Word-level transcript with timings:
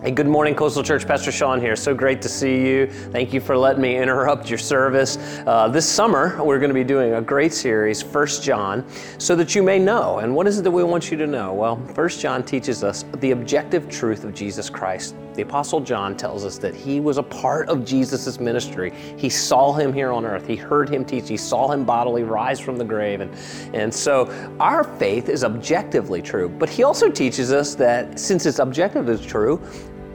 Hey, 0.00 0.12
good 0.12 0.28
morning, 0.28 0.54
Coastal 0.54 0.84
Church. 0.84 1.08
Pastor 1.08 1.32
Sean 1.32 1.60
here. 1.60 1.74
So 1.74 1.92
great 1.92 2.22
to 2.22 2.28
see 2.28 2.64
you. 2.64 2.86
Thank 2.86 3.32
you 3.32 3.40
for 3.40 3.58
letting 3.58 3.82
me 3.82 3.96
interrupt 3.96 4.48
your 4.48 4.58
service. 4.58 5.16
Uh, 5.44 5.66
this 5.66 5.88
summer, 5.88 6.40
we're 6.40 6.60
going 6.60 6.70
to 6.70 6.74
be 6.74 6.84
doing 6.84 7.14
a 7.14 7.20
great 7.20 7.52
series, 7.52 8.00
First 8.00 8.44
John, 8.44 8.88
so 9.18 9.34
that 9.34 9.56
you 9.56 9.62
may 9.64 9.80
know. 9.80 10.20
And 10.20 10.36
what 10.36 10.46
is 10.46 10.60
it 10.60 10.62
that 10.62 10.70
we 10.70 10.84
want 10.84 11.10
you 11.10 11.16
to 11.16 11.26
know? 11.26 11.52
Well, 11.52 11.84
First 11.94 12.20
John 12.20 12.44
teaches 12.44 12.84
us 12.84 13.06
the 13.16 13.32
objective 13.32 13.88
truth 13.88 14.22
of 14.22 14.34
Jesus 14.34 14.70
Christ. 14.70 15.16
The 15.38 15.44
Apostle 15.44 15.78
John 15.78 16.16
tells 16.16 16.44
us 16.44 16.58
that 16.58 16.74
he 16.74 16.98
was 16.98 17.16
a 17.16 17.22
part 17.22 17.68
of 17.68 17.84
Jesus' 17.84 18.40
ministry. 18.40 18.92
He 19.16 19.28
saw 19.28 19.72
him 19.72 19.92
here 19.92 20.10
on 20.10 20.24
earth. 20.24 20.48
He 20.48 20.56
heard 20.56 20.88
him 20.88 21.04
teach. 21.04 21.28
He 21.28 21.36
saw 21.36 21.70
him 21.70 21.84
bodily 21.84 22.24
rise 22.24 22.58
from 22.58 22.76
the 22.76 22.84
grave. 22.84 23.20
And, 23.20 23.32
and 23.72 23.94
so 23.94 24.26
our 24.58 24.82
faith 24.82 25.28
is 25.28 25.44
objectively 25.44 26.22
true. 26.22 26.48
But 26.48 26.68
he 26.68 26.82
also 26.82 27.08
teaches 27.08 27.52
us 27.52 27.76
that 27.76 28.18
since 28.18 28.46
it's 28.46 28.58
objective 28.58 29.08
is 29.08 29.24
true, 29.24 29.62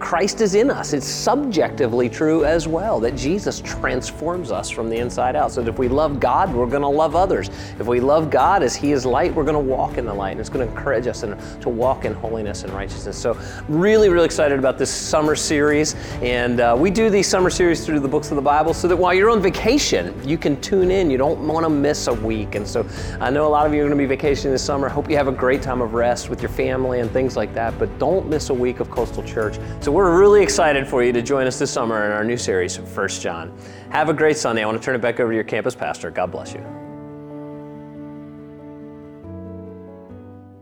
Christ 0.03 0.41
is 0.41 0.53
in 0.53 0.69
us. 0.69 0.91
It's 0.91 1.07
subjectively 1.07 2.09
true 2.09 2.43
as 2.43 2.67
well 2.67 2.99
that 2.99 3.15
Jesus 3.15 3.61
transforms 3.61 4.51
us 4.51 4.69
from 4.69 4.89
the 4.89 4.97
inside 4.97 5.37
out. 5.37 5.53
So 5.53 5.61
that 5.61 5.69
if 5.69 5.79
we 5.79 5.87
love 5.87 6.19
God, 6.19 6.53
we're 6.53 6.67
going 6.67 6.81
to 6.81 6.89
love 6.89 7.15
others. 7.15 7.49
If 7.79 7.87
we 7.87 8.01
love 8.01 8.29
God 8.29 8.63
as 8.63 8.75
He 8.75 8.91
is 8.91 9.05
light, 9.05 9.33
we're 9.33 9.45
going 9.45 9.53
to 9.53 9.59
walk 9.59 9.97
in 9.97 10.05
the 10.05 10.13
light. 10.13 10.31
And 10.31 10.41
it's 10.41 10.49
going 10.49 10.67
to 10.67 10.71
encourage 10.71 11.07
us 11.07 11.21
to 11.21 11.69
walk 11.69 12.03
in 12.03 12.13
holiness 12.13 12.65
and 12.65 12.73
righteousness. 12.73 13.17
So, 13.17 13.39
really, 13.69 14.09
really 14.09 14.25
excited 14.25 14.59
about 14.59 14.77
this 14.77 14.91
summer 14.91 15.37
series. 15.37 15.95
And 16.21 16.59
uh, 16.59 16.75
we 16.77 16.91
do 16.91 17.09
these 17.09 17.27
summer 17.27 17.49
series 17.49 17.85
through 17.85 18.01
the 18.01 18.07
books 18.09 18.29
of 18.29 18.35
the 18.35 18.41
Bible 18.41 18.73
so 18.73 18.89
that 18.89 18.97
while 18.97 19.13
you're 19.13 19.29
on 19.29 19.41
vacation, 19.41 20.13
you 20.27 20.37
can 20.37 20.59
tune 20.59 20.91
in. 20.91 21.09
You 21.09 21.17
don't 21.17 21.47
want 21.47 21.65
to 21.65 21.69
miss 21.69 22.07
a 22.07 22.13
week. 22.13 22.55
And 22.55 22.67
so, 22.67 22.85
I 23.21 23.29
know 23.29 23.47
a 23.47 23.49
lot 23.49 23.65
of 23.65 23.73
you 23.73 23.79
are 23.79 23.87
going 23.87 23.97
to 23.97 24.03
be 24.03 24.05
vacationing 24.05 24.51
this 24.51 24.65
summer. 24.65 24.89
I 24.89 24.91
Hope 24.91 25.09
you 25.09 25.15
have 25.15 25.29
a 25.29 25.31
great 25.31 25.61
time 25.61 25.79
of 25.79 25.93
rest 25.93 26.29
with 26.29 26.41
your 26.41 26.51
family 26.51 26.99
and 26.99 27.09
things 27.09 27.37
like 27.37 27.53
that. 27.53 27.79
But 27.79 27.97
don't 27.99 28.27
miss 28.27 28.49
a 28.49 28.53
week 28.53 28.81
of 28.81 28.91
Coastal 28.91 29.23
Church. 29.23 29.57
So, 29.79 29.92
we're 29.93 30.19
really 30.19 30.41
excited 30.41 30.87
for 30.87 31.03
you 31.03 31.13
to 31.13 31.21
join 31.21 31.45
us 31.45 31.59
this 31.59 31.69
summer 31.69 32.03
in 32.03 32.11
our 32.11 32.23
new 32.23 32.35
series, 32.35 32.77
First 32.77 33.21
John. 33.21 33.55
Have 33.91 34.09
a 34.09 34.13
great 34.13 34.37
Sunday. 34.37 34.63
I 34.63 34.65
want 34.65 34.81
to 34.81 34.83
turn 34.83 34.95
it 34.95 35.01
back 35.01 35.19
over 35.19 35.31
to 35.31 35.35
your 35.35 35.43
campus 35.43 35.75
pastor. 35.75 36.09
God 36.09 36.31
bless 36.31 36.51
you. 36.51 36.61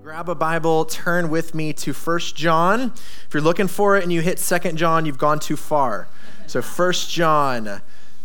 Grab 0.03 0.28
a 0.28 0.36
Bible, 0.36 0.83
turn 0.83 1.30
with 1.30 1.55
me 1.55 1.72
to 1.72 1.94
First 1.94 2.36
John. 2.36 2.92
If 3.25 3.30
you're 3.33 3.42
looking 3.42 3.70
for 3.70 3.95
it 3.95 4.03
and 4.03 4.11
you 4.11 4.20
hit 4.20 4.38
Second 4.38 4.75
John, 4.75 5.05
you've 5.05 5.17
gone 5.17 5.39
too 5.39 5.55
far. 5.55 6.09
So, 6.48 6.61
First 6.61 7.09
John. 7.09 7.81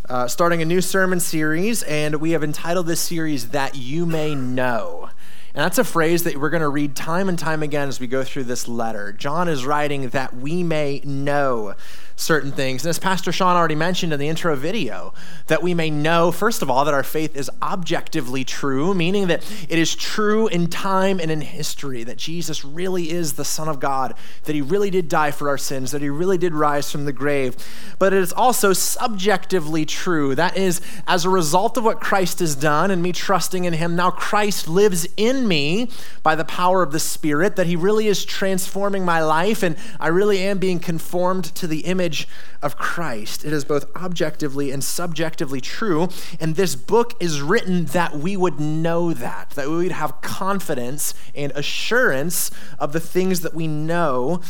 Uh, 0.09 0.29
starting 0.29 0.63
a 0.63 0.65
new 0.65 0.81
sermon 0.81 1.19
series, 1.19 1.83
and 1.83 2.17
we 2.17 2.31
have 2.31 2.45
entitled 2.45 2.87
this 2.87 3.01
series 3.01 3.49
That 3.49 3.77
You 3.77 4.07
May 4.07 4.37
Know. 4.37 5.11
And 5.57 5.65
that's 5.65 5.79
a 5.79 5.85
phrase 5.85 6.25
that 6.25 6.37
we're 6.37 6.51
going 6.51 6.61
to 6.61 6.69
read 6.69 6.95
time 6.95 7.31
and 7.31 7.39
time 7.39 7.63
again 7.63 7.89
as 7.89 7.99
we 7.99 8.07
go 8.07 8.23
through 8.23 8.45
this 8.45 8.69
letter. 8.69 9.11
John 9.11 9.49
is 9.49 9.65
writing 9.65 10.11
that 10.11 10.37
we 10.37 10.63
may 10.63 11.01
know 11.03 11.75
certain 12.17 12.51
things. 12.51 12.83
And 12.83 12.91
as 12.91 12.99
Pastor 12.99 13.31
Sean 13.31 13.57
already 13.57 13.75
mentioned 13.75 14.13
in 14.13 14.19
the 14.19 14.29
intro 14.29 14.57
video, 14.57 15.13
that 15.49 15.63
we 15.63 15.75
may 15.75 15.91
know, 15.91 16.33
first 16.33 16.63
of 16.63 16.71
all, 16.71 16.87
that 16.87 16.95
our 16.95 17.03
faith 17.03 17.37
is 17.37 17.51
objectively 17.63 18.43
true, 18.43 18.95
meaning 18.95 19.27
that 19.27 19.45
it 19.69 19.79
is 19.79 19.95
true 19.95 20.49
in 20.49 20.67
time 20.69 21.21
and 21.21 21.31
in 21.31 21.43
history, 21.43 22.05
that 22.05 22.17
Jesus 22.17 22.65
really 22.65 23.11
is 23.11 23.35
the 23.35 23.45
Son 23.45 23.69
of 23.69 23.81
God, 23.81 24.15
that 24.45 24.55
he 24.55 24.63
really 24.63 24.91
did 24.91 25.11
die 25.11 25.31
for 25.31 25.51
our 25.51 25.59
sins, 25.59 25.91
that 25.91 26.01
he 26.01 26.09
really 26.09 26.39
did 26.39 26.55
rise 26.55 26.91
from 26.91 27.05
the 27.05 27.13
grave. 27.13 27.55
But 27.99 28.15
it 28.15 28.21
is 28.21 28.33
also 28.33 28.73
subjectively 28.73 29.85
true. 29.85 30.35
That 30.35 30.57
is, 30.57 30.81
as 31.07 31.27
a 31.27 31.31
result 31.31 31.77
of 31.77 31.85
what 31.85 32.01
Christ 32.01 32.39
has 32.39 32.57
done 32.57 32.91
and 32.91 33.03
me 33.03 33.13
trusting 33.13 33.67
in 33.67 33.75
him, 33.75 33.95
now 33.95 34.11
Christ 34.11 34.69
lives 34.69 35.07
in 35.19 35.47
me 35.47 35.91
by 36.23 36.35
the 36.35 36.47
power 36.47 36.83
of 36.83 36.93
the 36.93 36.99
Spirit, 36.99 37.57
that 37.57 37.67
he 37.67 37.77
really 37.77 38.07
is 38.07 38.25
transforming 38.25 39.05
my 39.05 39.23
life, 39.23 39.63
and 39.63 39.77
I 40.01 40.09
really 40.09 40.39
am 40.39 40.59
being 40.59 40.81
conformed 40.81 41.45
to 41.57 41.67
the 41.67 41.81
image 41.81 42.06
image 42.07 42.29
of 42.63 42.77
Christ. 42.77 43.45
It 43.45 43.53
is 43.53 43.65
both 43.65 43.85
objectively 43.97 44.71
and 44.71 44.83
subjectively 44.83 45.61
true. 45.61 46.09
And 46.39 46.55
this 46.55 46.77
book 46.77 47.15
is 47.19 47.43
written 47.43 47.87
that 47.87 48.17
we 48.17 48.37
would 48.37 48.61
know 48.61 49.13
that, 49.13 49.51
that 49.51 49.69
we 49.69 49.77
would 49.77 49.93
have 49.93 50.21
confidence 50.21 51.15
and 51.35 51.51
assurance 51.53 52.53
of 52.79 52.93
the 52.93 53.01
things 53.01 53.41
that 53.41 53.55
we 53.55 53.67
know 53.67 54.41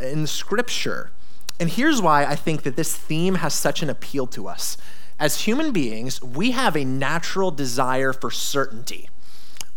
in 0.00 0.26
Scripture. 0.26 1.10
And 1.60 1.68
here's 1.68 2.00
why 2.00 2.24
I 2.24 2.34
think 2.34 2.62
that 2.62 2.76
this 2.76 2.96
theme 2.96 3.36
has 3.36 3.52
such 3.52 3.82
an 3.82 3.90
appeal 3.90 4.26
to 4.28 4.48
us. 4.48 4.78
As 5.20 5.42
human 5.42 5.70
beings, 5.70 6.20
we 6.22 6.52
have 6.52 6.76
a 6.76 6.84
natural 6.84 7.50
desire 7.50 8.14
for 8.14 8.30
certainty. 8.30 9.08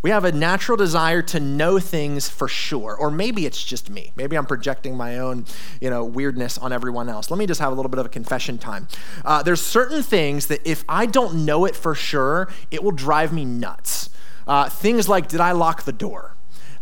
We 0.06 0.12
have 0.12 0.24
a 0.24 0.32
natural 0.32 0.78
desire 0.78 1.24
to 1.24 1.40
know 1.40 1.80
things 1.80 2.30
for 2.30 2.48
sure. 2.48 2.96
Or 2.96 3.10
maybe 3.10 3.48
it's 3.48 3.64
just 3.64 3.90
me. 3.90 4.12
Maybe 4.16 4.38
I'm 4.38 4.46
projecting 4.46 4.96
my 4.96 5.18
own, 5.18 5.48
you 5.82 5.90
know, 5.90 6.06
weirdness 6.06 6.60
on 6.60 6.72
everyone 6.72 7.10
else. 7.10 7.32
Let 7.32 7.40
me 7.40 7.48
just 7.48 7.60
have 7.60 7.72
a 7.72 7.76
little 7.76 7.90
bit 7.90 7.98
of 7.98 8.06
a 8.06 8.10
confession 8.10 8.60
time. 8.60 8.88
Uh, 9.26 9.42
there's 9.42 9.64
certain 9.64 10.04
things 10.04 10.46
that 10.46 10.62
if 10.64 10.86
I 10.88 11.08
don't 11.08 11.44
know 11.44 11.66
it 11.66 11.76
for 11.76 11.96
sure, 11.96 12.50
it 12.70 12.84
will 12.84 12.92
drive 12.92 13.34
me 13.34 13.46
nuts. 13.46 14.12
Uh, 14.46 14.70
things 14.70 15.10
like, 15.10 15.28
did 15.28 15.40
I 15.40 15.54
lock 15.54 15.86
the 15.86 15.92
door? 15.92 16.34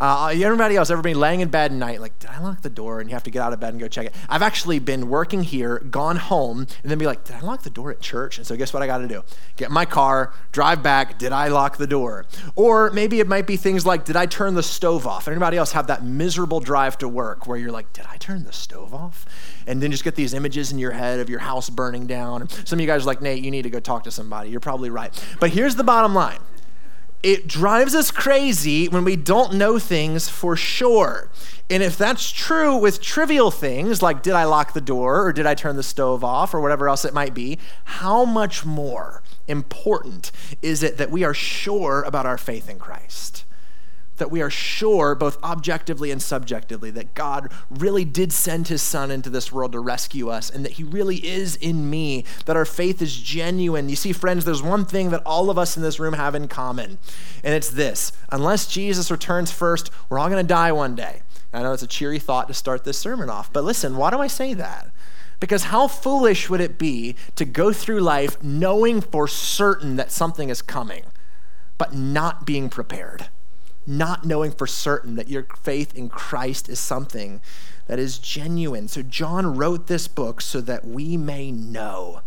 Uh, 0.04 0.34
everybody 0.36 0.76
else 0.76 0.90
ever 0.90 1.02
laying 1.02 1.40
in 1.40 1.48
bed 1.48 1.72
at 1.72 1.78
night, 1.78 2.02
like, 2.02 2.20
did 2.20 2.30
I 2.30 2.38
lock 2.40 2.62
the 2.62 2.70
door? 2.70 3.00
And 3.00 3.10
you 3.10 3.14
have 3.14 3.24
to 3.24 3.32
get 3.32 3.42
out 3.42 3.54
of 3.54 3.62
bed 3.62 3.70
and 3.70 3.80
go 3.80 3.88
check 3.88 4.08
it. 4.08 4.16
I've 4.28 4.42
actually 4.42 4.80
been 4.80 5.08
working 5.08 5.44
here, 5.44 5.80
gone 5.80 6.18
home, 6.18 6.68
and 6.82 6.92
then 6.92 6.98
be 6.98 7.06
like, 7.06 7.24
did 7.24 7.38
I 7.38 7.40
lock 7.40 7.64
the 7.64 7.70
door 7.70 7.90
at 7.90 8.02
church? 8.02 8.38
And 8.38 8.46
so 8.46 8.58
guess 8.58 8.74
what 8.74 8.84
I 8.84 8.86
got 8.86 8.98
to 8.98 9.08
do? 9.08 9.24
Get 9.56 9.72
my 9.72 9.86
car, 9.86 10.34
drive 10.52 10.84
back. 10.84 11.18
Did 11.18 11.32
I 11.32 11.48
lock 11.48 11.78
the 11.78 11.88
door? 11.88 12.26
Or 12.58 12.90
maybe 12.90 13.22
it 13.22 13.30
might 13.30 13.48
be 13.48 13.56
things 13.56 13.86
like, 13.86 14.04
did 14.04 14.18
I 14.18 14.26
turn 14.26 14.56
the 14.56 14.64
stove 14.64 15.08
off? 15.08 15.30
Anybody 15.30 15.56
else 15.56 15.72
have 15.72 15.88
that 15.88 16.04
miserable 16.04 16.60
drive 16.60 16.98
to 16.98 17.08
work 17.08 17.48
where 17.48 17.58
you're 17.58 17.72
like, 17.72 17.94
did 17.94 18.06
I 18.10 18.18
turn 18.18 18.44
the 18.44 18.52
stove 18.52 18.94
off? 18.94 19.26
And 19.68 19.82
then 19.82 19.90
just 19.90 20.04
get 20.04 20.16
these 20.16 20.34
images 20.34 20.74
in 20.74 20.80
your 20.80 20.92
head 20.92 21.22
of 21.22 21.30
your 21.30 21.40
house 21.40 21.70
burning 21.70 22.08
down. 22.08 22.50
Some 22.50 22.76
of 22.76 22.82
you 22.82 22.88
guys 22.88 23.04
are 23.04 23.08
like, 23.08 23.22
Nate, 23.22 23.42
you 23.42 23.52
need 23.52 23.62
to 23.62 23.70
go 23.70 23.80
talk 23.80 24.04
to 24.04 24.12
somebody. 24.12 24.50
You're 24.50 24.60
probably 24.60 24.90
right. 24.90 25.14
But 25.40 25.52
here's 25.52 25.78
the 25.78 25.86
bottom 25.86 26.14
line 26.14 26.40
it 27.24 27.48
drives 27.48 27.96
us 27.96 28.12
crazy 28.12 28.88
when 28.90 29.06
we 29.06 29.16
don't 29.16 29.54
know 29.54 29.80
things 29.80 30.28
for 30.28 30.56
sure. 30.56 31.30
And 31.70 31.82
if 31.82 31.98
that's 31.98 32.30
true 32.30 32.76
with 32.76 33.02
trivial 33.02 33.50
things 33.50 34.02
like 34.02 34.22
did 34.22 34.34
I 34.34 34.44
lock 34.44 34.74
the 34.74 34.82
door 34.82 35.26
or 35.26 35.34
did 35.34 35.46
I 35.46 35.56
turn 35.56 35.78
the 35.78 35.84
stove 35.84 36.24
off 36.24 36.54
or 36.54 36.60
whatever 36.60 36.90
else 36.90 37.06
it 37.06 37.14
might 37.14 37.34
be, 37.34 37.58
how 37.86 38.26
much 38.26 38.66
more 38.66 39.24
important 39.48 40.32
is 40.62 40.84
it 40.84 40.98
that 40.98 41.10
we 41.10 41.24
are 41.24 41.34
sure 41.34 42.04
about 42.04 42.26
our 42.26 42.38
faith 42.38 42.70
in 42.70 42.78
Christ? 42.78 43.43
That 44.18 44.32
we 44.32 44.42
are 44.42 44.50
sure, 44.50 45.16
both 45.16 45.42
objectively 45.44 46.12
and 46.12 46.22
subjectively, 46.22 46.92
that 46.92 47.14
God 47.14 47.52
really 47.70 48.06
did 48.06 48.32
send 48.32 48.68
his 48.68 48.82
son 48.82 49.12
into 49.12 49.30
this 49.30 49.52
world 49.52 49.72
to 49.72 49.80
rescue 49.80 50.30
us 50.30 50.50
and 50.50 50.64
that 50.64 50.74
he 50.74 50.84
really 50.84 51.18
is 51.18 51.56
in 51.56 51.90
me, 51.90 52.26
that 52.46 52.56
our 52.56 52.66
faith 52.66 53.02
is 53.02 53.16
genuine. 53.16 53.90
You 53.90 53.96
see, 53.96 54.14
friends, 54.14 54.46
there's 54.46 54.62
one 54.62 54.86
thing 54.86 55.10
that 55.10 55.24
all 55.26 55.50
of 55.50 55.58
us 55.58 55.76
in 55.76 55.84
this 55.84 56.00
room 56.00 56.14
have 56.14 56.36
in 56.36 56.48
common, 56.48 56.98
and 57.44 57.54
it's 57.54 57.70
this 57.70 58.12
unless 58.32 58.68
Jesus 58.68 59.12
returns 59.12 59.52
first, 59.52 59.90
we're 60.10 60.20
all 60.20 60.30
going 60.30 60.44
to 60.44 60.48
die 60.48 60.72
one 60.72 60.96
day. 60.96 61.22
I 61.54 61.62
know 61.62 61.74
it's 61.74 61.84
a 61.84 61.88
cheery 61.88 62.20
thought 62.20 62.48
to 62.48 62.54
start 62.54 62.84
this 62.84 62.98
sermon 62.98 63.30
off, 63.30 63.54
but 63.54 63.64
listen, 63.64 63.96
why 63.96 64.10
do 64.10 64.20
I 64.20 64.28
say 64.28 64.54
that? 64.56 64.90
Because 65.40 65.66
how 65.66 65.88
foolish 65.88 66.50
would 66.50 66.62
it 66.62 66.78
be 66.78 67.16
to 67.36 67.46
go 67.46 67.74
through 67.74 68.00
life 68.00 68.42
knowing 68.42 69.02
for 69.02 69.28
certain 69.28 69.98
that 69.98 70.12
something 70.12 70.50
is 70.50 70.62
coming, 70.62 71.04
but 71.78 71.94
not 71.94 72.46
being 72.46 72.70
prepared? 72.70 73.28
Not 73.86 74.26
knowing 74.26 74.52
for 74.52 74.68
certain 74.68 75.16
that 75.16 75.28
your 75.28 75.46
faith 75.62 75.96
in 75.96 76.10
Christ 76.10 76.70
is 76.70 76.80
something 76.80 77.42
that 77.88 78.00
is 78.00 78.18
genuine. 78.18 78.88
So, 78.88 79.02
John 79.02 79.58
wrote 79.58 79.88
this 79.88 80.08
book 80.08 80.42
so 80.42 80.62
that 80.62 80.86
we 80.86 81.18
may 81.18 81.52
know 81.52 82.22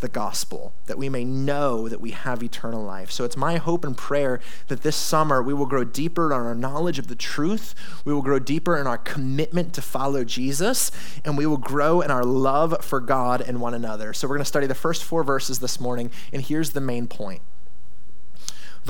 the 0.00 0.08
gospel, 0.08 0.72
that 0.86 0.98
we 0.98 1.08
may 1.08 1.24
know 1.24 1.88
that 1.88 2.00
we 2.00 2.10
have 2.10 2.42
eternal 2.42 2.82
life. 2.82 3.10
So, 3.10 3.24
it's 3.24 3.36
my 3.36 3.56
hope 3.56 3.84
and 3.84 3.96
prayer 3.96 4.40
that 4.68 4.82
this 4.82 4.96
summer 4.96 5.42
we 5.42 5.54
will 5.54 5.66
grow 5.66 5.84
deeper 5.84 6.26
in 6.26 6.32
our 6.32 6.54
knowledge 6.54 6.98
of 6.98 7.08
the 7.08 7.14
truth, 7.14 7.74
we 8.04 8.12
will 8.12 8.22
grow 8.22 8.38
deeper 8.38 8.76
in 8.76 8.86
our 8.86 8.98
commitment 8.98 9.72
to 9.74 9.82
follow 9.82 10.24
Jesus, 10.24 10.90
and 11.24 11.38
we 11.38 11.46
will 11.46 11.56
grow 11.56 12.00
in 12.00 12.10
our 12.10 12.24
love 12.24 12.84
for 12.84 13.00
God 13.00 13.40
and 13.40 13.60
one 13.60 13.74
another. 13.74 14.12
So, 14.12 14.28
we're 14.28 14.36
going 14.36 14.42
to 14.42 14.48
study 14.48 14.66
the 14.66 14.74
first 14.74 15.04
four 15.04 15.24
verses 15.24 15.60
this 15.60 15.80
morning, 15.80 16.10
and 16.32 16.42
here's 16.42 16.70
the 16.70 16.80
main 16.80 17.06
point. 17.06 17.40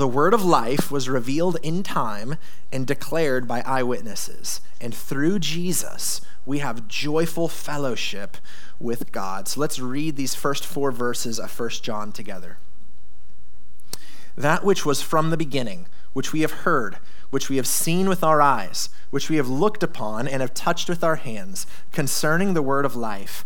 The 0.01 0.07
word 0.07 0.33
of 0.33 0.43
life 0.43 0.89
was 0.89 1.07
revealed 1.07 1.59
in 1.61 1.83
time 1.83 2.37
and 2.71 2.87
declared 2.87 3.47
by 3.47 3.61
eyewitnesses. 3.61 4.59
And 4.81 4.95
through 4.95 5.37
Jesus, 5.37 6.21
we 6.43 6.57
have 6.57 6.87
joyful 6.87 7.47
fellowship 7.47 8.37
with 8.79 9.11
God. 9.11 9.47
So 9.47 9.59
let's 9.59 9.77
read 9.77 10.15
these 10.15 10.33
first 10.33 10.65
four 10.65 10.91
verses 10.91 11.39
of 11.39 11.51
1 11.55 11.69
John 11.83 12.11
together. 12.11 12.57
That 14.35 14.63
which 14.63 14.87
was 14.87 15.03
from 15.03 15.29
the 15.29 15.37
beginning, 15.37 15.85
which 16.13 16.33
we 16.33 16.41
have 16.41 16.63
heard, 16.65 16.97
which 17.29 17.47
we 17.47 17.57
have 17.57 17.67
seen 17.67 18.09
with 18.09 18.23
our 18.23 18.41
eyes, 18.41 18.89
which 19.11 19.29
we 19.29 19.35
have 19.35 19.49
looked 19.49 19.83
upon 19.83 20.27
and 20.27 20.41
have 20.41 20.55
touched 20.55 20.89
with 20.89 21.03
our 21.03 21.17
hands, 21.17 21.67
concerning 21.91 22.55
the 22.55 22.63
word 22.63 22.85
of 22.85 22.95
life, 22.95 23.45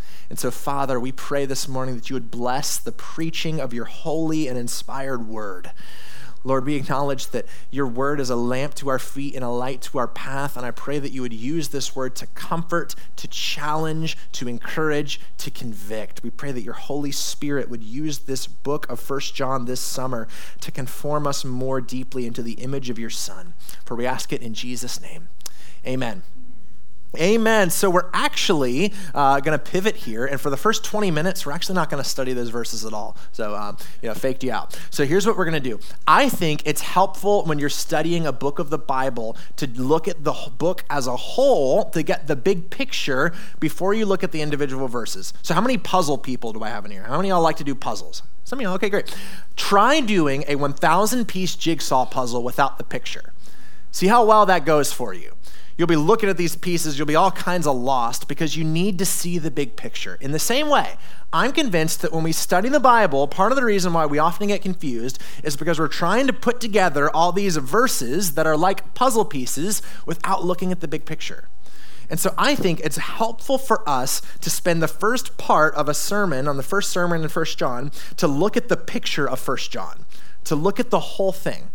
And 0.31 0.39
so, 0.39 0.49
Father, 0.49 0.97
we 0.97 1.11
pray 1.11 1.45
this 1.45 1.67
morning 1.67 1.95
that 1.95 2.09
you 2.09 2.13
would 2.13 2.31
bless 2.31 2.77
the 2.77 2.93
preaching 2.93 3.59
of 3.59 3.73
your 3.73 3.83
holy 3.83 4.47
and 4.47 4.57
inspired 4.57 5.27
word. 5.27 5.71
Lord, 6.45 6.65
we 6.65 6.75
acknowledge 6.75 7.27
that 7.31 7.47
your 7.69 7.85
word 7.85 8.21
is 8.21 8.29
a 8.29 8.37
lamp 8.37 8.75
to 8.75 8.87
our 8.87 8.97
feet 8.97 9.35
and 9.35 9.43
a 9.43 9.49
light 9.49 9.81
to 9.81 9.97
our 9.97 10.07
path. 10.07 10.55
And 10.55 10.65
I 10.65 10.71
pray 10.71 10.99
that 10.99 11.11
you 11.11 11.21
would 11.21 11.33
use 11.33 11.67
this 11.67 11.97
word 11.97 12.15
to 12.15 12.27
comfort, 12.27 12.95
to 13.17 13.27
challenge, 13.27 14.17
to 14.31 14.47
encourage, 14.47 15.19
to 15.39 15.51
convict. 15.51 16.23
We 16.23 16.29
pray 16.29 16.53
that 16.53 16.63
your 16.63 16.75
Holy 16.75 17.11
Spirit 17.11 17.69
would 17.69 17.83
use 17.83 18.19
this 18.19 18.47
book 18.47 18.89
of 18.89 19.01
First 19.01 19.35
John 19.35 19.65
this 19.65 19.81
summer 19.81 20.29
to 20.61 20.71
conform 20.71 21.27
us 21.27 21.43
more 21.43 21.81
deeply 21.81 22.25
into 22.25 22.41
the 22.41 22.53
image 22.53 22.89
of 22.89 22.97
your 22.97 23.09
Son. 23.09 23.53
For 23.83 23.97
we 23.97 24.05
ask 24.05 24.31
it 24.31 24.41
in 24.41 24.53
Jesus' 24.53 25.01
name. 25.01 25.27
Amen. 25.85 26.23
Amen. 27.17 27.69
So 27.69 27.89
we're 27.89 28.09
actually 28.13 28.93
uh, 29.13 29.41
going 29.41 29.57
to 29.57 29.63
pivot 29.63 29.97
here, 29.97 30.25
and 30.25 30.39
for 30.39 30.49
the 30.49 30.55
first 30.55 30.85
20 30.85 31.11
minutes, 31.11 31.45
we're 31.45 31.51
actually 31.51 31.75
not 31.75 31.89
going 31.89 32.01
to 32.01 32.07
study 32.07 32.31
those 32.31 32.49
verses 32.49 32.85
at 32.85 32.93
all. 32.93 33.17
So, 33.33 33.53
um, 33.53 33.77
you 34.01 34.07
know, 34.07 34.15
faked 34.15 34.45
you 34.45 34.53
out. 34.53 34.79
So 34.91 35.05
here's 35.05 35.27
what 35.27 35.35
we're 35.35 35.43
going 35.43 35.61
to 35.61 35.69
do. 35.69 35.79
I 36.07 36.29
think 36.29 36.65
it's 36.65 36.81
helpful 36.81 37.43
when 37.43 37.59
you're 37.59 37.67
studying 37.67 38.25
a 38.25 38.31
book 38.31 38.59
of 38.59 38.69
the 38.69 38.77
Bible 38.77 39.35
to 39.57 39.67
look 39.67 40.07
at 40.07 40.23
the 40.23 40.33
book 40.57 40.85
as 40.89 41.05
a 41.05 41.17
whole 41.17 41.89
to 41.89 42.01
get 42.01 42.27
the 42.27 42.35
big 42.37 42.69
picture 42.69 43.33
before 43.59 43.93
you 43.93 44.05
look 44.05 44.23
at 44.23 44.31
the 44.31 44.41
individual 44.41 44.87
verses. 44.87 45.33
So, 45.41 45.53
how 45.53 45.61
many 45.61 45.77
puzzle 45.77 46.17
people 46.17 46.53
do 46.53 46.63
I 46.63 46.69
have 46.69 46.85
in 46.85 46.91
here? 46.91 47.03
How 47.03 47.17
many 47.17 47.29
of 47.29 47.35
y'all 47.35 47.43
like 47.43 47.57
to 47.57 47.65
do 47.65 47.75
puzzles? 47.75 48.23
Some 48.45 48.59
of 48.59 48.63
y'all, 48.63 48.75
okay, 48.75 48.89
great. 48.89 49.13
Try 49.57 49.99
doing 49.99 50.45
a 50.47 50.55
1,000 50.55 51.27
piece 51.27 51.55
jigsaw 51.55 52.05
puzzle 52.05 52.41
without 52.41 52.77
the 52.77 52.83
picture. 52.85 53.33
See 53.91 54.07
how 54.07 54.25
well 54.25 54.45
that 54.45 54.65
goes 54.65 54.93
for 54.93 55.13
you. 55.13 55.33
You'll 55.81 55.87
be 55.87 55.95
looking 55.95 56.29
at 56.29 56.37
these 56.37 56.55
pieces, 56.55 56.99
you'll 56.99 57.07
be 57.07 57.15
all 57.15 57.31
kinds 57.31 57.65
of 57.65 57.75
lost 57.75 58.27
because 58.27 58.55
you 58.55 58.63
need 58.63 58.99
to 58.99 59.05
see 59.05 59.39
the 59.39 59.49
big 59.49 59.75
picture. 59.75 60.15
In 60.21 60.31
the 60.31 60.37
same 60.37 60.69
way, 60.69 60.93
I'm 61.33 61.51
convinced 61.51 62.03
that 62.03 62.13
when 62.13 62.23
we 62.23 62.33
study 62.33 62.69
the 62.69 62.79
Bible, 62.79 63.27
part 63.27 63.51
of 63.51 63.55
the 63.55 63.65
reason 63.65 63.91
why 63.91 64.05
we 64.05 64.19
often 64.19 64.49
get 64.49 64.61
confused 64.61 65.17
is 65.43 65.57
because 65.57 65.79
we're 65.79 65.87
trying 65.87 66.27
to 66.27 66.33
put 66.33 66.61
together 66.61 67.09
all 67.09 67.31
these 67.31 67.57
verses 67.57 68.35
that 68.35 68.45
are 68.45 68.55
like 68.55 68.93
puzzle 68.93 69.25
pieces 69.25 69.81
without 70.05 70.45
looking 70.45 70.71
at 70.71 70.81
the 70.81 70.87
big 70.87 71.03
picture. 71.03 71.47
And 72.11 72.19
so 72.19 72.31
I 72.37 72.53
think 72.53 72.81
it's 72.81 72.97
helpful 72.97 73.57
for 73.57 73.81
us 73.89 74.21
to 74.41 74.51
spend 74.51 74.83
the 74.83 74.87
first 74.87 75.35
part 75.39 75.73
of 75.73 75.89
a 75.89 75.95
sermon 75.95 76.47
on 76.47 76.57
the 76.57 76.61
first 76.61 76.91
sermon 76.91 77.23
in 77.23 77.29
First 77.29 77.57
John 77.57 77.91
to 78.17 78.27
look 78.27 78.55
at 78.55 78.69
the 78.69 78.77
picture 78.77 79.27
of 79.27 79.39
First 79.39 79.71
John, 79.71 80.05
to 80.43 80.55
look 80.55 80.79
at 80.79 80.91
the 80.91 80.99
whole 80.99 81.31
thing 81.31 81.70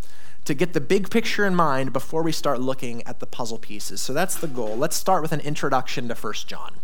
to 0.47 0.55
get 0.55 0.73
the 0.73 0.81
big 0.81 1.11
picture 1.11 1.45
in 1.45 1.55
mind 1.55 1.93
before 1.93 2.23
we 2.23 2.33
start 2.33 2.61
looking 2.61 3.03
at 3.07 3.21
the 3.21 3.27
puzzle 3.27 3.59
pieces. 3.59 4.01
So 4.01 4.13
that's 4.13 4.37
the 4.37 4.47
goal. 4.47 4.77
Let's 4.77 4.97
start 4.97 5.21
with 5.21 5.33
an 5.33 5.41
introduction 5.41 6.09
to 6.09 6.15
First 6.15 6.49
John. 6.49 6.77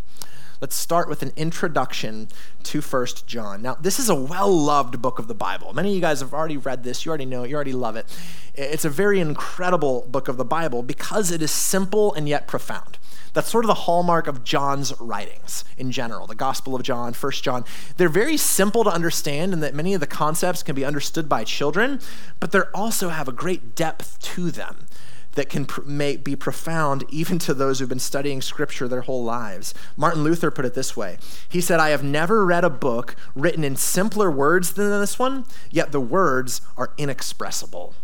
Let's 0.60 0.76
start 0.76 1.08
with 1.08 1.22
an 1.22 1.32
introduction 1.36 2.28
to 2.64 2.80
First 2.80 3.26
John. 3.26 3.62
Now, 3.62 3.74
this 3.74 3.98
is 3.98 4.08
a 4.08 4.14
well 4.14 4.48
loved 4.48 5.02
book 5.02 5.18
of 5.18 5.26
the 5.26 5.34
Bible. 5.34 5.72
Many 5.72 5.88
of 5.88 5.94
you 5.96 6.00
guys 6.00 6.20
have 6.20 6.32
already 6.32 6.56
read 6.56 6.84
this. 6.84 7.04
You 7.04 7.10
already 7.10 7.24
know 7.24 7.42
it. 7.42 7.50
You 7.50 7.56
already 7.56 7.72
love 7.72 7.96
it. 7.96 8.06
It's 8.54 8.84
a 8.84 8.90
very 8.90 9.18
incredible 9.18 10.06
book 10.08 10.28
of 10.28 10.36
the 10.36 10.44
Bible 10.44 10.82
because 10.82 11.32
it 11.32 11.42
is 11.42 11.50
simple 11.50 12.14
and 12.14 12.28
yet 12.28 12.46
profound. 12.46 12.98
That's 13.32 13.50
sort 13.50 13.64
of 13.64 13.68
the 13.68 13.74
hallmark 13.74 14.26
of 14.26 14.44
John's 14.44 14.92
writings 15.00 15.64
in 15.78 15.90
general, 15.90 16.26
the 16.26 16.34
Gospel 16.34 16.74
of 16.74 16.82
John, 16.82 17.12
First 17.14 17.42
John. 17.42 17.64
They're 17.96 18.08
very 18.08 18.36
simple 18.36 18.84
to 18.84 18.90
understand, 18.90 19.52
and 19.52 19.62
that 19.62 19.74
many 19.74 19.94
of 19.94 20.00
the 20.00 20.06
concepts 20.06 20.62
can 20.62 20.74
be 20.74 20.84
understood 20.84 21.28
by 21.28 21.44
children, 21.44 22.00
but 22.40 22.52
they 22.52 22.60
also 22.74 23.08
have 23.08 23.28
a 23.28 23.32
great 23.32 23.74
depth 23.74 24.20
to 24.34 24.50
them 24.50 24.86
that 25.34 25.48
can 25.48 25.64
pr- 25.64 25.82
may 25.82 26.16
be 26.16 26.36
profound 26.36 27.04
even 27.10 27.38
to 27.40 27.54
those 27.54 27.78
who've 27.78 27.88
been 27.88 27.98
studying 27.98 28.42
scripture 28.42 28.88
their 28.88 29.02
whole 29.02 29.24
lives. 29.24 29.74
Martin 29.96 30.22
Luther 30.22 30.50
put 30.50 30.64
it 30.64 30.74
this 30.74 30.96
way 30.96 31.18
He 31.48 31.60
said, 31.60 31.80
I 31.80 31.90
have 31.90 32.04
never 32.04 32.44
read 32.44 32.64
a 32.64 32.70
book 32.70 33.16
written 33.34 33.64
in 33.64 33.76
simpler 33.76 34.30
words 34.30 34.74
than 34.74 34.90
this 35.00 35.18
one, 35.18 35.44
yet 35.70 35.92
the 35.92 36.00
words 36.00 36.60
are 36.76 36.92
inexpressible. 36.98 37.94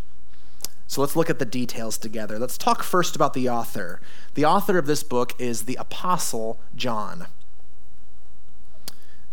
So 0.88 1.02
let's 1.02 1.14
look 1.14 1.28
at 1.28 1.38
the 1.38 1.44
details 1.44 1.98
together. 1.98 2.38
Let's 2.38 2.56
talk 2.56 2.82
first 2.82 3.14
about 3.14 3.34
the 3.34 3.46
author. 3.46 4.00
The 4.32 4.46
author 4.46 4.78
of 4.78 4.86
this 4.86 5.02
book 5.02 5.34
is 5.38 5.64
the 5.64 5.76
Apostle 5.76 6.58
John. 6.74 7.26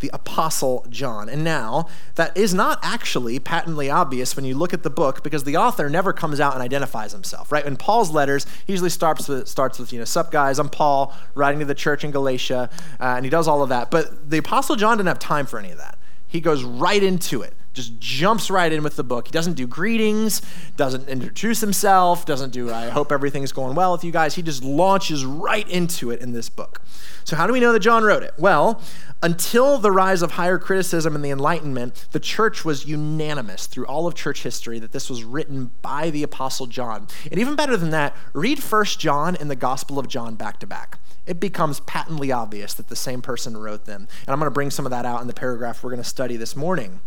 The 0.01 0.09
Apostle 0.11 0.85
John. 0.89 1.29
And 1.29 1.45
now, 1.45 1.87
that 2.15 2.35
is 2.35 2.53
not 2.53 2.79
actually 2.83 3.39
patently 3.39 3.89
obvious 3.89 4.35
when 4.35 4.43
you 4.43 4.53
look 4.53 4.73
at 4.73 4.83
the 4.83 4.89
book 4.89 5.23
because 5.23 5.45
the 5.45 5.55
author 5.55 5.89
never 5.89 6.11
comes 6.11 6.41
out 6.41 6.55
and 6.55 6.61
identifies 6.61 7.13
himself, 7.13 7.53
right? 7.53 7.65
In 7.65 7.77
Paul's 7.77 8.11
letters, 8.11 8.45
he 8.67 8.73
usually 8.73 8.89
starts 8.89 9.29
with, 9.29 9.47
starts 9.47 9.79
with 9.79 9.93
you 9.93 9.99
know, 9.99 10.05
sup 10.05 10.31
guys, 10.31 10.59
I'm 10.59 10.67
Paul, 10.67 11.15
writing 11.35 11.59
to 11.59 11.65
the 11.65 11.73
church 11.73 12.03
in 12.03 12.11
Galatia, 12.11 12.69
uh, 12.99 13.03
and 13.15 13.23
he 13.23 13.29
does 13.29 13.47
all 13.47 13.63
of 13.63 13.69
that. 13.69 13.91
But 13.91 14.29
the 14.29 14.39
Apostle 14.39 14.75
John 14.75 14.97
didn't 14.97 15.07
have 15.07 15.19
time 15.19 15.45
for 15.45 15.57
any 15.57 15.71
of 15.71 15.77
that. 15.77 15.97
He 16.27 16.41
goes 16.41 16.65
right 16.65 17.01
into 17.01 17.41
it 17.41 17.53
just 17.75 17.99
jumps 17.99 18.49
right 18.49 18.71
in 18.71 18.81
with 18.81 18.95
the 18.95 19.03
book. 19.03 19.27
He 19.27 19.31
doesn't 19.31 19.53
do 19.53 19.67
greetings, 19.67 20.41
doesn't 20.77 21.07
introduce 21.07 21.61
himself, 21.61 22.25
doesn't 22.25 22.51
do, 22.51 22.71
I 22.71 22.89
hope 22.89 23.11
everything's 23.11 23.51
going 23.51 23.75
well 23.75 23.91
with 23.91 24.03
you 24.03 24.11
guys. 24.11 24.33
He 24.35 24.41
just 24.41 24.63
launches 24.63 25.25
right 25.25 25.67
into 25.69 26.09
it 26.09 26.21
in 26.21 26.31
this 26.31 26.49
book. 26.49 26.81
So, 27.25 27.35
how 27.35 27.47
do 27.47 27.53
we 27.53 27.59
know 27.59 27.73
that 27.73 27.79
John 27.79 28.03
wrote 28.03 28.23
it? 28.23 28.33
Well, 28.37 28.81
until 29.21 29.77
the 29.77 29.91
rise 29.91 30.21
of 30.21 30.31
higher 30.31 30.57
criticism 30.57 31.15
and 31.15 31.25
the 31.25 31.31
Enlightenment, 31.31 32.05
the 32.11 32.19
church 32.19 32.63
was 32.63 32.85
unanimous 32.85 33.67
through 33.67 33.85
all 33.85 34.07
of 34.07 34.15
church 34.15 34.43
history 34.43 34.79
that 34.79 34.91
this 34.91 35.09
was 35.09 35.23
written 35.23 35.71
by 35.81 36.11
the 36.11 36.23
Apostle 36.23 36.67
John. 36.67 37.07
And 37.29 37.39
even 37.39 37.55
better 37.55 37.75
than 37.75 37.89
that, 37.89 38.15
read 38.33 38.61
First 38.61 38.99
John 38.99 39.35
and 39.35 39.49
the 39.49 39.55
Gospel 39.55 39.99
of 39.99 40.07
John 40.07 40.35
back 40.35 40.59
to 40.59 40.67
back 40.67 40.99
it 41.25 41.39
becomes 41.39 41.79
patently 41.81 42.31
obvious 42.31 42.73
that 42.75 42.87
the 42.87 42.95
same 42.95 43.21
person 43.21 43.57
wrote 43.57 43.85
them. 43.85 44.07
And 44.21 44.29
I'm 44.29 44.39
going 44.39 44.47
to 44.47 44.53
bring 44.53 44.69
some 44.69 44.85
of 44.85 44.91
that 44.91 45.05
out 45.05 45.21
in 45.21 45.27
the 45.27 45.33
paragraph 45.33 45.83
we're 45.83 45.89
going 45.89 46.03
to 46.03 46.07
study 46.07 46.37
this 46.37 46.55
morning. 46.55 46.99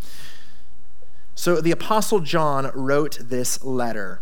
So 1.38 1.60
the 1.60 1.70
Apostle 1.70 2.18
John 2.18 2.68
wrote 2.74 3.16
this 3.20 3.62
letter. 3.62 4.20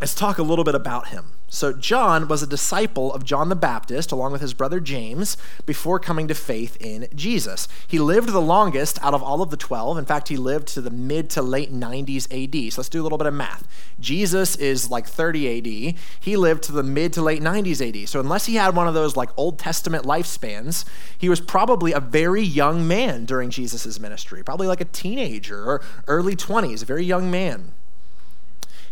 Let's 0.00 0.14
talk 0.14 0.38
a 0.38 0.44
little 0.44 0.62
bit 0.62 0.76
about 0.76 1.08
him. 1.08 1.32
So, 1.52 1.72
John 1.72 2.28
was 2.28 2.44
a 2.44 2.46
disciple 2.46 3.12
of 3.12 3.24
John 3.24 3.48
the 3.48 3.56
Baptist, 3.56 4.12
along 4.12 4.30
with 4.30 4.40
his 4.40 4.54
brother 4.54 4.78
James, 4.78 5.36
before 5.66 5.98
coming 5.98 6.28
to 6.28 6.34
faith 6.34 6.76
in 6.80 7.08
Jesus. 7.12 7.66
He 7.88 7.98
lived 7.98 8.28
the 8.28 8.40
longest 8.40 9.02
out 9.02 9.14
of 9.14 9.22
all 9.22 9.42
of 9.42 9.50
the 9.50 9.56
12. 9.56 9.98
In 9.98 10.04
fact, 10.04 10.28
he 10.28 10.36
lived 10.36 10.68
to 10.68 10.80
the 10.80 10.92
mid 10.92 11.28
to 11.30 11.42
late 11.42 11.72
90s 11.72 12.28
AD. 12.30 12.72
So, 12.72 12.80
let's 12.80 12.88
do 12.88 13.02
a 13.02 13.02
little 13.02 13.18
bit 13.18 13.26
of 13.26 13.34
math. 13.34 13.66
Jesus 13.98 14.54
is 14.54 14.92
like 14.92 15.08
30 15.08 15.58
AD. 15.58 15.96
He 16.20 16.36
lived 16.36 16.62
to 16.64 16.72
the 16.72 16.84
mid 16.84 17.12
to 17.14 17.22
late 17.22 17.42
90s 17.42 17.86
AD. 17.86 18.08
So, 18.08 18.20
unless 18.20 18.46
he 18.46 18.54
had 18.54 18.76
one 18.76 18.86
of 18.86 18.94
those 18.94 19.16
like 19.16 19.30
Old 19.36 19.58
Testament 19.58 20.04
lifespans, 20.04 20.84
he 21.18 21.28
was 21.28 21.40
probably 21.40 21.90
a 21.90 22.00
very 22.00 22.42
young 22.42 22.86
man 22.86 23.24
during 23.24 23.50
Jesus' 23.50 23.98
ministry, 23.98 24.44
probably 24.44 24.68
like 24.68 24.80
a 24.80 24.84
teenager 24.84 25.64
or 25.64 25.82
early 26.06 26.36
20s, 26.36 26.84
a 26.84 26.86
very 26.86 27.04
young 27.04 27.28
man. 27.28 27.72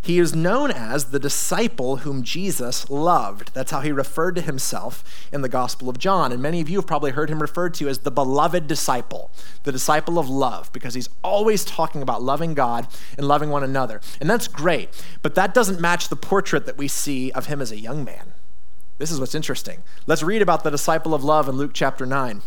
He 0.00 0.18
is 0.18 0.34
known 0.34 0.70
as 0.70 1.06
the 1.06 1.18
disciple 1.18 1.98
whom 1.98 2.22
Jesus 2.22 2.88
loved. 2.88 3.52
That's 3.54 3.70
how 3.70 3.80
he 3.80 3.92
referred 3.92 4.36
to 4.36 4.40
himself 4.40 5.28
in 5.32 5.42
the 5.42 5.48
Gospel 5.48 5.88
of 5.88 5.98
John. 5.98 6.32
And 6.32 6.40
many 6.40 6.60
of 6.60 6.68
you 6.68 6.78
have 6.78 6.86
probably 6.86 7.10
heard 7.10 7.30
him 7.30 7.40
referred 7.40 7.74
to 7.74 7.88
as 7.88 7.98
the 8.00 8.10
beloved 8.10 8.66
disciple, 8.66 9.30
the 9.64 9.72
disciple 9.72 10.18
of 10.18 10.28
love, 10.28 10.72
because 10.72 10.94
he's 10.94 11.08
always 11.22 11.64
talking 11.64 12.02
about 12.02 12.22
loving 12.22 12.54
God 12.54 12.86
and 13.16 13.26
loving 13.26 13.50
one 13.50 13.64
another. 13.64 14.00
And 14.20 14.30
that's 14.30 14.48
great, 14.48 14.90
but 15.22 15.34
that 15.34 15.54
doesn't 15.54 15.80
match 15.80 16.08
the 16.08 16.16
portrait 16.16 16.66
that 16.66 16.78
we 16.78 16.88
see 16.88 17.30
of 17.32 17.46
him 17.46 17.60
as 17.60 17.72
a 17.72 17.78
young 17.78 18.04
man. 18.04 18.32
This 18.98 19.10
is 19.10 19.20
what's 19.20 19.34
interesting. 19.34 19.82
Let's 20.06 20.22
read 20.22 20.42
about 20.42 20.64
the 20.64 20.70
disciple 20.70 21.14
of 21.14 21.22
love 21.22 21.48
in 21.48 21.56
Luke 21.56 21.70
chapter 21.72 22.04
9. 22.04 22.42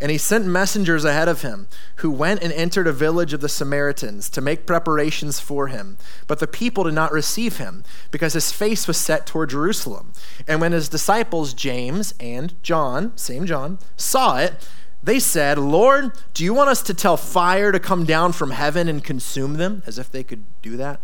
And 0.00 0.12
he 0.12 0.18
sent 0.18 0.46
messengers 0.46 1.04
ahead 1.04 1.28
of 1.28 1.42
him, 1.42 1.66
who 1.96 2.10
went 2.10 2.42
and 2.42 2.52
entered 2.52 2.86
a 2.86 2.92
village 2.92 3.32
of 3.32 3.40
the 3.40 3.48
Samaritans 3.48 4.30
to 4.30 4.40
make 4.40 4.66
preparations 4.66 5.40
for 5.40 5.66
him. 5.66 5.98
But 6.26 6.38
the 6.38 6.46
people 6.46 6.84
did 6.84 6.94
not 6.94 7.10
receive 7.10 7.56
him, 7.56 7.82
because 8.10 8.34
his 8.34 8.52
face 8.52 8.86
was 8.86 8.96
set 8.96 9.26
toward 9.26 9.50
Jerusalem. 9.50 10.12
And 10.46 10.60
when 10.60 10.72
his 10.72 10.88
disciples, 10.88 11.52
James 11.52 12.14
and 12.20 12.54
John, 12.62 13.16
same 13.16 13.44
John, 13.44 13.78
saw 13.96 14.38
it, 14.38 14.68
they 15.00 15.20
said, 15.20 15.58
Lord, 15.58 16.12
do 16.34 16.42
you 16.42 16.52
want 16.52 16.70
us 16.70 16.82
to 16.82 16.92
tell 16.92 17.16
fire 17.16 17.70
to 17.70 17.78
come 17.78 18.04
down 18.04 18.32
from 18.32 18.50
heaven 18.50 18.88
and 18.88 19.02
consume 19.02 19.54
them? 19.54 19.82
As 19.86 19.96
if 19.96 20.10
they 20.10 20.24
could 20.24 20.44
do 20.60 20.76
that. 20.76 21.00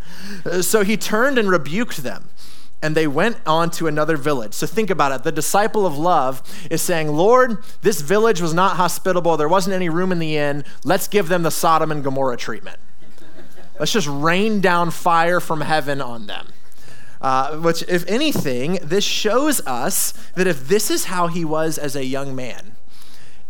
So 0.62 0.82
he 0.82 0.96
turned 0.96 1.38
and 1.38 1.48
rebuked 1.48 1.98
them 1.98 2.28
and 2.84 2.94
they 2.94 3.06
went 3.06 3.38
on 3.46 3.70
to 3.70 3.86
another 3.86 4.14
village. 4.18 4.52
So 4.52 4.66
think 4.66 4.90
about 4.90 5.10
it. 5.10 5.22
The 5.22 5.32
disciple 5.32 5.86
of 5.86 5.96
love 5.96 6.42
is 6.70 6.82
saying, 6.82 7.08
Lord, 7.08 7.64
this 7.80 8.02
village 8.02 8.42
was 8.42 8.52
not 8.52 8.76
hospitable. 8.76 9.38
There 9.38 9.48
wasn't 9.48 9.74
any 9.74 9.88
room 9.88 10.12
in 10.12 10.18
the 10.18 10.36
inn. 10.36 10.64
Let's 10.84 11.08
give 11.08 11.28
them 11.28 11.44
the 11.44 11.50
Sodom 11.50 11.90
and 11.90 12.04
Gomorrah 12.04 12.36
treatment. 12.36 12.76
Let's 13.80 13.90
just 13.90 14.06
rain 14.06 14.60
down 14.60 14.90
fire 14.90 15.40
from 15.40 15.62
heaven 15.62 16.02
on 16.02 16.26
them. 16.26 16.48
Uh, 17.22 17.56
which, 17.56 17.82
if 17.88 18.06
anything, 18.06 18.78
this 18.82 19.02
shows 19.02 19.66
us 19.66 20.12
that 20.34 20.46
if 20.46 20.68
this 20.68 20.90
is 20.90 21.06
how 21.06 21.28
he 21.28 21.42
was 21.42 21.78
as 21.78 21.96
a 21.96 22.04
young 22.04 22.36
man, 22.36 22.76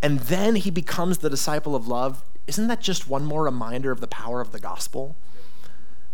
and 0.01 0.21
then 0.21 0.55
he 0.55 0.71
becomes 0.71 1.19
the 1.19 1.29
disciple 1.29 1.75
of 1.75 1.89
love, 1.89 2.23
isn't 2.47 2.69
that 2.69 2.81
just 2.81 3.09
one 3.09 3.25
more 3.25 3.43
reminder 3.43 3.91
of 3.91 4.01
the 4.01 4.07
power 4.07 4.41
of 4.41 4.53
the 4.53 4.61
gospel? 4.61 5.17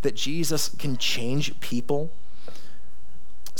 That 0.00 0.16
Jesus 0.16 0.70
can 0.70 0.96
change 0.96 1.60
people 1.60 2.12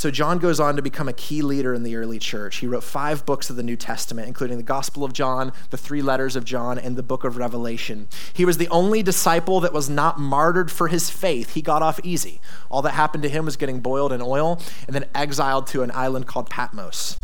so, 0.01 0.11
John 0.11 0.39
goes 0.39 0.61
on 0.61 0.77
to 0.77 0.83
become 0.83 1.11
a 1.11 1.13
key 1.13 1.43
leader 1.43 1.75
in 1.75 1.83
the 1.83 1.95
early 1.95 2.19
church. 2.19 2.57
He 2.57 2.67
wrote 2.67 2.85
five 2.85 3.27
books 3.27 3.51
of 3.51 3.57
the 3.57 3.63
New 3.63 3.77
Testament, 3.77 4.29
including 4.29 4.57
the 4.57 4.63
Gospel 4.63 5.05
of 5.05 5.13
John, 5.13 5.53
the 5.69 5.77
three 5.77 6.01
letters 6.01 6.37
of 6.37 6.47
John, 6.47 6.79
and 6.79 6.97
the 6.97 7.03
book 7.03 7.23
of 7.23 7.37
Revelation. 7.37 8.09
He 8.33 8.47
was 8.47 8.57
the 8.57 8.69
only 8.69 9.03
disciple 9.03 9.61
that 9.61 9.75
was 9.75 9.91
not 9.91 10.19
martyred 10.19 10.71
for 10.71 10.89
his 10.89 11.11
faith. 11.11 11.53
He 11.53 11.61
got 11.61 11.83
off 11.83 12.01
easy. 12.03 12.41
All 12.71 12.81
that 12.81 12.93
happened 12.93 13.25
to 13.25 13.29
him 13.29 13.45
was 13.45 13.59
getting 13.59 13.81
boiled 13.81 14.11
in 14.11 14.23
oil 14.23 14.59
and 14.87 14.97
then 14.97 15.05
exiled 15.15 15.67
to 15.67 15.83
an 15.83 15.91
island 15.91 16.27
called 16.27 16.49
Patmos. 16.49 17.19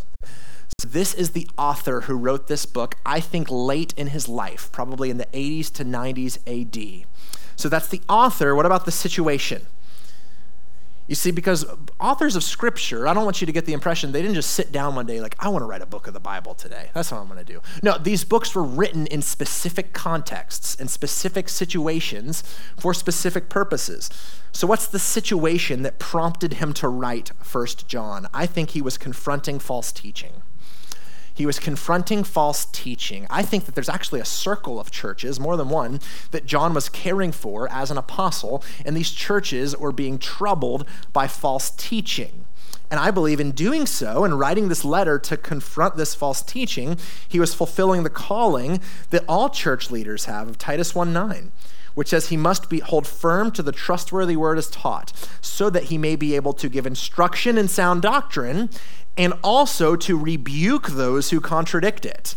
So 0.78 0.86
this 0.86 1.14
is 1.14 1.30
the 1.30 1.48
author 1.56 2.02
who 2.02 2.14
wrote 2.14 2.46
this 2.46 2.66
book, 2.66 2.96
I 3.06 3.20
think 3.20 3.46
late 3.50 3.94
in 3.96 4.08
his 4.08 4.28
life, 4.28 4.70
probably 4.70 5.08
in 5.08 5.16
the 5.16 5.24
80s 5.32 5.72
to 5.72 5.84
90s 5.86 6.36
AD. 6.46 7.06
So 7.56 7.70
that's 7.70 7.88
the 7.88 8.02
author. 8.06 8.54
What 8.54 8.66
about 8.66 8.84
the 8.84 8.92
situation? 8.92 9.66
You 11.08 11.14
see, 11.14 11.30
because 11.30 11.64
authors 12.00 12.34
of 12.34 12.42
scripture, 12.42 13.06
I 13.06 13.14
don't 13.14 13.24
want 13.24 13.40
you 13.40 13.46
to 13.46 13.52
get 13.52 13.64
the 13.64 13.72
impression 13.72 14.10
they 14.10 14.22
didn't 14.22 14.34
just 14.34 14.50
sit 14.50 14.72
down 14.72 14.96
one 14.96 15.06
day 15.06 15.20
like, 15.20 15.36
I 15.38 15.48
want 15.48 15.62
to 15.62 15.66
write 15.66 15.82
a 15.82 15.86
book 15.86 16.08
of 16.08 16.14
the 16.14 16.20
Bible 16.20 16.54
today. 16.54 16.90
That's 16.94 17.12
what 17.12 17.20
I'm 17.20 17.28
going 17.28 17.44
to 17.44 17.44
do. 17.44 17.60
No, 17.82 17.96
these 17.96 18.24
books 18.24 18.54
were 18.54 18.64
written 18.64 19.06
in 19.06 19.22
specific 19.22 19.92
contexts 19.92 20.74
and 20.74 20.90
specific 20.90 21.48
situations 21.48 22.42
for 22.76 22.92
specific 22.92 23.48
purposes. 23.48 24.10
So, 24.50 24.66
what's 24.66 24.86
the 24.86 24.98
situation 24.98 25.82
that 25.82 25.98
prompted 25.98 26.54
him 26.54 26.72
to 26.74 26.88
write 26.88 27.30
First 27.42 27.86
John? 27.86 28.26
I 28.32 28.46
think 28.46 28.70
he 28.70 28.82
was 28.82 28.98
confronting 28.98 29.58
false 29.58 29.92
teaching. 29.92 30.42
He 31.36 31.46
was 31.46 31.58
confronting 31.58 32.24
false 32.24 32.64
teaching. 32.64 33.26
I 33.28 33.42
think 33.42 33.66
that 33.66 33.74
there's 33.74 33.90
actually 33.90 34.20
a 34.20 34.24
circle 34.24 34.80
of 34.80 34.90
churches, 34.90 35.38
more 35.38 35.56
than 35.56 35.68
one, 35.68 36.00
that 36.30 36.46
John 36.46 36.72
was 36.72 36.88
caring 36.88 37.30
for 37.30 37.70
as 37.70 37.90
an 37.90 37.98
apostle, 37.98 38.64
and 38.84 38.96
these 38.96 39.10
churches 39.10 39.76
were 39.76 39.92
being 39.92 40.18
troubled 40.18 40.86
by 41.12 41.28
false 41.28 41.70
teaching. 41.70 42.46
And 42.90 42.98
I 42.98 43.10
believe 43.10 43.38
in 43.38 43.50
doing 43.50 43.84
so 43.84 44.24
and 44.24 44.38
writing 44.38 44.68
this 44.68 44.84
letter 44.84 45.18
to 45.18 45.36
confront 45.36 45.96
this 45.96 46.14
false 46.14 46.40
teaching, 46.40 46.96
he 47.28 47.38
was 47.38 47.52
fulfilling 47.52 48.02
the 48.02 48.10
calling 48.10 48.80
that 49.10 49.24
all 49.28 49.50
church 49.50 49.90
leaders 49.90 50.24
have 50.24 50.48
of 50.48 50.58
Titus 50.58 50.94
1 50.94 51.12
9 51.12 51.52
which 51.94 52.08
says 52.08 52.28
he 52.28 52.36
must 52.36 52.68
be 52.68 52.80
hold 52.80 53.06
firm 53.06 53.50
to 53.50 53.62
the 53.62 53.72
trustworthy 53.72 54.36
word 54.36 54.58
as 54.58 54.68
taught, 54.68 55.14
so 55.40 55.70
that 55.70 55.84
he 55.84 55.96
may 55.96 56.14
be 56.14 56.36
able 56.36 56.52
to 56.52 56.68
give 56.68 56.86
instruction 56.86 57.56
in 57.56 57.66
sound 57.66 58.02
doctrine 58.02 58.68
and 59.16 59.32
also 59.42 59.96
to 59.96 60.18
rebuke 60.18 60.88
those 60.88 61.30
who 61.30 61.40
contradict 61.40 62.04
it. 62.04 62.36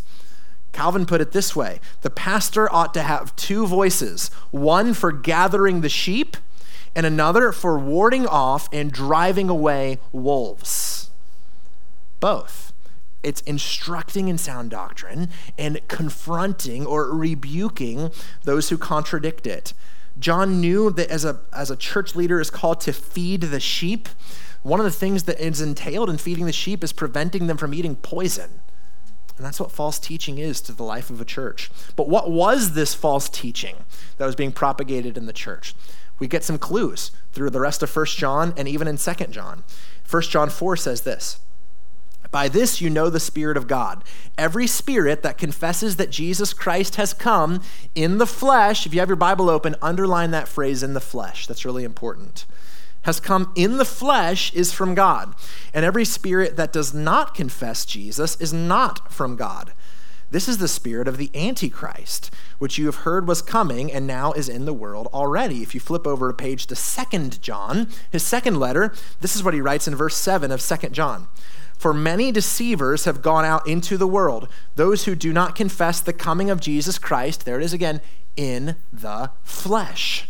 Calvin 0.72 1.06
put 1.06 1.22
it 1.22 1.32
this 1.32 1.56
way 1.56 1.80
the 2.02 2.10
pastor 2.10 2.72
ought 2.72 2.94
to 2.94 3.02
have 3.02 3.36
two 3.36 3.66
voices 3.68 4.30
one 4.52 4.94
for 4.94 5.12
gathering 5.12 5.82
the 5.82 5.90
sheep, 5.90 6.38
and 6.96 7.06
another 7.06 7.52
for 7.52 7.78
warding 7.78 8.28
off 8.28 8.70
and 8.72 8.92
driving 8.92 9.50
away 9.50 10.00
wolves. 10.12 11.10
Both. 12.20 12.74
It's 13.22 13.42
instructing 13.42 14.30
in 14.30 14.38
sound 14.38 14.72
doctrine 14.72 15.30
and 15.58 15.86
confronting 15.90 16.86
or 16.86 17.14
rebuking 17.14 18.12
those 18.44 18.70
who 18.70 18.78
contradict 18.78 19.46
it. 19.46 19.74
John 20.18 20.62
knew 20.62 20.90
that 20.92 21.10
as 21.10 21.26
a, 21.26 21.40
as 21.54 21.70
a 21.70 21.76
church 21.76 22.16
leader 22.16 22.40
is 22.40 22.50
called 22.50 22.82
to 22.82 22.94
feed 22.94 23.42
the 23.42 23.60
sheep, 23.60 24.08
one 24.62 24.80
of 24.80 24.84
the 24.84 24.92
things 24.92 25.24
that 25.24 25.40
is 25.40 25.62
entailed 25.62 26.10
in 26.10 26.18
feeding 26.18 26.46
the 26.46 26.52
sheep 26.52 26.84
is 26.84 26.92
preventing 26.92 27.48
them 27.48 27.58
from 27.58 27.74
eating 27.74 27.96
poison. 27.96 28.62
And 29.38 29.46
that's 29.46 29.60
what 29.60 29.72
false 29.72 30.00
teaching 30.00 30.38
is 30.38 30.60
to 30.62 30.74
the 30.74 30.84
life 30.84 31.10
of 31.10 31.22
a 31.22 31.26
church. 31.26 31.72
But 31.96 32.10
what 32.10 32.30
was 32.30 32.74
this 32.74 32.94
false 32.94 33.30
teaching 33.30 33.78
that 34.18 34.26
was 34.26 34.36
being 34.36 34.52
propagated 34.52 35.18
in 35.18 35.28
the 35.28 35.34
church? 35.34 35.74
We 36.20 36.28
get 36.28 36.44
some 36.44 36.58
clues 36.58 37.12
through 37.32 37.52
the 37.52 37.62
rest 37.62 37.82
of 37.82 37.96
1 37.96 38.06
John 38.08 38.54
and 38.58 38.68
even 38.68 38.86
in 38.86 38.98
2 38.98 39.14
John. 39.28 39.64
1 40.10 40.22
John 40.24 40.50
4 40.50 40.76
says 40.76 41.02
this 41.02 41.40
By 42.32 42.50
this 42.50 42.82
you 42.82 42.90
know 42.90 43.10
the 43.10 43.22
Spirit 43.22 43.56
of 43.56 43.68
God. 43.68 44.04
Every 44.38 44.68
spirit 44.68 45.24
that 45.24 45.38
confesses 45.38 45.96
that 45.96 46.10
Jesus 46.10 46.52
Christ 46.52 46.98
has 46.98 47.14
come 47.14 47.62
in 47.96 48.18
the 48.18 48.28
flesh, 48.28 48.86
if 48.86 48.94
you 48.94 49.00
have 49.00 49.08
your 49.08 49.16
Bible 49.16 49.50
open, 49.50 49.78
underline 49.82 50.32
that 50.32 50.50
phrase 50.50 50.84
in 50.84 50.96
the 50.96 51.00
flesh. 51.00 51.48
That's 51.48 51.64
really 51.64 51.86
important 51.86 52.46
has 53.04 53.20
come 53.20 53.52
in 53.56 53.78
the 53.78 53.86
flesh 53.86 54.54
is 54.54 54.74
from 54.74 54.96
God. 54.96 55.34
And 55.74 55.86
every 55.86 56.06
spirit 56.06 56.56
that 56.58 56.74
does 56.74 56.94
not 56.94 57.34
confess 57.34 57.86
Jesus 57.86 58.36
is 58.42 58.54
not 58.54 59.12
from 59.12 59.36
God. 59.36 59.74
This 60.32 60.48
is 60.48 60.60
the 60.60 60.68
spirit 60.68 61.08
of 61.08 61.18
the 61.18 61.32
Antichrist, 61.34 62.32
which 62.60 62.78
you 62.78 62.86
have 62.86 62.98
heard 62.98 63.28
was 63.28 63.42
coming 63.42 63.92
and 63.92 64.06
now 64.06 64.32
is 64.34 64.48
in 64.48 64.66
the 64.66 64.74
world 64.74 65.08
already. 65.08 65.64
If 65.64 65.74
you 65.74 65.80
flip 65.80 66.06
over 66.06 66.30
a 66.30 66.36
page 66.36 66.68
to 66.68 66.76
Second 66.76 67.42
John, 67.42 67.88
his 68.12 68.22
second 68.22 68.60
letter, 68.60 68.94
this 69.22 69.36
is 69.36 69.44
what 69.44 69.56
he 69.56 69.62
writes 69.62 69.88
in 69.88 69.96
verse 69.96 70.16
7 70.16 70.52
of 70.52 70.62
Second 70.62 70.94
John. 70.94 71.28
For 71.80 71.94
many 71.94 72.32
deceivers 72.32 73.06
have 73.06 73.24
gone 73.24 73.46
out 73.46 73.66
into 73.68 73.98
the 73.98 74.08
world, 74.08 74.50
those 74.76 75.06
who 75.06 75.16
do 75.16 75.34
not 75.34 75.56
confess 75.56 76.00
the 76.00 76.14
coming 76.14 76.52
of 76.52 76.60
Jesus 76.60 77.00
Christ, 77.00 77.46
there 77.46 77.60
it 77.60 77.64
is 77.64 77.74
again, 77.74 78.02
in 78.36 78.76
the 78.94 79.32
flesh. 79.44 80.28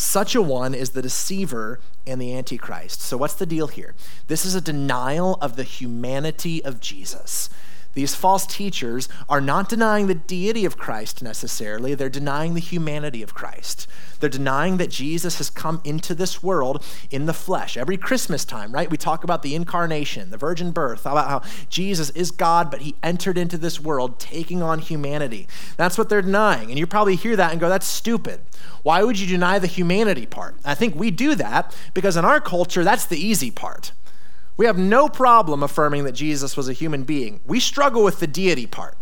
Such 0.00 0.34
a 0.34 0.40
one 0.40 0.74
is 0.74 0.90
the 0.90 1.02
deceiver 1.02 1.78
and 2.06 2.22
the 2.22 2.34
antichrist. 2.34 3.02
So, 3.02 3.18
what's 3.18 3.34
the 3.34 3.44
deal 3.44 3.66
here? 3.66 3.94
This 4.28 4.46
is 4.46 4.54
a 4.54 4.60
denial 4.62 5.34
of 5.42 5.56
the 5.56 5.62
humanity 5.62 6.64
of 6.64 6.80
Jesus. 6.80 7.50
These 7.94 8.14
false 8.14 8.46
teachers 8.46 9.08
are 9.28 9.40
not 9.40 9.68
denying 9.68 10.06
the 10.06 10.14
deity 10.14 10.64
of 10.64 10.78
Christ 10.78 11.22
necessarily, 11.22 11.94
they're 11.94 12.08
denying 12.08 12.54
the 12.54 12.60
humanity 12.60 13.22
of 13.22 13.34
Christ. 13.34 13.86
They're 14.20 14.28
denying 14.28 14.76
that 14.76 14.90
Jesus 14.90 15.38
has 15.38 15.50
come 15.50 15.80
into 15.82 16.14
this 16.14 16.42
world 16.42 16.84
in 17.10 17.26
the 17.26 17.32
flesh. 17.32 17.76
Every 17.76 17.96
Christmas 17.96 18.44
time, 18.44 18.72
right? 18.72 18.90
We 18.90 18.98
talk 18.98 19.24
about 19.24 19.42
the 19.42 19.54
incarnation, 19.54 20.30
the 20.30 20.36
virgin 20.36 20.72
birth, 20.72 21.00
about 21.00 21.28
how 21.28 21.42
Jesus 21.68 22.10
is 22.10 22.30
God, 22.30 22.70
but 22.70 22.82
he 22.82 22.94
entered 23.02 23.38
into 23.38 23.56
this 23.56 23.80
world 23.80 24.20
taking 24.20 24.62
on 24.62 24.78
humanity. 24.78 25.48
That's 25.76 25.96
what 25.96 26.08
they're 26.08 26.22
denying. 26.22 26.68
And 26.68 26.78
you 26.78 26.86
probably 26.86 27.16
hear 27.16 27.34
that 27.36 27.52
and 27.52 27.60
go, 27.60 27.68
that's 27.68 27.86
stupid. 27.86 28.40
Why 28.82 29.02
would 29.02 29.18
you 29.18 29.26
deny 29.26 29.58
the 29.58 29.66
humanity 29.66 30.26
part? 30.26 30.56
I 30.64 30.74
think 30.74 30.94
we 30.94 31.10
do 31.10 31.34
that 31.36 31.74
because 31.94 32.16
in 32.16 32.24
our 32.24 32.40
culture, 32.40 32.84
that's 32.84 33.06
the 33.06 33.18
easy 33.18 33.50
part. 33.50 33.92
We 34.60 34.66
have 34.66 34.76
no 34.76 35.08
problem 35.08 35.62
affirming 35.62 36.04
that 36.04 36.12
Jesus 36.12 36.54
was 36.54 36.68
a 36.68 36.74
human 36.74 37.04
being. 37.04 37.40
We 37.46 37.60
struggle 37.60 38.04
with 38.04 38.20
the 38.20 38.26
deity 38.26 38.66
part. 38.66 38.94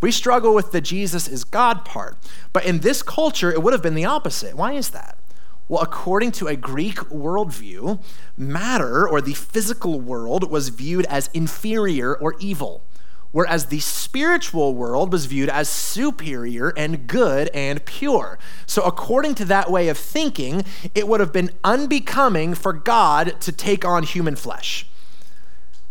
We 0.00 0.12
struggle 0.12 0.54
with 0.54 0.70
the 0.70 0.80
Jesus 0.80 1.26
is 1.26 1.42
God 1.42 1.84
part. 1.84 2.16
But 2.52 2.64
in 2.66 2.78
this 2.78 3.02
culture, 3.02 3.50
it 3.50 3.64
would 3.64 3.72
have 3.72 3.82
been 3.82 3.96
the 3.96 4.04
opposite. 4.04 4.54
Why 4.54 4.74
is 4.74 4.90
that? 4.90 5.18
Well, 5.66 5.82
according 5.82 6.30
to 6.32 6.46
a 6.46 6.54
Greek 6.54 6.98
worldview, 6.98 8.00
matter 8.36 9.08
or 9.08 9.20
the 9.20 9.34
physical 9.34 9.98
world 9.98 10.48
was 10.48 10.68
viewed 10.68 11.06
as 11.06 11.30
inferior 11.34 12.14
or 12.14 12.36
evil, 12.38 12.84
whereas 13.32 13.66
the 13.66 13.80
spiritual 13.80 14.72
world 14.72 15.10
was 15.10 15.26
viewed 15.26 15.48
as 15.48 15.68
superior 15.68 16.72
and 16.76 17.08
good 17.08 17.50
and 17.52 17.84
pure. 17.84 18.38
So, 18.66 18.82
according 18.82 19.34
to 19.34 19.44
that 19.46 19.68
way 19.68 19.88
of 19.88 19.98
thinking, 19.98 20.64
it 20.94 21.08
would 21.08 21.18
have 21.18 21.32
been 21.32 21.50
unbecoming 21.64 22.54
for 22.54 22.72
God 22.72 23.40
to 23.40 23.50
take 23.50 23.84
on 23.84 24.04
human 24.04 24.36
flesh 24.36 24.86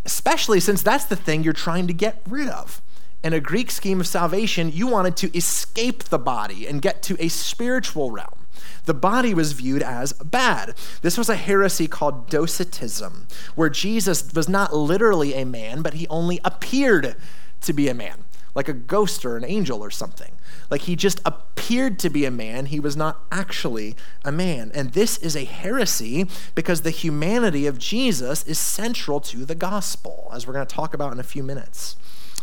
especially 0.05 0.59
since 0.59 0.81
that's 0.81 1.05
the 1.05 1.15
thing 1.15 1.43
you're 1.43 1.53
trying 1.53 1.87
to 1.87 1.93
get 1.93 2.21
rid 2.27 2.49
of. 2.49 2.81
In 3.23 3.33
a 3.33 3.39
Greek 3.39 3.69
scheme 3.69 3.99
of 3.99 4.07
salvation, 4.07 4.71
you 4.71 4.87
wanted 4.87 5.15
to 5.17 5.37
escape 5.37 6.05
the 6.05 6.17
body 6.17 6.65
and 6.65 6.81
get 6.81 7.03
to 7.03 7.15
a 7.19 7.27
spiritual 7.27 8.09
realm. 8.09 8.47
The 8.85 8.93
body 8.95 9.33
was 9.33 9.53
viewed 9.53 9.83
as 9.83 10.13
bad. 10.13 10.73
This 11.03 11.17
was 11.17 11.29
a 11.29 11.35
heresy 11.35 11.87
called 11.87 12.29
Docetism, 12.29 13.27
where 13.53 13.69
Jesus 13.69 14.33
was 14.33 14.49
not 14.49 14.73
literally 14.73 15.35
a 15.35 15.45
man, 15.45 15.83
but 15.83 15.93
he 15.93 16.07
only 16.07 16.39
appeared 16.43 17.15
to 17.61 17.73
be 17.73 17.87
a 17.87 17.93
man, 17.93 18.23
like 18.55 18.67
a 18.67 18.73
ghost 18.73 19.23
or 19.23 19.37
an 19.37 19.45
angel 19.45 19.83
or 19.83 19.91
something. 19.91 20.31
Like 20.71 20.83
he 20.83 20.95
just 20.95 21.19
appeared 21.25 21.99
to 21.99 22.09
be 22.09 22.23
a 22.23 22.31
man, 22.31 22.67
he 22.67 22.79
was 22.79 22.95
not 22.95 23.19
actually 23.29 23.95
a 24.23 24.31
man. 24.31 24.71
And 24.73 24.93
this 24.93 25.17
is 25.17 25.35
a 25.35 25.43
heresy 25.43 26.27
because 26.55 26.81
the 26.81 26.89
humanity 26.89 27.67
of 27.67 27.77
Jesus 27.77 28.43
is 28.43 28.57
central 28.57 29.19
to 29.19 29.45
the 29.45 29.53
gospel, 29.53 30.31
as 30.33 30.47
we're 30.47 30.53
going 30.53 30.65
to 30.65 30.75
talk 30.75 30.93
about 30.93 31.11
in 31.11 31.19
a 31.19 31.23
few 31.23 31.43
minutes. 31.43 31.97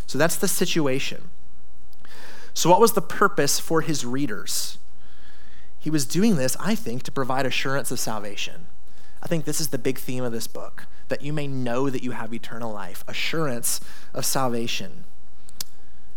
So 0.06 0.18
that's 0.18 0.36
the 0.36 0.46
situation. 0.46 1.30
So, 2.52 2.68
what 2.68 2.80
was 2.80 2.92
the 2.92 3.02
purpose 3.02 3.58
for 3.58 3.80
his 3.80 4.04
readers? 4.04 4.78
He 5.78 5.90
was 5.90 6.04
doing 6.04 6.36
this, 6.36 6.56
I 6.60 6.74
think, 6.74 7.04
to 7.04 7.12
provide 7.12 7.46
assurance 7.46 7.90
of 7.90 8.00
salvation. 8.00 8.66
I 9.22 9.26
think 9.26 9.44
this 9.44 9.60
is 9.60 9.68
the 9.68 9.78
big 9.78 9.98
theme 9.98 10.24
of 10.24 10.32
this 10.32 10.46
book 10.46 10.86
that 11.08 11.22
you 11.22 11.32
may 11.32 11.46
know 11.46 11.88
that 11.88 12.02
you 12.02 12.10
have 12.10 12.34
eternal 12.34 12.72
life, 12.72 13.04
assurance 13.08 13.80
of 14.12 14.26
salvation. 14.26 15.04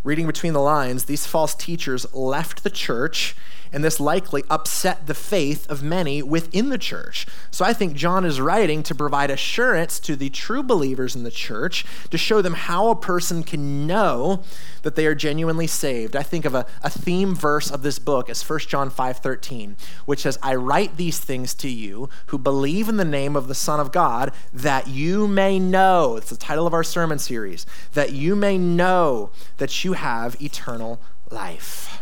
Reading 0.03 0.25
between 0.25 0.53
the 0.53 0.61
lines, 0.61 1.05
these 1.05 1.27
false 1.27 1.53
teachers 1.53 2.11
left 2.11 2.63
the 2.63 2.71
church 2.71 3.35
and 3.71 3.83
this 3.83 3.99
likely 3.99 4.43
upset 4.49 5.07
the 5.07 5.13
faith 5.13 5.69
of 5.69 5.81
many 5.81 6.21
within 6.21 6.69
the 6.69 6.77
church. 6.77 7.25
So 7.51 7.63
I 7.63 7.73
think 7.73 7.95
John 7.95 8.25
is 8.25 8.41
writing 8.41 8.83
to 8.83 8.95
provide 8.95 9.31
assurance 9.31 9.99
to 10.01 10.15
the 10.15 10.29
true 10.29 10.63
believers 10.63 11.15
in 11.15 11.23
the 11.23 11.31
church 11.31 11.85
to 12.09 12.17
show 12.17 12.41
them 12.41 12.53
how 12.53 12.89
a 12.89 12.95
person 12.95 13.43
can 13.43 13.87
know 13.87 14.43
that 14.83 14.95
they 14.95 15.05
are 15.05 15.15
genuinely 15.15 15.67
saved. 15.67 16.15
I 16.15 16.23
think 16.23 16.45
of 16.45 16.55
a, 16.55 16.65
a 16.83 16.89
theme 16.89 17.35
verse 17.35 17.69
of 17.71 17.83
this 17.83 17.99
book 17.99 18.29
as 18.29 18.47
1 18.47 18.59
John 18.61 18.89
5:13, 18.89 19.75
which 20.05 20.21
says, 20.21 20.37
I 20.41 20.55
write 20.55 20.97
these 20.97 21.19
things 21.19 21.53
to 21.55 21.69
you 21.69 22.09
who 22.27 22.37
believe 22.37 22.89
in 22.89 22.97
the 22.97 23.05
name 23.05 23.35
of 23.35 23.47
the 23.47 23.55
Son 23.55 23.79
of 23.79 23.91
God, 23.91 24.31
that 24.53 24.87
you 24.87 25.27
may 25.27 25.59
know. 25.59 26.17
It's 26.17 26.29
the 26.29 26.37
title 26.37 26.67
of 26.67 26.73
our 26.73 26.83
sermon 26.83 27.19
series, 27.19 27.65
that 27.93 28.11
you 28.11 28.35
may 28.35 28.57
know 28.57 29.31
that 29.57 29.83
you 29.83 29.93
have 29.93 30.41
eternal 30.41 30.99
life. 31.29 32.00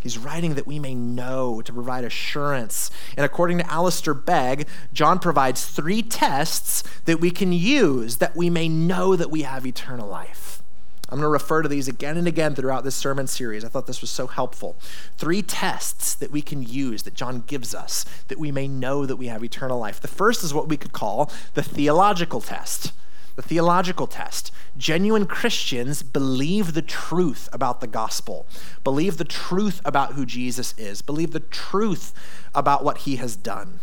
He's 0.00 0.18
writing 0.18 0.54
that 0.54 0.66
we 0.66 0.78
may 0.78 0.94
know 0.94 1.60
to 1.62 1.72
provide 1.72 2.04
assurance. 2.04 2.90
And 3.16 3.24
according 3.24 3.58
to 3.58 3.70
Alistair 3.70 4.14
Begg, 4.14 4.66
John 4.92 5.18
provides 5.18 5.66
three 5.66 6.02
tests 6.02 6.82
that 7.04 7.20
we 7.20 7.30
can 7.30 7.52
use 7.52 8.16
that 8.16 8.34
we 8.34 8.50
may 8.50 8.68
know 8.68 9.14
that 9.14 9.30
we 9.30 9.42
have 9.42 9.66
eternal 9.66 10.08
life. 10.08 10.62
I'm 11.10 11.18
going 11.18 11.26
to 11.26 11.28
refer 11.28 11.62
to 11.62 11.68
these 11.68 11.88
again 11.88 12.16
and 12.16 12.28
again 12.28 12.54
throughout 12.54 12.84
this 12.84 12.94
sermon 12.94 13.26
series. 13.26 13.64
I 13.64 13.68
thought 13.68 13.86
this 13.86 14.00
was 14.00 14.10
so 14.10 14.28
helpful. 14.28 14.76
Three 15.18 15.42
tests 15.42 16.14
that 16.14 16.30
we 16.30 16.40
can 16.40 16.62
use 16.62 17.02
that 17.02 17.14
John 17.14 17.42
gives 17.48 17.74
us 17.74 18.04
that 18.28 18.38
we 18.38 18.52
may 18.52 18.68
know 18.68 19.06
that 19.06 19.16
we 19.16 19.26
have 19.26 19.42
eternal 19.42 19.78
life. 19.78 20.00
The 20.00 20.08
first 20.08 20.44
is 20.44 20.54
what 20.54 20.68
we 20.68 20.76
could 20.76 20.92
call 20.92 21.30
the 21.54 21.64
theological 21.64 22.40
test 22.40 22.92
the 23.40 23.48
theological 23.48 24.06
test. 24.06 24.52
Genuine 24.76 25.24
Christians 25.24 26.02
believe 26.02 26.74
the 26.74 26.82
truth 26.82 27.48
about 27.54 27.80
the 27.80 27.86
gospel, 27.86 28.46
believe 28.84 29.16
the 29.16 29.24
truth 29.24 29.80
about 29.82 30.12
who 30.12 30.26
Jesus 30.26 30.74
is, 30.76 31.00
believe 31.00 31.30
the 31.30 31.40
truth 31.40 32.12
about 32.54 32.84
what 32.84 32.98
he 32.98 33.16
has 33.16 33.36
done. 33.36 33.80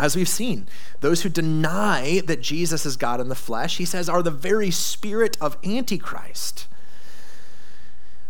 As 0.00 0.16
we've 0.16 0.28
seen, 0.28 0.66
those 1.00 1.22
who 1.22 1.28
deny 1.28 2.20
that 2.26 2.40
Jesus 2.40 2.84
is 2.84 2.96
God 2.96 3.20
in 3.20 3.28
the 3.28 3.36
flesh, 3.36 3.76
he 3.76 3.84
says, 3.84 4.08
are 4.08 4.22
the 4.22 4.32
very 4.32 4.72
spirit 4.72 5.36
of 5.40 5.56
Antichrist. 5.62 6.66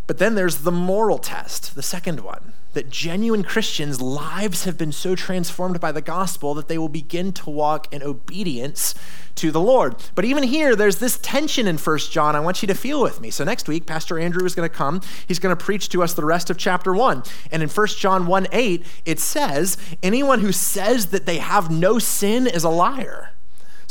But 0.07 0.19
then 0.19 0.35
there's 0.35 0.59
the 0.59 0.73
moral 0.73 1.19
test, 1.19 1.75
the 1.75 1.83
second 1.83 2.21
one 2.21 2.53
that 2.75 2.91
genuine 2.91 3.43
Christians' 3.43 4.01
lives 4.01 4.65
have 4.65 4.77
been 4.77 4.93
so 4.93 5.15
transformed 5.15 5.81
by 5.81 5.93
the 5.93 6.03
gospel 6.03 6.55
that 6.55 6.69
they 6.69 6.77
will 6.77 6.89
begin 6.89 7.33
to 7.33 7.51
walk 7.51 7.93
in 7.93 8.03
obedience 8.03 8.95
to 9.37 9.51
the 9.51 9.61
Lord. 9.61 9.97
But 10.15 10.25
even 10.25 10.43
here, 10.43 10.77
there's 10.77 10.99
this 10.99 11.19
tension 11.19 11.67
in 11.67 11.79
First 11.79 12.13
John 12.13 12.37
I 12.37 12.41
want 12.41 12.63
you 12.63 12.69
to 12.69 12.75
feel 12.75 13.03
with 13.03 13.21
me. 13.21 13.31
So 13.31 13.45
next 13.45 13.69
week, 13.69 13.87
Pastor 13.87 14.19
Andrew 14.19 14.45
is 14.45 14.55
going 14.55 14.69
to 14.69 14.75
come. 14.75 15.01
He's 15.27 15.39
going 15.39 15.57
to 15.57 15.65
preach 15.65 15.89
to 15.91 16.03
us 16.03 16.15
the 16.15 16.25
rest 16.25 16.51
of 16.51 16.59
chapter 16.59 16.93
1. 16.93 17.23
And 17.51 17.63
in 17.63 17.69
First 17.69 17.99
John 17.99 18.27
1 18.27 18.49
8, 18.53 18.85
it 19.05 19.19
says, 19.19 19.77
Anyone 20.03 20.41
who 20.41 20.53
says 20.53 21.07
that 21.07 21.27
they 21.27 21.39
have 21.39 21.71
no 21.71 21.99
sin 21.99 22.47
is 22.47 22.65
a 22.65 22.69
liar. 22.69 23.34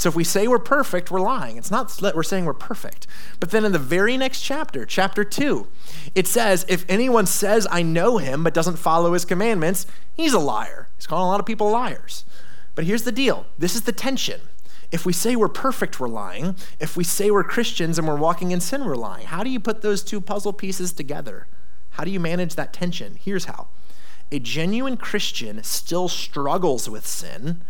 So 0.03 0.09
if 0.09 0.17
we 0.17 0.25
say 0.25 0.49
we're 0.49 0.59
perfect, 0.59 1.11
we're 1.11 1.21
lying. 1.21 1.55
It's 1.55 1.71
not 1.71 1.89
that 1.99 2.13
we're 2.13 2.23
saying 2.23 2.43
we're 2.43 2.53
perfect. 2.53 3.07
But 3.39 3.51
then 3.51 3.63
in 3.63 3.71
the 3.71 3.79
very 3.79 4.17
next 4.17 4.41
chapter, 4.41 4.85
chapter 4.85 5.23
2, 5.23 5.65
it 6.13 6.27
says, 6.27 6.65
If 6.67 6.83
anyone 6.89 7.25
says, 7.25 7.65
I 7.71 7.83
know 7.83 8.17
him, 8.17 8.43
but 8.43 8.53
doesn't 8.53 8.75
follow 8.75 9.13
his 9.13 9.23
commandments, 9.23 9.87
he's 10.13 10.33
a 10.33 10.39
liar. 10.39 10.89
He's 10.97 11.07
calling 11.07 11.23
a 11.23 11.29
lot 11.29 11.39
of 11.39 11.45
people 11.45 11.71
liars. 11.71 12.25
But 12.75 12.83
here's 12.83 13.03
the 13.03 13.13
deal 13.13 13.45
this 13.57 13.75
is 13.75 13.83
the 13.83 13.93
tension. 13.93 14.41
If 14.91 15.05
we 15.05 15.13
say 15.13 15.37
we're 15.37 15.47
perfect, 15.47 16.01
we're 16.01 16.09
lying. 16.09 16.57
If 16.81 16.97
we 16.97 17.05
say 17.05 17.31
we're 17.31 17.45
Christians 17.45 17.97
and 17.97 18.05
we're 18.05 18.17
walking 18.17 18.51
in 18.51 18.59
sin, 18.59 18.83
we're 18.83 18.97
lying. 18.97 19.27
How 19.27 19.41
do 19.41 19.49
you 19.49 19.61
put 19.61 19.83
those 19.83 20.03
two 20.03 20.19
puzzle 20.19 20.51
pieces 20.51 20.91
together? 20.91 21.47
How 21.91 22.03
do 22.03 22.11
you 22.11 22.19
manage 22.19 22.55
that 22.55 22.73
tension? 22.73 23.17
Here's 23.23 23.45
how 23.45 23.69
a 24.33 24.39
genuine 24.39 24.97
Christian 24.97 25.63
still 25.63 26.09
struggles 26.09 26.89
with 26.89 27.07
sin 27.07 27.61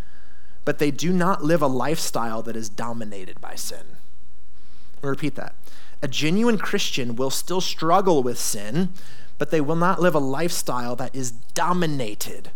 but 0.66 0.80
they 0.80 0.92
do 0.92 1.12
not 1.12 1.44
live 1.44 1.62
a 1.62 1.68
lifestyle 1.68 2.42
that 2.44 2.56
is 2.56 2.70
dominated 2.70 3.40
by 3.42 3.56
sin. 3.56 3.98
Me 5.02 5.10
repeat 5.10 5.36
that. 5.36 5.56
A 6.02 6.08
genuine 6.08 6.58
Christian 6.58 7.16
will 7.16 7.30
still 7.30 7.62
struggle 7.62 8.24
with 8.24 8.40
sin, 8.40 8.90
but 9.38 9.52
they 9.52 9.62
will 9.62 9.76
not 9.76 10.02
live 10.02 10.16
a 10.16 10.20
lifestyle 10.20 10.96
that 10.98 11.16
is 11.16 11.32
dominated 11.32 12.52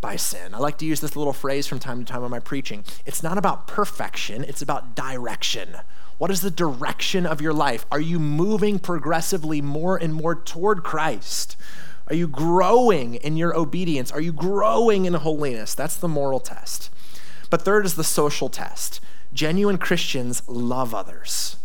by 0.00 0.16
sin. 0.16 0.54
I 0.54 0.58
like 0.58 0.78
to 0.78 0.84
use 0.84 1.00
this 1.00 1.16
little 1.16 1.32
phrase 1.32 1.66
from 1.66 1.78
time 1.78 2.04
to 2.04 2.12
time 2.12 2.24
in 2.24 2.30
my 2.30 2.40
preaching. 2.40 2.84
It's 3.06 3.22
not 3.22 3.38
about 3.38 3.66
perfection, 3.66 4.44
it's 4.44 4.62
about 4.62 4.94
direction. 4.94 5.76
What 6.18 6.30
is 6.30 6.40
the 6.40 6.50
direction 6.50 7.26
of 7.26 7.40
your 7.40 7.52
life? 7.52 7.86
Are 7.90 8.00
you 8.00 8.18
moving 8.18 8.78
progressively 8.78 9.60
more 9.60 9.96
and 9.96 10.14
more 10.14 10.34
toward 10.34 10.82
Christ? 10.82 11.56
Are 12.08 12.14
you 12.14 12.28
growing 12.28 13.14
in 13.14 13.36
your 13.36 13.56
obedience? 13.56 14.12
Are 14.12 14.20
you 14.20 14.32
growing 14.32 15.04
in 15.04 15.14
holiness? 15.14 15.74
That's 15.74 15.96
the 15.96 16.08
moral 16.08 16.40
test. 16.40 16.90
But 17.52 17.60
third 17.60 17.84
is 17.84 17.96
the 17.96 18.02
social 18.02 18.48
test. 18.48 18.98
Genuine 19.34 19.76
Christians 19.76 20.42
love 20.48 20.94
others. 20.94 21.56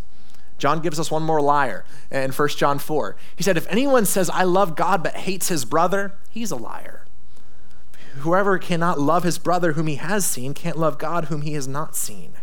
John 0.57 0.81
gives 0.81 0.99
us 0.99 1.09
one 1.09 1.23
more 1.23 1.39
liar 1.39 1.85
in 2.11 2.33
1 2.33 2.49
John 2.49 2.77
4. 2.77 3.15
He 3.37 3.43
said, 3.43 3.55
If 3.55 3.65
anyone 3.69 4.03
says, 4.03 4.29
I 4.29 4.43
love 4.43 4.75
God 4.75 5.01
but 5.01 5.15
hates 5.15 5.47
his 5.47 5.63
brother, 5.63 6.11
he's 6.29 6.51
a 6.51 6.57
liar. 6.57 7.05
Whoever 8.17 8.57
cannot 8.57 8.99
love 8.99 9.23
his 9.23 9.37
brother 9.37 9.73
whom 9.73 9.87
he 9.87 9.95
has 9.95 10.25
seen 10.25 10.53
can't 10.53 10.77
love 10.77 10.97
God 10.97 11.25
whom 11.25 11.43
he 11.43 11.53
has 11.53 11.69
not 11.69 11.95
seen 11.95 12.33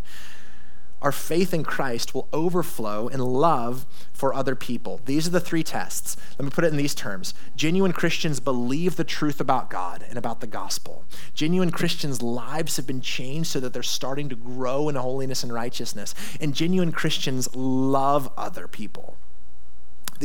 our 1.04 1.12
faith 1.12 1.52
in 1.52 1.64
Christ 1.64 2.14
will 2.14 2.28
overflow 2.32 3.08
in 3.08 3.20
love 3.20 3.84
for 4.14 4.32
other 4.32 4.56
people. 4.56 5.02
These 5.04 5.28
are 5.28 5.30
the 5.30 5.38
three 5.38 5.62
tests. 5.62 6.16
Let 6.38 6.46
me 6.46 6.50
put 6.50 6.64
it 6.64 6.72
in 6.72 6.78
these 6.78 6.94
terms. 6.94 7.34
Genuine 7.54 7.92
Christians 7.92 8.40
believe 8.40 8.96
the 8.96 9.04
truth 9.04 9.38
about 9.38 9.68
God 9.68 10.02
and 10.08 10.16
about 10.16 10.40
the 10.40 10.46
gospel. 10.46 11.04
Genuine 11.34 11.70
Christians' 11.70 12.22
lives 12.22 12.76
have 12.78 12.86
been 12.86 13.02
changed 13.02 13.50
so 13.50 13.60
that 13.60 13.74
they're 13.74 13.82
starting 13.82 14.30
to 14.30 14.34
grow 14.34 14.88
in 14.88 14.94
holiness 14.94 15.42
and 15.42 15.52
righteousness. 15.52 16.14
And 16.40 16.54
genuine 16.54 16.90
Christians 16.90 17.54
love 17.54 18.32
other 18.38 18.66
people. 18.66 19.18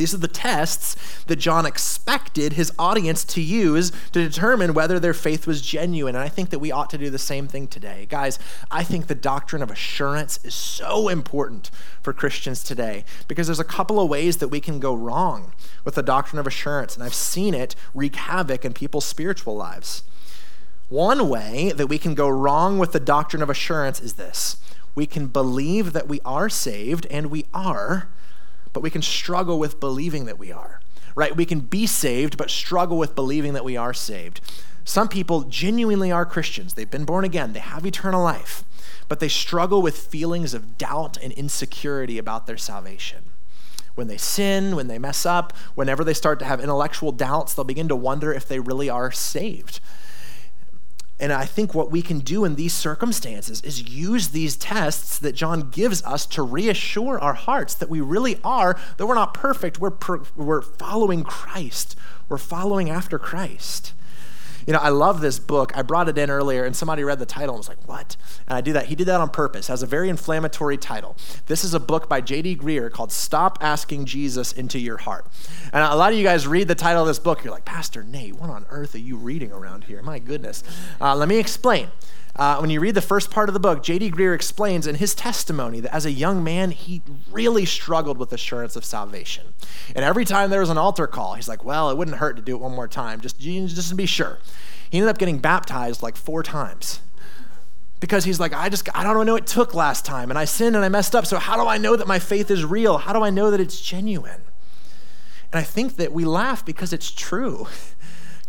These 0.00 0.14
are 0.14 0.18
the 0.18 0.28
tests 0.28 0.96
that 1.26 1.36
John 1.36 1.66
expected 1.66 2.54
his 2.54 2.72
audience 2.78 3.22
to 3.26 3.42
use 3.42 3.92
to 4.12 4.26
determine 4.26 4.72
whether 4.72 4.98
their 4.98 5.12
faith 5.12 5.46
was 5.46 5.60
genuine. 5.60 6.14
And 6.14 6.24
I 6.24 6.30
think 6.30 6.48
that 6.48 6.58
we 6.58 6.72
ought 6.72 6.88
to 6.88 6.96
do 6.96 7.10
the 7.10 7.18
same 7.18 7.46
thing 7.46 7.68
today. 7.68 8.06
Guys, 8.08 8.38
I 8.70 8.82
think 8.82 9.08
the 9.08 9.14
doctrine 9.14 9.62
of 9.62 9.70
assurance 9.70 10.42
is 10.42 10.54
so 10.54 11.08
important 11.08 11.70
for 12.00 12.14
Christians 12.14 12.64
today 12.64 13.04
because 13.28 13.46
there's 13.46 13.60
a 13.60 13.64
couple 13.64 14.00
of 14.00 14.08
ways 14.08 14.38
that 14.38 14.48
we 14.48 14.58
can 14.58 14.80
go 14.80 14.94
wrong 14.94 15.52
with 15.84 15.96
the 15.96 16.02
doctrine 16.02 16.40
of 16.40 16.46
assurance. 16.46 16.94
And 16.94 17.04
I've 17.04 17.12
seen 17.12 17.52
it 17.52 17.76
wreak 17.92 18.16
havoc 18.16 18.64
in 18.64 18.72
people's 18.72 19.04
spiritual 19.04 19.54
lives. 19.54 20.02
One 20.88 21.28
way 21.28 21.72
that 21.76 21.88
we 21.88 21.98
can 21.98 22.14
go 22.14 22.30
wrong 22.30 22.78
with 22.78 22.92
the 22.92 23.00
doctrine 23.00 23.42
of 23.42 23.50
assurance 23.50 24.00
is 24.00 24.14
this 24.14 24.56
we 24.94 25.04
can 25.04 25.26
believe 25.26 25.92
that 25.92 26.08
we 26.08 26.20
are 26.24 26.48
saved, 26.48 27.06
and 27.10 27.26
we 27.30 27.44
are 27.52 28.08
but 28.72 28.82
we 28.82 28.90
can 28.90 29.02
struggle 29.02 29.58
with 29.58 29.80
believing 29.80 30.24
that 30.26 30.38
we 30.38 30.52
are, 30.52 30.80
right? 31.14 31.36
We 31.36 31.44
can 31.44 31.60
be 31.60 31.86
saved, 31.86 32.36
but 32.36 32.50
struggle 32.50 32.98
with 32.98 33.14
believing 33.14 33.52
that 33.54 33.64
we 33.64 33.76
are 33.76 33.94
saved. 33.94 34.40
Some 34.84 35.08
people 35.08 35.42
genuinely 35.42 36.10
are 36.10 36.24
Christians. 36.26 36.74
They've 36.74 36.90
been 36.90 37.04
born 37.04 37.24
again, 37.24 37.52
they 37.52 37.60
have 37.60 37.86
eternal 37.86 38.22
life, 38.22 38.64
but 39.08 39.20
they 39.20 39.28
struggle 39.28 39.82
with 39.82 39.96
feelings 39.96 40.54
of 40.54 40.78
doubt 40.78 41.16
and 41.22 41.32
insecurity 41.32 42.18
about 42.18 42.46
their 42.46 42.56
salvation. 42.56 43.24
When 43.94 44.06
they 44.06 44.16
sin, 44.16 44.76
when 44.76 44.86
they 44.86 44.98
mess 44.98 45.26
up, 45.26 45.52
whenever 45.74 46.04
they 46.04 46.14
start 46.14 46.38
to 46.38 46.44
have 46.44 46.60
intellectual 46.60 47.12
doubts, 47.12 47.54
they'll 47.54 47.64
begin 47.64 47.88
to 47.88 47.96
wonder 47.96 48.32
if 48.32 48.46
they 48.48 48.60
really 48.60 48.88
are 48.88 49.10
saved. 49.10 49.80
And 51.20 51.34
I 51.34 51.44
think 51.44 51.74
what 51.74 51.90
we 51.90 52.00
can 52.00 52.20
do 52.20 52.46
in 52.46 52.54
these 52.54 52.72
circumstances 52.72 53.60
is 53.60 53.82
use 53.82 54.28
these 54.28 54.56
tests 54.56 55.18
that 55.18 55.34
John 55.34 55.68
gives 55.68 56.02
us 56.02 56.24
to 56.26 56.42
reassure 56.42 57.20
our 57.20 57.34
hearts 57.34 57.74
that 57.74 57.90
we 57.90 58.00
really 58.00 58.40
are, 58.42 58.78
that 58.96 59.06
we're 59.06 59.14
not 59.14 59.34
perfect, 59.34 59.78
we're, 59.78 59.90
per, 59.90 60.22
we're 60.34 60.62
following 60.62 61.22
Christ, 61.22 61.94
we're 62.30 62.38
following 62.38 62.88
after 62.88 63.18
Christ. 63.18 63.92
You 64.70 64.74
know, 64.74 64.82
I 64.82 64.90
love 64.90 65.20
this 65.20 65.40
book. 65.40 65.76
I 65.76 65.82
brought 65.82 66.08
it 66.08 66.16
in 66.16 66.30
earlier, 66.30 66.64
and 66.64 66.76
somebody 66.76 67.02
read 67.02 67.18
the 67.18 67.26
title 67.26 67.56
and 67.56 67.58
was 67.58 67.68
like, 67.68 67.88
What? 67.88 68.16
And 68.46 68.56
I 68.56 68.60
do 68.60 68.72
that. 68.74 68.86
He 68.86 68.94
did 68.94 69.08
that 69.08 69.20
on 69.20 69.28
purpose. 69.28 69.68
It 69.68 69.72
has 69.72 69.82
a 69.82 69.86
very 69.86 70.08
inflammatory 70.08 70.76
title. 70.76 71.16
This 71.46 71.64
is 71.64 71.74
a 71.74 71.80
book 71.80 72.08
by 72.08 72.20
J.D. 72.20 72.54
Greear 72.54 72.88
called 72.88 73.10
Stop 73.10 73.58
Asking 73.60 74.04
Jesus 74.04 74.52
Into 74.52 74.78
Your 74.78 74.98
Heart. 74.98 75.26
And 75.72 75.82
a 75.82 75.96
lot 75.96 76.12
of 76.12 76.18
you 76.18 76.22
guys 76.22 76.46
read 76.46 76.68
the 76.68 76.76
title 76.76 77.02
of 77.02 77.08
this 77.08 77.18
book, 77.18 77.42
you're 77.42 77.52
like, 77.52 77.64
Pastor 77.64 78.04
Nate, 78.04 78.36
what 78.36 78.48
on 78.48 78.64
earth 78.70 78.94
are 78.94 78.98
you 78.98 79.16
reading 79.16 79.50
around 79.50 79.82
here? 79.82 80.02
My 80.02 80.20
goodness. 80.20 80.62
Uh, 81.00 81.16
let 81.16 81.28
me 81.28 81.40
explain. 81.40 81.88
Uh, 82.36 82.58
when 82.58 82.70
you 82.70 82.80
read 82.80 82.94
the 82.94 83.02
first 83.02 83.30
part 83.30 83.48
of 83.48 83.52
the 83.52 83.60
book, 83.60 83.82
J.D. 83.82 84.12
Greear 84.12 84.34
explains 84.34 84.86
in 84.86 84.94
his 84.96 85.14
testimony 85.14 85.80
that 85.80 85.94
as 85.94 86.06
a 86.06 86.12
young 86.12 86.42
man, 86.44 86.70
he 86.70 87.02
really 87.30 87.64
struggled 87.64 88.18
with 88.18 88.32
assurance 88.32 88.76
of 88.76 88.84
salvation. 88.84 89.48
And 89.94 90.04
every 90.04 90.24
time 90.24 90.50
there 90.50 90.60
was 90.60 90.70
an 90.70 90.78
altar 90.78 91.06
call, 91.06 91.34
he's 91.34 91.48
like, 91.48 91.64
well, 91.64 91.90
it 91.90 91.96
wouldn't 91.96 92.18
hurt 92.18 92.36
to 92.36 92.42
do 92.42 92.54
it 92.54 92.60
one 92.60 92.72
more 92.74 92.88
time, 92.88 93.20
just, 93.20 93.38
just 93.38 93.88
to 93.88 93.94
be 93.94 94.06
sure. 94.06 94.38
He 94.90 94.98
ended 94.98 95.10
up 95.10 95.18
getting 95.18 95.38
baptized 95.38 96.02
like 96.02 96.16
four 96.16 96.42
times. 96.42 97.00
because 98.00 98.24
he's 98.24 98.40
like, 98.40 98.54
I 98.54 98.68
just, 98.68 98.88
I 98.96 99.02
don't 99.04 99.26
know 99.26 99.36
it 99.36 99.46
took 99.46 99.74
last 99.74 100.04
time, 100.06 100.30
and 100.30 100.38
I 100.38 100.46
sinned 100.46 100.74
and 100.74 100.84
I 100.84 100.88
messed 100.88 101.14
up. 101.14 101.26
So 101.26 101.38
how 101.38 101.56
do 101.56 101.68
I 101.68 101.78
know 101.78 101.96
that 101.96 102.06
my 102.06 102.18
faith 102.18 102.50
is 102.50 102.64
real? 102.64 102.98
How 102.98 103.12
do 103.12 103.22
I 103.22 103.30
know 103.30 103.50
that 103.50 103.60
it's 103.60 103.80
genuine? 103.80 104.40
And 105.52 105.58
I 105.60 105.62
think 105.62 105.96
that 105.96 106.12
we 106.12 106.24
laugh 106.24 106.64
because 106.64 106.92
it's 106.92 107.10
true. 107.10 107.66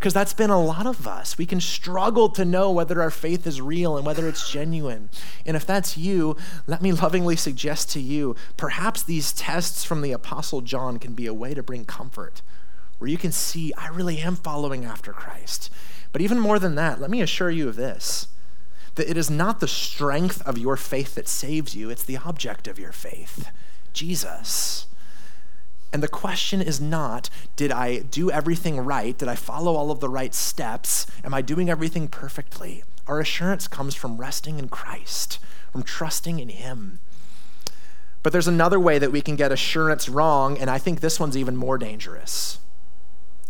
because 0.01 0.15
that's 0.15 0.33
been 0.33 0.49
a 0.49 0.59
lot 0.59 0.87
of 0.87 1.05
us. 1.05 1.37
We 1.37 1.45
can 1.45 1.61
struggle 1.61 2.27
to 2.29 2.43
know 2.43 2.71
whether 2.71 3.03
our 3.03 3.11
faith 3.11 3.45
is 3.45 3.61
real 3.61 3.97
and 3.97 4.03
whether 4.03 4.27
it's 4.27 4.51
genuine. 4.51 5.11
And 5.45 5.55
if 5.55 5.63
that's 5.63 5.95
you, 5.95 6.35
let 6.65 6.81
me 6.81 6.91
lovingly 6.91 7.35
suggest 7.35 7.91
to 7.91 8.01
you 8.01 8.35
perhaps 8.57 9.03
these 9.03 9.31
tests 9.31 9.83
from 9.83 10.01
the 10.01 10.11
Apostle 10.11 10.61
John 10.61 10.97
can 10.97 11.13
be 11.13 11.27
a 11.27 11.35
way 11.35 11.53
to 11.53 11.61
bring 11.61 11.85
comfort, 11.85 12.41
where 12.97 13.11
you 13.11 13.19
can 13.19 13.31
see, 13.31 13.71
I 13.77 13.89
really 13.89 14.17
am 14.17 14.35
following 14.35 14.85
after 14.85 15.13
Christ. 15.13 15.69
But 16.11 16.23
even 16.23 16.39
more 16.39 16.57
than 16.57 16.73
that, 16.73 16.99
let 16.99 17.11
me 17.11 17.21
assure 17.21 17.51
you 17.51 17.69
of 17.69 17.75
this 17.75 18.27
that 18.95 19.09
it 19.09 19.17
is 19.17 19.29
not 19.29 19.59
the 19.59 19.67
strength 19.67 20.41
of 20.47 20.57
your 20.57 20.75
faith 20.77 21.13
that 21.13 21.27
saves 21.27 21.75
you, 21.75 21.91
it's 21.91 22.03
the 22.03 22.17
object 22.17 22.67
of 22.67 22.79
your 22.79 22.91
faith 22.91 23.51
Jesus. 23.93 24.87
And 25.93 26.01
the 26.01 26.07
question 26.07 26.61
is 26.61 26.79
not, 26.79 27.29
did 27.55 27.71
I 27.71 27.99
do 27.99 28.31
everything 28.31 28.79
right? 28.79 29.17
Did 29.17 29.27
I 29.27 29.35
follow 29.35 29.75
all 29.75 29.91
of 29.91 29.99
the 29.99 30.09
right 30.09 30.33
steps? 30.33 31.05
Am 31.23 31.33
I 31.33 31.41
doing 31.41 31.69
everything 31.69 32.07
perfectly? 32.07 32.83
Our 33.07 33.19
assurance 33.19 33.67
comes 33.67 33.93
from 33.93 34.17
resting 34.17 34.57
in 34.57 34.69
Christ, 34.69 35.39
from 35.71 35.83
trusting 35.83 36.39
in 36.39 36.49
Him. 36.49 36.99
But 38.23 38.31
there's 38.31 38.47
another 38.47 38.79
way 38.79 38.99
that 38.99 39.11
we 39.11 39.21
can 39.21 39.35
get 39.35 39.51
assurance 39.51 40.07
wrong, 40.07 40.57
and 40.57 40.69
I 40.69 40.77
think 40.77 40.99
this 40.99 41.19
one's 41.19 41.35
even 41.35 41.57
more 41.57 41.77
dangerous. 41.77 42.59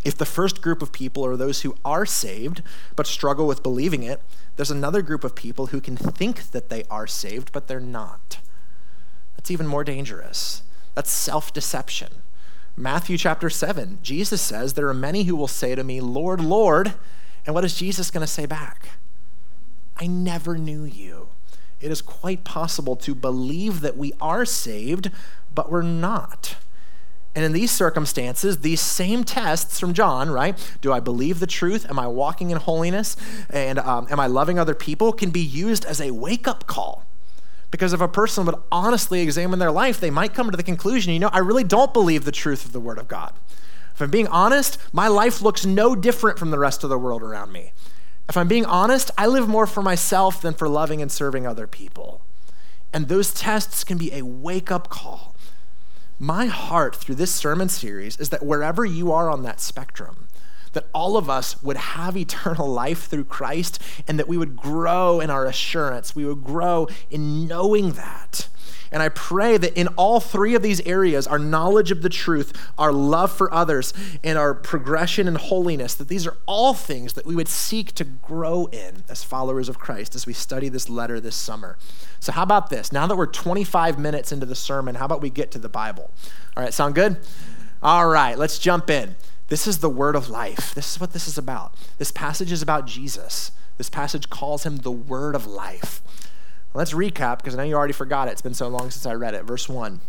If 0.04 0.17
the 0.17 0.25
first 0.25 0.62
group 0.62 0.82
of 0.82 0.91
people 0.91 1.23
are 1.25 1.38
those 1.38 1.62
who 1.62 1.75
are 1.86 2.08
saved 2.08 2.63
but 2.95 3.06
struggle 3.06 3.45
with 3.45 3.62
believing 3.62 4.01
it, 4.01 4.21
there's 4.56 4.71
another 4.71 5.01
group 5.04 5.23
of 5.23 5.36
people 5.36 5.67
who 5.67 5.80
can 5.80 5.95
think 5.95 6.51
that 6.51 6.69
they 6.69 6.84
are 6.89 7.06
saved 7.06 7.51
but 7.51 7.67
they're 7.67 7.80
not. 7.80 8.39
That's 9.36 9.51
even 9.51 9.67
more 9.67 9.84
dangerous. 9.84 10.63
That's 10.95 11.12
self 11.12 11.54
deception. 11.54 12.10
Matthew 12.77 13.17
chapter 13.17 13.49
7, 13.49 13.99
Jesus 14.01 14.41
says, 14.41 14.73
There 14.73 14.88
are 14.88 14.93
many 14.93 15.23
who 15.23 15.36
will 15.36 15.47
say 15.47 15.75
to 15.75 15.84
me, 15.84 16.01
Lord, 16.01 16.41
Lord. 16.41 16.93
And 17.45 17.53
what 17.53 17.65
is 17.65 17.75
Jesus 17.75 18.12
going 18.12 18.25
to 18.25 18.31
say 18.31 18.45
back? 18.45 18.89
I 19.97 20.07
never 20.07 20.57
knew 20.57 20.84
you. 20.84 21.29
It 21.79 21.91
is 21.91 22.01
quite 22.01 22.43
possible 22.43 22.95
to 22.97 23.15
believe 23.15 23.81
that 23.81 23.97
we 23.97 24.13
are 24.21 24.45
saved, 24.45 25.12
but 25.53 25.71
we're 25.71 25.81
not. 25.81 26.55
And 27.34 27.45
in 27.45 27.53
these 27.53 27.71
circumstances, 27.71 28.60
these 28.60 28.81
same 28.81 29.23
tests 29.23 29.79
from 29.79 29.93
John, 29.93 30.29
right? 30.29 30.57
Do 30.81 30.91
I 30.91 30.99
believe 30.99 31.39
the 31.39 31.47
truth? 31.47 31.89
Am 31.89 31.97
I 31.97 32.07
walking 32.07 32.51
in 32.51 32.57
holiness? 32.57 33.15
And 33.49 33.79
um, 33.79 34.07
am 34.12 34.19
I 34.19 34.27
loving 34.27 34.60
other 34.60 34.75
people? 34.75 35.13
Can 35.13 35.31
be 35.31 35.41
used 35.41 35.86
as 35.86 36.01
a 36.01 36.12
wake 36.12 36.47
up 36.47 36.67
call. 36.67 37.05
Because 37.71 37.93
if 37.93 38.01
a 38.01 38.07
person 38.07 38.45
would 38.45 38.55
honestly 38.71 39.21
examine 39.21 39.60
their 39.60 39.71
life, 39.71 39.99
they 39.99 40.10
might 40.10 40.34
come 40.34 40.51
to 40.51 40.57
the 40.57 40.63
conclusion, 40.63 41.13
you 41.13 41.19
know, 41.19 41.29
I 41.31 41.39
really 41.39 41.63
don't 41.63 41.93
believe 41.93 42.25
the 42.25 42.31
truth 42.31 42.65
of 42.65 42.73
the 42.73 42.79
Word 42.79 42.97
of 42.97 43.07
God. 43.07 43.34
If 43.95 44.01
I'm 44.01 44.12
being 44.12 44.27
honest, 44.27 44.77
my 44.91 45.07
life 45.07 45.41
looks 45.41 45.65
no 45.65 45.95
different 45.95 46.38
from 46.38 46.51
the 46.51 46.60
rest 46.60 46.84
of 46.84 46.89
the 46.89 46.97
world 46.97 47.23
around 47.23 47.51
me. 47.51 47.71
If 48.27 48.38
I'm 48.38 48.47
being 48.47 48.65
honest, 48.65 49.10
I 49.17 49.27
live 49.27 49.47
more 49.47 49.65
for 49.65 49.81
myself 49.81 50.41
than 50.41 50.53
for 50.53 50.67
loving 50.67 51.01
and 51.01 51.12
serving 51.12 51.47
other 51.47 51.67
people. 51.67 52.21
And 52.93 53.07
those 53.07 53.34
tests 53.34 53.84
can 53.84 53.97
be 53.97 54.13
a 54.13 54.23
wake 54.23 54.71
up 54.71 54.89
call 54.89 55.31
my 56.21 56.45
heart 56.45 56.95
through 56.95 57.15
this 57.15 57.34
sermon 57.34 57.67
series 57.67 58.15
is 58.17 58.29
that 58.29 58.45
wherever 58.45 58.86
you 58.86 59.12
are 59.12 59.27
on 59.27 59.41
that 59.41 59.60
spectrum, 59.60 60.27
that 60.73 60.88
all 60.93 61.17
of 61.17 61.29
us 61.29 61.62
would 61.62 61.77
have 61.77 62.15
eternal 62.17 62.67
life 62.71 63.05
through 63.05 63.25
Christ 63.25 63.81
and 64.07 64.17
that 64.19 64.27
we 64.27 64.38
would 64.38 64.55
grow 64.55 65.19
in 65.19 65.29
our 65.29 65.45
assurance. 65.45 66.15
We 66.15 66.25
would 66.25 66.43
grow 66.43 66.88
in 67.10 67.47
knowing 67.47 67.93
that. 67.93 68.47
And 68.93 69.01
I 69.01 69.07
pray 69.07 69.57
that 69.57 69.73
in 69.77 69.88
all 69.89 70.19
three 70.19 70.53
of 70.53 70.62
these 70.62 70.81
areas, 70.81 71.25
our 71.25 71.39
knowledge 71.39 71.91
of 71.91 72.01
the 72.01 72.10
truth, 72.10 72.51
our 72.77 72.91
love 72.91 73.31
for 73.31 73.51
others, 73.53 73.93
and 74.21 74.38
our 74.38 74.53
progression 74.53 75.29
in 75.29 75.36
holiness, 75.36 75.95
that 75.95 76.10
these 76.10 76.27
are 76.27 76.36
all 76.45 76.73
things 76.73 77.13
that 77.13 77.25
we 77.25 77.34
would 77.34 77.47
seek 77.47 77.93
to 77.93 78.03
grow 78.03 78.65
in 78.65 79.05
as 79.07 79.23
followers 79.23 79.69
of 79.69 79.79
Christ 79.79 80.13
as 80.13 80.25
we 80.25 80.34
study 80.34 80.67
this 80.67 80.89
letter 80.89 81.21
this 81.21 81.38
summer. 81.38 81.77
So, 82.19 82.34
how 82.34 82.43
about 82.43 82.69
this? 82.69 82.91
Now 82.91 83.07
that 83.07 83.15
we're 83.15 83.27
25 83.27 83.97
minutes 83.97 84.34
into 84.34 84.45
the 84.45 84.55
sermon, 84.55 84.95
how 84.95 85.05
about 85.05 85.21
we 85.21 85.29
get 85.29 85.51
to 85.51 85.60
the 85.60 85.69
Bible? 85.69 86.12
All 86.57 86.63
right, 86.63 86.73
sound 86.73 86.93
good? 86.93 87.17
All 87.81 88.07
right, 88.07 88.38
let's 88.38 88.60
jump 88.60 88.89
in. 88.89 89.15
This 89.52 89.68
is 89.68 89.80
the 89.80 89.90
word 89.90 90.16
of 90.16 90.30
life. 90.30 90.74
This 90.74 90.94
is 90.94 91.02
what 91.02 91.12
this 91.12 91.28
is 91.28 91.38
about. 91.38 91.74
This 91.98 92.10
passage 92.10 92.54
is 92.54 92.62
about 92.62 92.88
Jesus. 92.88 93.52
This 93.78 93.90
passage 93.90 94.30
calls 94.30 94.66
him 94.66 94.78
the 94.78 94.94
word 94.94 95.36
of 95.36 95.46
life. 95.46 96.02
Let's 96.74 96.94
recap 96.94 97.40
because 97.40 97.56
I 97.56 97.58
know 97.58 97.64
you 97.64 97.76
already 97.76 97.92
forgot 97.92 98.30
it. 98.30 98.32
It's 98.32 98.42
been 98.42 98.54
so 98.54 98.70
long 98.70 98.90
since 98.92 99.06
I 99.06 99.14
read 99.14 99.34
it. 99.34 99.44
Verse 99.44 99.68
1 99.68 100.00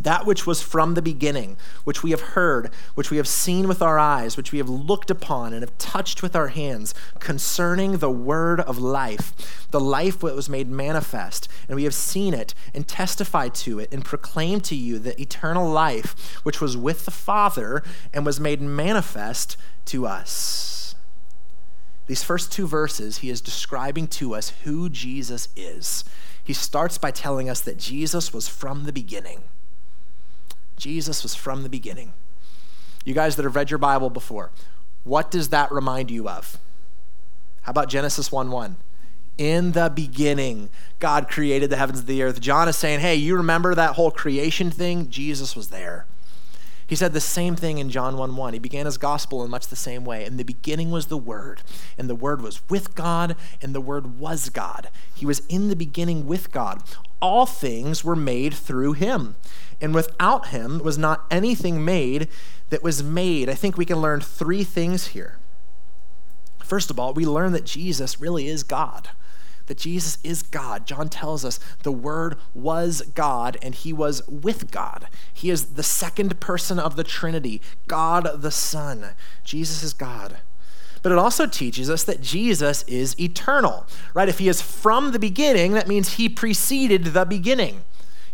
that 0.00 0.26
which 0.26 0.46
was 0.46 0.62
from 0.62 0.94
the 0.94 1.02
beginning, 1.02 1.56
which 1.84 2.02
we 2.02 2.10
have 2.10 2.20
heard, 2.20 2.70
which 2.94 3.10
we 3.10 3.16
have 3.16 3.28
seen 3.28 3.66
with 3.66 3.82
our 3.82 3.98
eyes, 3.98 4.36
which 4.36 4.52
we 4.52 4.58
have 4.58 4.68
looked 4.68 5.10
upon 5.10 5.52
and 5.52 5.62
have 5.62 5.76
touched 5.78 6.22
with 6.22 6.36
our 6.36 6.48
hands, 6.48 6.94
concerning 7.18 7.98
the 7.98 8.10
word 8.10 8.60
of 8.60 8.78
life, 8.78 9.66
the 9.70 9.80
life 9.80 10.20
that 10.20 10.36
was 10.36 10.48
made 10.48 10.68
manifest, 10.68 11.48
and 11.68 11.76
we 11.76 11.84
have 11.84 11.94
seen 11.94 12.34
it 12.34 12.54
and 12.74 12.86
testified 12.86 13.54
to 13.54 13.78
it 13.78 13.92
and 13.92 14.04
proclaimed 14.04 14.64
to 14.64 14.76
you 14.76 14.98
the 14.98 15.20
eternal 15.20 15.68
life 15.68 16.38
which 16.44 16.60
was 16.60 16.76
with 16.76 17.04
the 17.04 17.10
Father 17.10 17.82
and 18.12 18.24
was 18.24 18.38
made 18.40 18.60
manifest 18.60 19.56
to 19.86 20.06
us. 20.06 20.94
These 22.06 22.22
first 22.22 22.50
two 22.50 22.66
verses, 22.66 23.18
he 23.18 23.28
is 23.28 23.42
describing 23.42 24.06
to 24.08 24.34
us 24.34 24.52
who 24.64 24.88
Jesus 24.88 25.48
is. 25.56 26.04
He 26.42 26.54
starts 26.54 26.96
by 26.96 27.10
telling 27.10 27.50
us 27.50 27.60
that 27.60 27.76
Jesus 27.76 28.32
was 28.32 28.48
from 28.48 28.84
the 28.84 28.92
beginning. 28.92 29.42
Jesus 30.78 31.22
was 31.22 31.34
from 31.34 31.62
the 31.62 31.68
beginning. 31.68 32.12
You 33.04 33.14
guys 33.14 33.36
that 33.36 33.44
have 33.44 33.56
read 33.56 33.70
your 33.70 33.78
Bible 33.78 34.10
before, 34.10 34.50
what 35.04 35.30
does 35.30 35.48
that 35.48 35.70
remind 35.72 36.10
you 36.10 36.28
of? 36.28 36.58
How 37.62 37.70
about 37.70 37.88
Genesis 37.88 38.32
1 38.32 38.50
1? 38.50 38.76
In 39.36 39.72
the 39.72 39.90
beginning, 39.94 40.68
God 40.98 41.28
created 41.28 41.70
the 41.70 41.76
heavens 41.76 42.00
and 42.00 42.08
the 42.08 42.22
earth. 42.22 42.40
John 42.40 42.68
is 42.68 42.76
saying, 42.76 43.00
hey, 43.00 43.14
you 43.14 43.36
remember 43.36 43.74
that 43.74 43.94
whole 43.94 44.10
creation 44.10 44.70
thing? 44.70 45.10
Jesus 45.10 45.54
was 45.54 45.68
there. 45.68 46.06
He 46.88 46.96
said 46.96 47.12
the 47.12 47.20
same 47.20 47.54
thing 47.54 47.76
in 47.76 47.90
John 47.90 48.16
1 48.16 48.34
1. 48.34 48.54
He 48.54 48.58
began 48.58 48.86
his 48.86 48.96
gospel 48.96 49.44
in 49.44 49.50
much 49.50 49.66
the 49.66 49.76
same 49.76 50.06
way. 50.06 50.24
In 50.24 50.38
the 50.38 50.42
beginning 50.42 50.90
was 50.90 51.06
the 51.06 51.18
Word, 51.18 51.60
and 51.98 52.08
the 52.08 52.14
Word 52.14 52.40
was 52.40 52.62
with 52.70 52.94
God, 52.94 53.36
and 53.60 53.74
the 53.74 53.80
Word 53.80 54.18
was 54.18 54.48
God. 54.48 54.88
He 55.14 55.26
was 55.26 55.40
in 55.50 55.68
the 55.68 55.76
beginning 55.76 56.26
with 56.26 56.50
God. 56.50 56.82
All 57.20 57.44
things 57.44 58.02
were 58.02 58.16
made 58.16 58.54
through 58.54 58.94
him, 58.94 59.36
and 59.82 59.94
without 59.94 60.48
him 60.48 60.78
was 60.78 60.96
not 60.96 61.26
anything 61.30 61.84
made 61.84 62.26
that 62.70 62.82
was 62.82 63.02
made. 63.02 63.50
I 63.50 63.54
think 63.54 63.76
we 63.76 63.84
can 63.84 64.00
learn 64.00 64.22
three 64.22 64.64
things 64.64 65.08
here. 65.08 65.36
First 66.64 66.90
of 66.90 66.98
all, 66.98 67.12
we 67.12 67.26
learn 67.26 67.52
that 67.52 67.66
Jesus 67.66 68.18
really 68.18 68.48
is 68.48 68.62
God 68.62 69.10
that 69.68 69.78
Jesus 69.78 70.18
is 70.24 70.42
God. 70.42 70.86
John 70.86 71.08
tells 71.08 71.44
us 71.44 71.60
the 71.82 71.92
Word 71.92 72.36
was 72.54 73.02
God 73.14 73.56
and 73.62 73.74
he 73.74 73.92
was 73.92 74.26
with 74.28 74.70
God. 74.70 75.08
He 75.32 75.50
is 75.50 75.74
the 75.74 75.82
second 75.82 76.40
person 76.40 76.78
of 76.78 76.96
the 76.96 77.04
Trinity, 77.04 77.62
God 77.86 78.42
the 78.42 78.50
Son. 78.50 79.10
Jesus 79.44 79.82
is 79.82 79.92
God. 79.92 80.38
But 81.02 81.12
it 81.12 81.18
also 81.18 81.46
teaches 81.46 81.88
us 81.88 82.02
that 82.04 82.20
Jesus 82.20 82.82
is 82.84 83.18
eternal, 83.20 83.86
right? 84.14 84.28
If 84.28 84.38
he 84.38 84.48
is 84.48 84.60
from 84.60 85.12
the 85.12 85.18
beginning, 85.18 85.72
that 85.72 85.86
means 85.86 86.14
he 86.14 86.28
preceded 86.28 87.04
the 87.04 87.24
beginning. 87.24 87.84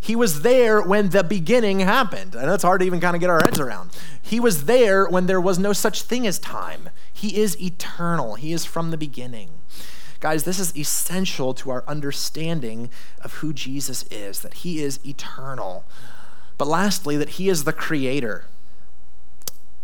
He 0.01 0.17
was 0.17 0.43
there 0.43 0.83
when 0.83 1.11
the 1.11 1.25
beginning 1.25 1.81
happened. 1.81 2.37
I 2.37 2.45
know 2.45 2.55
it's 2.55 2.63
hard 2.63 2.81
to 2.81 2.87
even 2.87 3.01
kind 3.01 3.17
of 3.17 3.21
get 3.21 3.31
our 3.31 3.41
heads 3.43 3.59
around. 3.59 3.91
He 4.21 4.39
was 4.39 4.67
there 4.67 5.07
when 5.07 5.27
there 5.27 5.41
was 5.41 5.59
no 5.59 5.73
such 5.73 6.03
thing 6.03 6.27
as 6.27 6.39
time. 6.39 6.91
He 7.11 7.39
is 7.39 7.61
eternal, 7.61 8.35
he 8.35 8.53
is 8.53 8.67
from 8.67 8.91
the 8.91 8.99
beginning. 8.99 9.49
Guys, 10.25 10.45
this 10.45 10.59
is 10.59 10.75
essential 10.75 11.53
to 11.53 11.69
our 11.69 11.85
understanding 11.87 12.89
of 13.21 13.35
who 13.35 13.53
Jesus 13.53 14.07
is, 14.11 14.41
that 14.41 14.55
he 14.55 14.83
is 14.83 14.99
eternal. 15.05 15.85
But 16.57 16.67
lastly, 16.67 17.19
that 17.19 17.29
he 17.29 17.51
is 17.51 17.65
the 17.65 17.75
creator. 17.75 18.47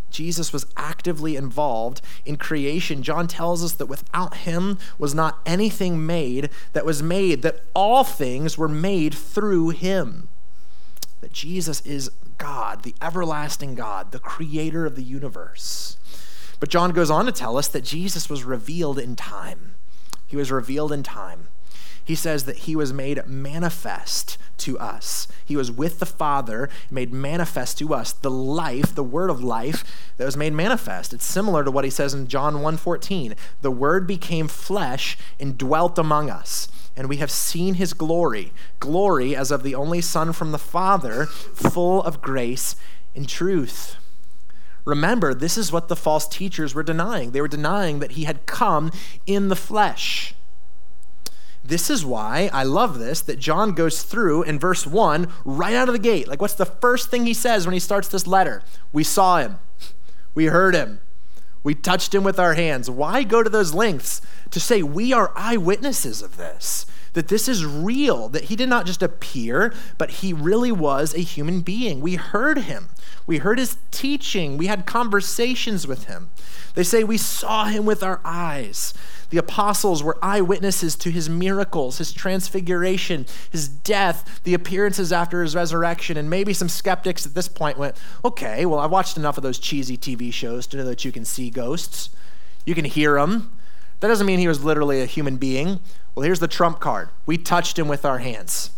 Jesus 0.09 0.51
was 0.51 0.65
actively 0.79 1.37
involved 1.37 2.01
in 2.25 2.39
creation. 2.39 3.03
John 3.03 3.29
tells 3.29 3.63
us 3.63 3.75
that 3.75 3.85
without 3.85 4.39
him 4.39 4.79
was 4.97 5.15
not 5.15 5.41
anything 5.45 6.07
made 6.07 6.49
that 6.73 6.87
was 6.87 7.03
made, 7.03 7.43
that 7.43 7.61
all 7.75 8.03
things 8.03 8.57
were 8.57 8.67
made 8.67 9.13
through 9.13 9.69
him. 9.69 10.31
That 11.21 11.35
Jesus 11.35 11.83
is 11.83 12.11
God, 12.39 12.83
the 12.83 12.95
everlasting 13.03 13.75
God, 13.75 14.11
the 14.11 14.19
creator 14.19 14.87
of 14.87 14.97
the 14.97 15.05
universe. 15.05 15.99
But 16.61 16.71
John 16.71 16.93
goes 16.93 17.11
on 17.11 17.27
to 17.27 17.33
tell 17.33 17.59
us 17.59 17.69
that 17.69 17.85
Jesus 17.85 18.31
was 18.31 18.43
revealed 18.43 18.99
in 18.99 19.17
time. 19.17 19.75
He 20.31 20.37
was 20.37 20.53
revealed 20.53 20.93
in 20.93 21.03
time. 21.03 21.49
he 22.05 22.15
says 22.17 22.45
that 22.45 22.57
he 22.59 22.75
was 22.75 22.93
made 22.93 23.25
manifest 23.27 24.37
to 24.59 24.79
us. 24.79 25.29
He 25.45 25.57
was 25.57 25.71
with 25.71 26.01
the 26.01 26.07
Father, 26.07 26.69
made 26.91 27.13
manifest 27.13 27.79
to 27.79 27.95
us 27.95 28.13
the 28.13 28.31
life, 28.31 28.95
the 28.95 29.05
word 29.05 29.31
of 29.31 29.43
life 29.45 29.85
that 30.17 30.25
was 30.25 30.37
made 30.37 30.53
manifest. 30.53 31.13
It's 31.13 31.25
similar 31.25 31.63
to 31.63 31.71
what 31.71 31.85
he 31.85 31.91
says 31.91 32.13
in 32.13 32.27
John 32.27 32.63
1:14. 32.63 33.35
The 33.63 33.71
word 33.71 34.07
became 34.09 34.49
flesh 34.49 35.17
and 35.39 35.57
dwelt 35.57 35.99
among 35.99 36.31
us, 36.31 36.69
and 36.97 37.09
we 37.09 37.19
have 37.19 37.31
seen 37.31 37.75
his 37.75 37.93
glory, 37.93 38.53
glory 38.81 39.37
as 39.37 39.51
of 39.51 39.63
the 39.63 39.75
only 39.77 40.01
son 40.01 40.33
from 40.33 40.53
the 40.53 40.59
Father, 40.59 41.27
full 41.27 42.03
of 42.03 42.21
grace 42.21 42.75
and 43.15 43.29
truth. 43.29 43.97
Remember, 44.85 45.35
this 45.35 45.59
is 45.59 45.73
what 45.73 45.89
the 45.89 45.97
false 45.97 46.27
teachers 46.27 46.75
were 46.75 46.83
denying. 46.83 47.33
They 47.33 47.41
were 47.41 47.49
denying 47.49 47.99
that 48.01 48.13
he 48.13 48.25
had 48.25 48.47
come 48.47 48.91
in 49.27 49.49
the 49.49 49.57
flesh. 49.57 50.35
This 51.63 51.91
is 51.91 52.05
why 52.05 52.51
I 52.53 52.65
love 52.65 52.99
this 52.99 53.21
that 53.21 53.39
John 53.39 53.73
goes 53.73 54.03
through 54.03 54.43
in 54.45 54.59
verse 54.59 54.87
1 54.87 55.33
right 55.45 55.75
out 55.75 55.89
of 55.89 55.93
the 55.93 55.99
gate. 55.99 56.27
Like, 56.27 56.41
what's 56.41 56.55
the 56.55 56.65
first 56.65 57.11
thing 57.11 57.27
he 57.27 57.35
says 57.35 57.67
when 57.67 57.75
he 57.75 57.81
starts 57.81 58.09
this 58.09 58.27
letter? 58.27 58.63
We 58.93 59.05
saw 59.05 59.39
him, 59.39 59.59
we 60.35 60.47
heard 60.47 60.75
him, 60.75 61.01
we 61.63 61.75
touched 61.75 62.15
him 62.15 62.25
with 62.25 62.41
our 62.41 62.55
hands. 62.55 62.89
Why 62.89 63.23
go 63.23 63.43
to 63.43 63.51
those 63.51 63.75
lengths 63.75 64.23
to 64.51 64.59
say 64.59 64.83
we 64.83 65.13
are 65.13 65.33
eyewitnesses 65.37 66.23
of 66.23 66.39
this? 66.39 66.87
That 67.15 67.29
this 67.29 67.49
is 67.49 67.65
real, 67.65 68.29
that 68.29 68.45
he 68.45 68.57
did 68.57 68.69
not 68.69 68.87
just 68.87 69.03
appear, 69.03 69.75
but 69.99 70.11
he 70.11 70.33
really 70.33 70.71
was 70.71 71.15
a 71.15 71.21
human 71.21 71.61
being. 71.61 72.01
We 72.01 72.15
heard 72.15 72.59
him. 72.59 72.91
We 73.27 73.39
heard 73.39 73.59
his 73.59 73.77
teaching. 73.91 74.57
We 74.57 74.67
had 74.67 74.87
conversations 74.87 75.87
with 75.87 76.05
him. 76.05 76.31
They 76.75 76.85
say 76.85 77.05
we 77.05 77.17
saw 77.17 77.67
him 77.67 77.85
with 77.85 78.03
our 78.03 78.21
eyes. 78.25 78.95
The 79.31 79.39
apostles 79.39 80.03
were 80.03 80.19
eyewitnesses 80.23 80.97
to 80.97 81.11
his 81.11 81.29
miracles, 81.29 81.99
his 81.99 82.13
transfiguration, 82.13 83.27
his 83.51 83.69
death, 83.69 84.41
the 84.45 84.55
appearances 84.55 85.13
after 85.13 85.43
his 85.43 85.55
resurrection. 85.55 86.17
And 86.17 86.29
maybe 86.29 86.53
some 86.53 86.69
skeptics 86.69 87.27
at 87.27 87.35
this 87.35 87.49
point 87.49 87.79
went, 87.79 87.97
okay, 88.25 88.67
well, 88.67 88.81
I've 88.81 88.91
watched 88.91 89.17
enough 89.17 89.37
of 89.37 89.43
those 89.43 89.59
cheesy 89.59 89.97
TV 89.97 90.33
shows 90.33 90.67
to 90.69 90.77
know 90.77 90.85
that 90.85 91.05
you 91.05 91.13
can 91.13 91.25
see 91.25 91.51
ghosts, 91.51 92.11
you 92.65 92.75
can 92.75 92.85
hear 92.85 93.15
them. 93.15 93.53
That 94.01 94.09
doesn't 94.09 94.27
mean 94.27 94.39
he 94.39 94.49
was 94.49 94.65
literally 94.65 95.01
a 95.01 95.07
human 95.07 95.37
being. 95.37 95.81
Well, 96.15 96.25
here's 96.25 96.41
the 96.41 96.49
trump 96.49 96.81
card 96.81 97.11
we 97.27 97.39
touched 97.39 97.79
him 97.79 97.89
with 97.89 98.05
our 98.05 98.19
hands. 98.19 98.71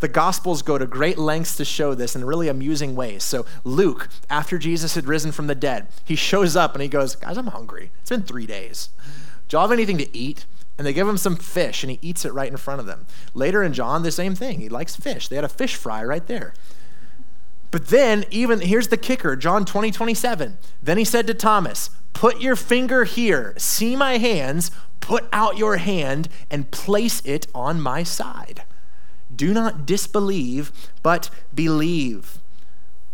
The 0.00 0.08
Gospels 0.08 0.62
go 0.62 0.78
to 0.78 0.86
great 0.86 1.18
lengths 1.18 1.56
to 1.56 1.64
show 1.64 1.92
this 1.94 2.14
in 2.14 2.24
really 2.24 2.46
amusing 2.48 2.94
ways. 2.94 3.24
So, 3.24 3.44
Luke, 3.64 4.08
after 4.30 4.56
Jesus 4.56 4.94
had 4.94 5.08
risen 5.08 5.32
from 5.32 5.48
the 5.48 5.56
dead, 5.56 5.88
he 6.04 6.14
shows 6.14 6.54
up 6.54 6.74
and 6.74 6.82
he 6.82 6.88
goes, 6.88 7.16
Guys, 7.16 7.36
I'm 7.36 7.48
hungry. 7.48 7.90
It's 8.00 8.10
been 8.10 8.22
three 8.22 8.46
days. 8.46 8.90
Do 9.48 9.56
y'all 9.56 9.62
have 9.66 9.72
anything 9.72 9.98
to 9.98 10.16
eat? 10.16 10.46
And 10.76 10.86
they 10.86 10.92
give 10.92 11.08
him 11.08 11.18
some 11.18 11.34
fish 11.34 11.82
and 11.82 11.90
he 11.90 11.98
eats 12.00 12.24
it 12.24 12.32
right 12.32 12.50
in 12.50 12.56
front 12.56 12.78
of 12.78 12.86
them. 12.86 13.06
Later 13.34 13.64
in 13.64 13.72
John, 13.72 14.04
the 14.04 14.12
same 14.12 14.36
thing. 14.36 14.60
He 14.60 14.68
likes 14.68 14.94
fish. 14.94 15.26
They 15.26 15.34
had 15.34 15.44
a 15.44 15.48
fish 15.48 15.74
fry 15.74 16.04
right 16.04 16.24
there. 16.28 16.54
But 17.70 17.88
then, 17.88 18.24
even 18.30 18.60
here's 18.60 18.88
the 18.88 18.96
kicker 18.96 19.36
John 19.36 19.64
20, 19.64 19.90
27. 19.90 20.58
Then 20.82 20.98
he 20.98 21.04
said 21.04 21.26
to 21.26 21.34
Thomas, 21.34 21.90
Put 22.12 22.40
your 22.40 22.56
finger 22.56 23.04
here, 23.04 23.54
see 23.58 23.94
my 23.94 24.18
hands, 24.18 24.70
put 25.00 25.28
out 25.32 25.58
your 25.58 25.76
hand, 25.76 26.28
and 26.50 26.70
place 26.70 27.20
it 27.24 27.46
on 27.54 27.80
my 27.80 28.02
side. 28.02 28.64
Do 29.34 29.52
not 29.52 29.86
disbelieve, 29.86 30.72
but 31.02 31.30
believe. 31.54 32.38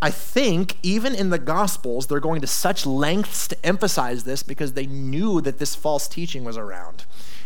I 0.01 0.11
think 0.11 0.77
even 0.83 1.15
in 1.15 1.31
the 1.31 1.39
Gospels, 1.39 2.07
they're 2.07 2.21
going 2.21 2.41
to 2.43 2.47
such 2.47 2.85
lengths 2.87 3.49
to 3.49 3.67
emphasize 3.67 4.25
this 4.25 4.43
because 4.43 4.75
they 4.75 4.87
knew 4.87 5.41
that 5.41 5.59
this 5.59 5.75
false 5.75 6.07
teaching 6.09 6.45
was 6.45 6.59
around. 6.59 7.05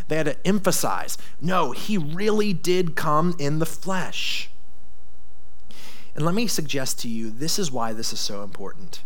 They 0.09 0.17
had 0.17 0.27
to 0.27 0.47
emphasize 0.47 1.17
no, 1.41 1.73
he 1.73 1.97
really 1.99 2.53
did 2.53 2.97
come 2.97 3.37
in 3.39 3.59
the 3.59 3.67
flesh. 3.67 4.51
And 6.19 6.25
let 6.25 6.35
me 6.35 6.49
suggest 6.49 6.99
to 7.03 7.09
you 7.09 7.31
this 7.31 7.61
is 7.61 7.71
why 7.71 7.93
this 7.93 8.13
is 8.13 8.19
so 8.19 8.43
important 8.43 9.03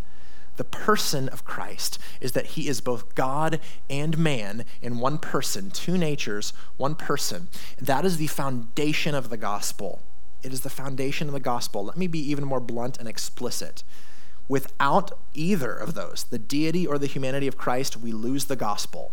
the 0.56 0.64
person 0.64 1.28
of 1.28 1.44
Christ 1.44 1.98
is 2.22 2.32
that 2.32 2.46
he 2.46 2.68
is 2.68 2.80
both 2.80 3.14
God 3.14 3.60
and 3.90 4.16
man 4.16 4.64
in 4.80 4.98
one 4.98 5.18
person, 5.18 5.70
two 5.70 5.98
natures, 5.98 6.54
one 6.78 6.94
person. 6.94 7.48
That 7.78 8.06
is 8.06 8.16
the 8.16 8.28
foundation 8.28 9.14
of 9.14 9.28
the 9.28 9.36
gospel. 9.36 10.00
It 10.42 10.54
is 10.54 10.62
the 10.62 10.70
foundation 10.70 11.26
of 11.28 11.34
the 11.34 11.40
gospel. 11.40 11.84
Let 11.84 11.98
me 11.98 12.06
be 12.06 12.18
even 12.30 12.44
more 12.44 12.60
blunt 12.60 12.96
and 12.96 13.06
explicit. 13.06 13.82
Without 14.48 15.18
either 15.34 15.74
of 15.74 15.92
those, 15.92 16.24
the 16.30 16.38
deity 16.38 16.86
or 16.86 16.96
the 16.96 17.06
humanity 17.06 17.46
of 17.46 17.58
Christ, 17.58 17.98
we 17.98 18.12
lose 18.12 18.46
the 18.46 18.56
gospel. 18.56 19.12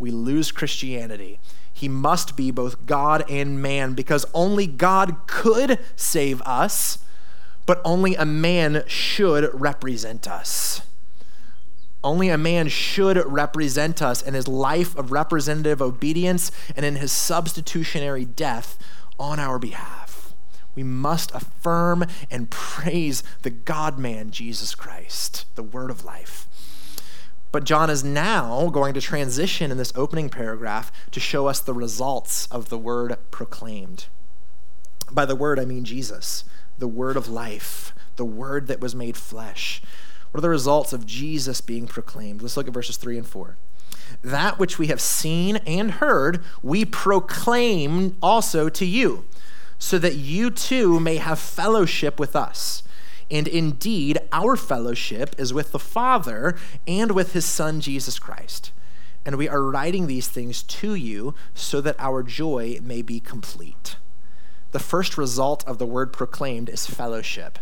We 0.00 0.10
lose 0.10 0.50
Christianity. 0.50 1.38
He 1.72 1.88
must 1.88 2.36
be 2.36 2.50
both 2.50 2.84
God 2.84 3.24
and 3.30 3.62
man 3.62 3.94
because 3.94 4.26
only 4.34 4.66
God 4.66 5.28
could 5.28 5.78
save 5.94 6.42
us 6.42 6.98
but 7.66 7.80
only 7.84 8.14
a 8.14 8.24
man 8.24 8.84
should 8.86 9.48
represent 9.52 10.28
us. 10.28 10.82
Only 12.04 12.30
a 12.30 12.38
man 12.38 12.68
should 12.68 13.16
represent 13.26 14.02
us 14.02 14.22
in 14.22 14.34
his 14.34 14.48
life 14.48 14.96
of 14.96 15.12
representative 15.12 15.80
obedience 15.80 16.50
and 16.74 16.84
in 16.84 16.96
his 16.96 17.12
substitutionary 17.12 18.24
death 18.24 18.76
on 19.20 19.38
our 19.38 19.58
behalf. 19.58 20.34
We 20.74 20.82
must 20.82 21.32
affirm 21.34 22.04
and 22.30 22.50
praise 22.50 23.22
the 23.42 23.50
God 23.50 23.98
man, 23.98 24.30
Jesus 24.30 24.74
Christ, 24.74 25.44
the 25.54 25.62
word 25.62 25.90
of 25.90 26.04
life. 26.04 26.48
But 27.52 27.64
John 27.64 27.90
is 27.90 28.02
now 28.02 28.70
going 28.70 28.94
to 28.94 29.00
transition 29.00 29.70
in 29.70 29.76
this 29.76 29.92
opening 29.94 30.30
paragraph 30.30 30.90
to 31.10 31.20
show 31.20 31.46
us 31.46 31.60
the 31.60 31.74
results 31.74 32.46
of 32.46 32.70
the 32.70 32.78
word 32.78 33.16
proclaimed. 33.30 34.06
By 35.12 35.26
the 35.26 35.36
word, 35.36 35.60
I 35.60 35.66
mean 35.66 35.84
Jesus 35.84 36.44
the 36.82 36.88
word 36.88 37.16
of 37.16 37.28
life, 37.28 37.94
the 38.16 38.24
word 38.24 38.66
that 38.66 38.80
was 38.80 38.92
made 38.92 39.16
flesh. 39.16 39.80
What 40.32 40.38
are 40.38 40.42
the 40.42 40.48
results 40.48 40.92
of 40.92 41.06
Jesus 41.06 41.60
being 41.60 41.86
proclaimed? 41.86 42.42
Let's 42.42 42.56
look 42.56 42.66
at 42.66 42.74
verses 42.74 42.96
3 42.96 43.18
and 43.18 43.26
4. 43.26 43.56
That 44.20 44.58
which 44.58 44.80
we 44.80 44.88
have 44.88 45.00
seen 45.00 45.58
and 45.58 45.92
heard, 45.92 46.42
we 46.60 46.84
proclaim 46.84 48.16
also 48.20 48.68
to 48.70 48.84
you, 48.84 49.26
so 49.78 49.96
that 50.00 50.16
you 50.16 50.50
too 50.50 50.98
may 50.98 51.18
have 51.18 51.38
fellowship 51.38 52.18
with 52.18 52.34
us. 52.34 52.82
And 53.30 53.46
indeed, 53.46 54.18
our 54.32 54.56
fellowship 54.56 55.36
is 55.38 55.54
with 55.54 55.70
the 55.70 55.78
Father 55.78 56.56
and 56.84 57.12
with 57.12 57.32
his 57.32 57.44
Son, 57.44 57.80
Jesus 57.80 58.18
Christ. 58.18 58.72
And 59.24 59.36
we 59.36 59.48
are 59.48 59.62
writing 59.62 60.08
these 60.08 60.26
things 60.26 60.64
to 60.64 60.96
you 60.96 61.36
so 61.54 61.80
that 61.80 61.94
our 62.00 62.24
joy 62.24 62.80
may 62.82 63.02
be 63.02 63.20
complete 63.20 63.94
the 64.72 64.78
first 64.78 65.16
result 65.16 65.66
of 65.66 65.78
the 65.78 65.86
word 65.86 66.12
proclaimed 66.12 66.68
is 66.68 66.86
fellowship. 66.86 67.58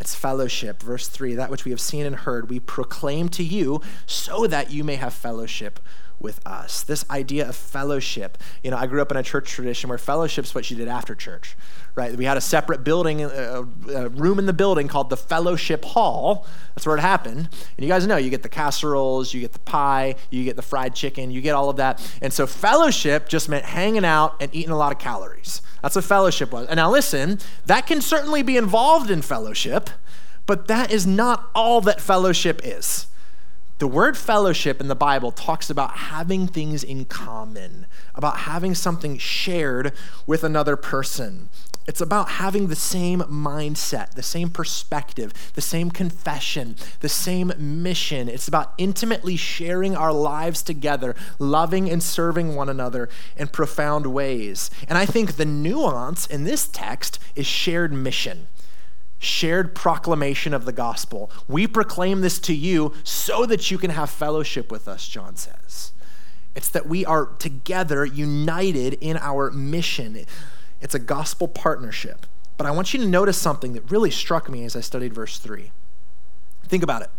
It's 0.00 0.14
fellowship. 0.14 0.82
Verse 0.82 1.08
3 1.08 1.34
that 1.34 1.50
which 1.50 1.64
we 1.64 1.70
have 1.70 1.80
seen 1.80 2.06
and 2.06 2.16
heard, 2.16 2.50
we 2.50 2.60
proclaim 2.60 3.28
to 3.30 3.44
you 3.44 3.80
so 4.06 4.46
that 4.46 4.70
you 4.70 4.84
may 4.84 4.96
have 4.96 5.14
fellowship 5.14 5.80
with 6.20 6.44
us. 6.46 6.82
This 6.82 7.04
idea 7.10 7.48
of 7.48 7.54
fellowship. 7.54 8.38
You 8.62 8.70
know, 8.70 8.76
I 8.76 8.86
grew 8.86 9.00
up 9.00 9.10
in 9.10 9.16
a 9.16 9.22
church 9.22 9.50
tradition 9.50 9.88
where 9.88 9.98
fellowship's 9.98 10.54
what 10.54 10.70
you 10.70 10.76
did 10.76 10.88
after 10.88 11.14
church, 11.14 11.56
right? 11.94 12.16
We 12.16 12.24
had 12.24 12.36
a 12.36 12.40
separate 12.40 12.82
building, 12.82 13.22
a, 13.22 13.28
a, 13.94 14.08
room 14.08 14.38
in 14.38 14.46
the 14.46 14.52
building 14.52 14.88
called 14.88 15.10
the 15.10 15.16
fellowship 15.16 15.84
hall. 15.84 16.46
That's 16.74 16.86
where 16.86 16.96
it 16.96 17.00
happened. 17.00 17.48
And 17.76 17.84
you 17.84 17.88
guys 17.88 18.06
know 18.06 18.16
you 18.16 18.30
get 18.30 18.42
the 18.42 18.48
casseroles, 18.48 19.32
you 19.32 19.40
get 19.40 19.52
the 19.52 19.60
pie, 19.60 20.16
you 20.30 20.44
get 20.44 20.56
the 20.56 20.62
fried 20.62 20.94
chicken, 20.94 21.30
you 21.30 21.40
get 21.40 21.54
all 21.54 21.70
of 21.70 21.76
that. 21.76 22.00
And 22.20 22.32
so 22.32 22.46
fellowship 22.46 23.28
just 23.28 23.48
meant 23.48 23.64
hanging 23.64 24.04
out 24.04 24.36
and 24.40 24.52
eating 24.54 24.70
a 24.70 24.78
lot 24.78 24.92
of 24.92 24.98
calories. 24.98 25.62
That's 25.82 25.94
what 25.94 26.04
fellowship 26.04 26.52
was. 26.52 26.66
And 26.66 26.78
now 26.78 26.90
listen, 26.90 27.38
that 27.66 27.86
can 27.86 28.00
certainly 28.00 28.42
be 28.42 28.56
involved 28.56 29.10
in 29.10 29.22
fellowship, 29.22 29.90
but 30.46 30.66
that 30.66 30.90
is 30.90 31.06
not 31.06 31.50
all 31.54 31.80
that 31.82 32.00
fellowship 32.00 32.60
is. 32.64 33.06
The 33.78 33.86
word 33.86 34.16
fellowship 34.16 34.80
in 34.80 34.88
the 34.88 34.96
Bible 34.96 35.30
talks 35.30 35.70
about 35.70 35.96
having 35.96 36.48
things 36.48 36.82
in 36.82 37.04
common, 37.04 37.86
about 38.12 38.38
having 38.38 38.74
something 38.74 39.18
shared 39.18 39.92
with 40.26 40.42
another 40.42 40.74
person. 40.74 41.48
It's 41.86 42.00
about 42.00 42.28
having 42.30 42.66
the 42.66 42.76
same 42.76 43.20
mindset, 43.20 44.10
the 44.10 44.22
same 44.22 44.50
perspective, 44.50 45.32
the 45.54 45.60
same 45.60 45.92
confession, 45.92 46.74
the 47.00 47.08
same 47.08 47.52
mission. 47.56 48.28
It's 48.28 48.48
about 48.48 48.74
intimately 48.78 49.36
sharing 49.36 49.96
our 49.96 50.12
lives 50.12 50.60
together, 50.60 51.14
loving 51.38 51.88
and 51.88 52.02
serving 52.02 52.56
one 52.56 52.68
another 52.68 53.08
in 53.36 53.46
profound 53.46 54.08
ways. 54.08 54.72
And 54.88 54.98
I 54.98 55.06
think 55.06 55.36
the 55.36 55.44
nuance 55.44 56.26
in 56.26 56.42
this 56.42 56.66
text 56.66 57.20
is 57.36 57.46
shared 57.46 57.92
mission 57.92 58.48
shared 59.18 59.74
proclamation 59.74 60.54
of 60.54 60.64
the 60.64 60.72
gospel. 60.72 61.30
We 61.48 61.66
proclaim 61.66 62.20
this 62.20 62.38
to 62.40 62.54
you 62.54 62.94
so 63.02 63.46
that 63.46 63.70
you 63.70 63.78
can 63.78 63.90
have 63.90 64.10
fellowship 64.10 64.70
with 64.70 64.86
us, 64.88 65.08
John 65.08 65.36
says. 65.36 65.92
It's 66.54 66.68
that 66.68 66.86
we 66.86 67.04
are 67.04 67.26
together, 67.38 68.04
united 68.04 68.94
in 68.94 69.16
our 69.16 69.50
mission. 69.50 70.24
It's 70.80 70.94
a 70.94 70.98
gospel 70.98 71.48
partnership. 71.48 72.26
But 72.56 72.66
I 72.66 72.72
want 72.72 72.92
you 72.92 73.00
to 73.00 73.06
notice 73.06 73.38
something 73.38 73.72
that 73.74 73.90
really 73.90 74.10
struck 74.10 74.48
me 74.48 74.64
as 74.64 74.74
I 74.74 74.80
studied 74.80 75.14
verse 75.14 75.38
3. 75.38 75.70
Think 76.66 76.82
about 76.82 77.02
it. 77.02 77.10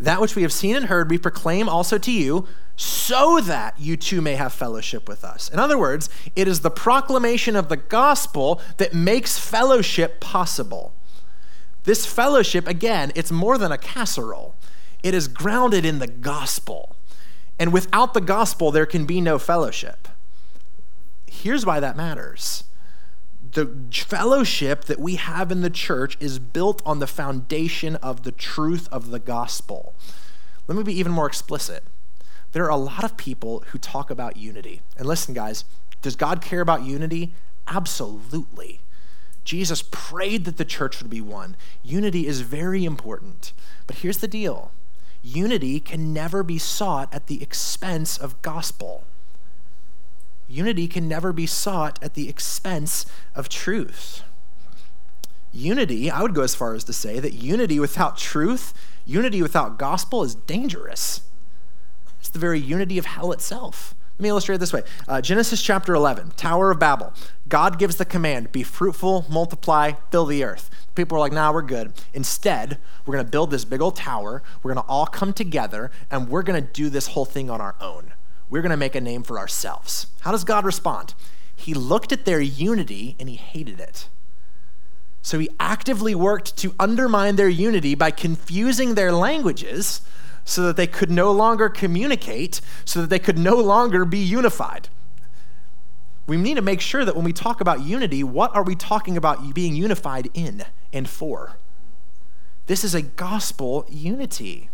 That 0.00 0.20
which 0.20 0.34
we 0.34 0.42
have 0.42 0.52
seen 0.52 0.74
and 0.74 0.86
heard, 0.86 1.08
we 1.08 1.18
proclaim 1.18 1.68
also 1.68 1.98
to 1.98 2.10
you, 2.10 2.48
so 2.76 3.40
that 3.40 3.78
you 3.78 3.96
too 3.96 4.20
may 4.20 4.34
have 4.34 4.52
fellowship 4.52 5.08
with 5.08 5.24
us. 5.24 5.48
In 5.48 5.60
other 5.60 5.78
words, 5.78 6.08
it 6.34 6.48
is 6.48 6.60
the 6.60 6.70
proclamation 6.70 7.54
of 7.54 7.68
the 7.68 7.76
gospel 7.76 8.60
that 8.78 8.92
makes 8.92 9.38
fellowship 9.38 10.18
possible. 10.18 10.92
This 11.84 12.06
fellowship, 12.06 12.66
again, 12.66 13.12
it's 13.14 13.30
more 13.30 13.56
than 13.56 13.72
a 13.72 13.78
casserole, 13.78 14.54
it 15.02 15.14
is 15.14 15.28
grounded 15.28 15.84
in 15.84 15.98
the 15.98 16.06
gospel. 16.06 16.96
And 17.58 17.72
without 17.72 18.14
the 18.14 18.20
gospel, 18.20 18.72
there 18.72 18.86
can 18.86 19.04
be 19.04 19.20
no 19.20 19.38
fellowship. 19.38 20.08
Here's 21.26 21.64
why 21.64 21.78
that 21.80 21.96
matters 21.96 22.64
the 23.52 23.70
fellowship 23.92 24.84
that 24.84 24.98
we 24.98 25.14
have 25.14 25.52
in 25.52 25.60
the 25.60 25.70
church 25.70 26.16
is 26.18 26.38
built 26.38 26.82
on 26.84 26.98
the 26.98 27.06
foundation 27.06 27.96
of 27.96 28.24
the 28.24 28.32
truth 28.32 28.88
of 28.90 29.10
the 29.10 29.18
gospel. 29.18 29.94
Let 30.66 30.76
me 30.76 30.82
be 30.82 30.98
even 30.98 31.12
more 31.12 31.26
explicit. 31.26 31.84
There 32.52 32.64
are 32.64 32.70
a 32.70 32.76
lot 32.76 33.04
of 33.04 33.16
people 33.16 33.62
who 33.68 33.78
talk 33.78 34.10
about 34.10 34.36
unity. 34.36 34.80
And 34.96 35.06
listen, 35.06 35.34
guys, 35.34 35.64
does 36.02 36.16
God 36.16 36.40
care 36.40 36.60
about 36.60 36.82
unity? 36.82 37.34
Absolutely. 37.66 38.80
Jesus 39.44 39.82
prayed 39.82 40.44
that 40.46 40.56
the 40.56 40.64
church 40.64 41.00
would 41.00 41.10
be 41.10 41.20
one. 41.20 41.56
Unity 41.82 42.26
is 42.26 42.40
very 42.40 42.84
important. 42.84 43.52
But 43.86 43.98
here's 43.98 44.18
the 44.18 44.28
deal 44.28 44.72
unity 45.22 45.80
can 45.80 46.12
never 46.12 46.42
be 46.42 46.58
sought 46.58 47.12
at 47.12 47.26
the 47.26 47.42
expense 47.42 48.18
of 48.18 48.40
gospel. 48.42 49.04
Unity 50.48 50.86
can 50.86 51.08
never 51.08 51.32
be 51.32 51.46
sought 51.46 51.98
at 52.02 52.14
the 52.14 52.28
expense 52.28 53.06
of 53.34 53.48
truth. 53.48 54.22
Unity, 55.52 56.10
I 56.10 56.20
would 56.20 56.34
go 56.34 56.42
as 56.42 56.54
far 56.54 56.74
as 56.74 56.84
to 56.84 56.92
say 56.92 57.20
that 57.20 57.32
unity 57.32 57.78
without 57.80 58.18
truth, 58.18 58.74
unity 59.06 59.40
without 59.40 59.78
gospel 59.78 60.22
is 60.22 60.34
dangerous. 60.34 61.22
It's 62.18 62.28
the 62.28 62.38
very 62.38 62.60
unity 62.60 62.98
of 62.98 63.06
hell 63.06 63.32
itself. 63.32 63.94
Let 64.18 64.22
me 64.22 64.28
illustrate 64.28 64.56
it 64.56 64.58
this 64.58 64.72
way 64.72 64.82
uh, 65.08 65.20
Genesis 65.20 65.60
chapter 65.60 65.94
11, 65.94 66.32
Tower 66.32 66.70
of 66.70 66.78
Babel. 66.78 67.12
God 67.48 67.78
gives 67.78 67.96
the 67.96 68.04
command 68.04 68.52
be 68.52 68.62
fruitful, 68.62 69.26
multiply, 69.28 69.92
fill 70.10 70.26
the 70.26 70.44
earth. 70.44 70.70
People 70.94 71.16
are 71.16 71.20
like, 71.20 71.32
nah, 71.32 71.52
we're 71.52 71.62
good. 71.62 71.92
Instead, 72.12 72.78
we're 73.04 73.14
going 73.14 73.24
to 73.24 73.30
build 73.30 73.50
this 73.50 73.64
big 73.64 73.80
old 73.80 73.96
tower. 73.96 74.42
We're 74.62 74.72
going 74.72 74.84
to 74.84 74.88
all 74.88 75.06
come 75.06 75.32
together 75.32 75.90
and 76.10 76.28
we're 76.28 76.44
going 76.44 76.62
to 76.62 76.72
do 76.72 76.88
this 76.88 77.08
whole 77.08 77.24
thing 77.24 77.50
on 77.50 77.60
our 77.60 77.74
own. 77.80 78.12
We're 78.48 78.62
going 78.62 78.70
to 78.70 78.76
make 78.76 78.94
a 78.94 79.00
name 79.00 79.24
for 79.24 79.38
ourselves. 79.38 80.06
How 80.20 80.30
does 80.30 80.44
God 80.44 80.64
respond? 80.64 81.14
He 81.56 81.74
looked 81.74 82.12
at 82.12 82.24
their 82.24 82.40
unity 82.40 83.16
and 83.18 83.28
he 83.28 83.36
hated 83.36 83.80
it. 83.80 84.08
So 85.22 85.38
he 85.38 85.48
actively 85.58 86.14
worked 86.14 86.56
to 86.58 86.74
undermine 86.78 87.36
their 87.36 87.48
unity 87.48 87.94
by 87.94 88.10
confusing 88.10 88.94
their 88.94 89.10
languages 89.10 90.02
so 90.44 90.62
that 90.62 90.76
they 90.76 90.86
could 90.86 91.10
no 91.10 91.32
longer 91.32 91.68
communicate, 91.68 92.60
so 92.84 93.00
that 93.00 93.10
they 93.10 93.18
could 93.18 93.38
no 93.38 93.56
longer 93.56 94.04
be 94.04 94.18
unified. 94.18 94.88
We 96.26 96.36
need 96.36 96.54
to 96.54 96.62
make 96.62 96.80
sure 96.80 97.04
that 97.04 97.16
when 97.16 97.24
we 97.24 97.32
talk 97.32 97.60
about 97.60 97.82
unity, 97.82 98.22
what 98.22 98.54
are 98.54 98.62
we 98.62 98.74
talking 98.74 99.16
about 99.16 99.54
being 99.54 99.74
unified 99.74 100.30
in 100.34 100.64
and 100.92 101.08
for? 101.08 101.58
This 102.66 102.82
is 102.82 102.94
a 102.94 103.02
gospel 103.02 103.84
unity. 103.90 104.70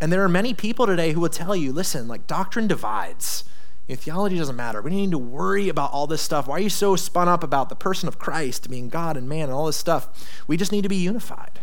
And 0.00 0.12
there 0.12 0.24
are 0.24 0.28
many 0.28 0.54
people 0.54 0.86
today 0.86 1.12
who 1.12 1.20
will 1.20 1.28
tell 1.28 1.54
you 1.54 1.72
listen, 1.72 2.08
like 2.08 2.26
doctrine 2.26 2.66
divides. 2.66 3.44
Theology 3.88 4.36
doesn't 4.36 4.56
matter. 4.56 4.82
We 4.82 4.90
don't 4.90 4.98
need 4.98 5.10
to 5.12 5.18
worry 5.18 5.68
about 5.68 5.92
all 5.92 6.08
this 6.08 6.20
stuff. 6.20 6.48
Why 6.48 6.56
are 6.56 6.60
you 6.60 6.68
so 6.68 6.96
spun 6.96 7.28
up 7.28 7.44
about 7.44 7.68
the 7.68 7.76
person 7.76 8.08
of 8.08 8.18
Christ 8.18 8.68
being 8.68 8.88
God 8.88 9.16
and 9.16 9.28
man 9.28 9.44
and 9.44 9.52
all 9.52 9.66
this 9.66 9.76
stuff? 9.76 10.28
We 10.48 10.56
just 10.56 10.72
need 10.72 10.82
to 10.82 10.88
be 10.88 10.96
unified. 10.96 11.60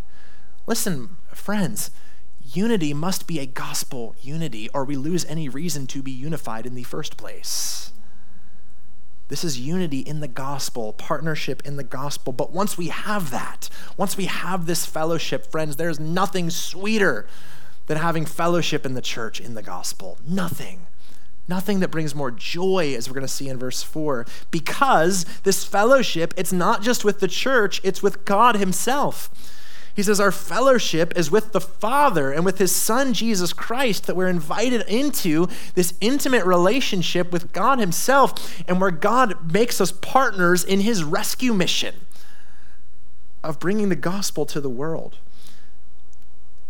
Listen, 0.66 1.18
friends, 1.34 1.92
unity 2.56 2.94
must 2.94 3.28
be 3.28 3.39
a 3.39 3.46
gospel 3.46 4.16
unity, 4.22 4.70
or 4.70 4.86
we 4.86 4.96
lose 4.96 5.26
any 5.26 5.50
reason 5.50 5.88
to 5.88 6.02
be 6.02 6.12
unified 6.12 6.66
in 6.66 6.76
the 6.76 6.84
first 6.84 7.18
place. 7.18 7.92
This 9.30 9.44
is 9.44 9.60
unity 9.60 10.00
in 10.00 10.20
the 10.20 10.28
gospel, 10.28 10.94
partnership 10.94 11.63
in 11.66 11.78
the 11.78 11.84
gospel. 11.84 12.34
But 12.34 12.52
once 12.52 12.78
we 12.78 12.89
have 12.89 13.32
that, 13.32 13.70
once 13.98 14.18
we 14.18 14.26
have 14.26 14.66
this 14.66 14.86
fellowship, 14.86 15.50
friends, 15.50 15.76
there's 15.76 16.00
nothing 16.00 16.50
sweeter 16.50 17.26
than 17.88 17.98
having 17.98 18.26
fellowship 18.26 18.86
in 18.86 18.94
the 18.94 19.02
church 19.02 19.42
in 19.42 19.56
the 19.56 19.63
gospel. 19.63 20.18
Nothing. 20.28 20.86
Nothing 21.48 21.80
that 21.80 21.89
brings 21.89 22.16
more 22.16 22.32
joy, 22.32 22.94
as 22.96 23.10
we're 23.10 23.16
going 23.16 23.26
to 23.26 23.34
see 23.34 23.50
in 23.50 23.58
verse 23.58 23.84
4, 23.84 24.26
because 24.52 25.26
this 25.44 25.66
fellowship, 25.66 26.34
it's 26.38 26.54
not 26.54 26.82
just 26.82 27.04
with 27.04 27.20
the 27.20 27.28
church, 27.28 27.82
it's 27.84 28.02
with 28.02 28.24
God 28.26 28.56
Himself. 28.56 29.30
He 29.95 30.03
says, 30.03 30.19
Our 30.19 30.32
fellowship 30.32 31.13
is 31.15 31.29
with 31.29 31.51
the 31.51 31.62
Father 31.62 32.32
and 32.32 32.43
with 32.43 32.58
His 32.58 32.75
Son, 32.75 33.13
Jesus 33.13 33.53
Christ, 33.53 34.08
that 34.08 34.15
we're 34.15 34.27
invited 34.27 34.82
into 34.88 35.47
this 35.75 35.93
intimate 36.01 36.45
relationship 36.45 37.32
with 37.32 37.53
God 37.53 37.79
Himself, 37.79 38.63
and 38.67 38.82
where 38.82 38.91
God 38.91 39.53
makes 39.53 39.79
us 39.79 39.91
partners 39.91 40.63
in 40.63 40.82
His 40.82 41.03
rescue 41.03 41.53
mission 41.53 41.95
of 43.43 43.60
bringing 43.60 43.89
the 43.89 43.95
gospel 43.95 44.45
to 44.47 44.62
the 44.62 44.69
world. 44.69 45.17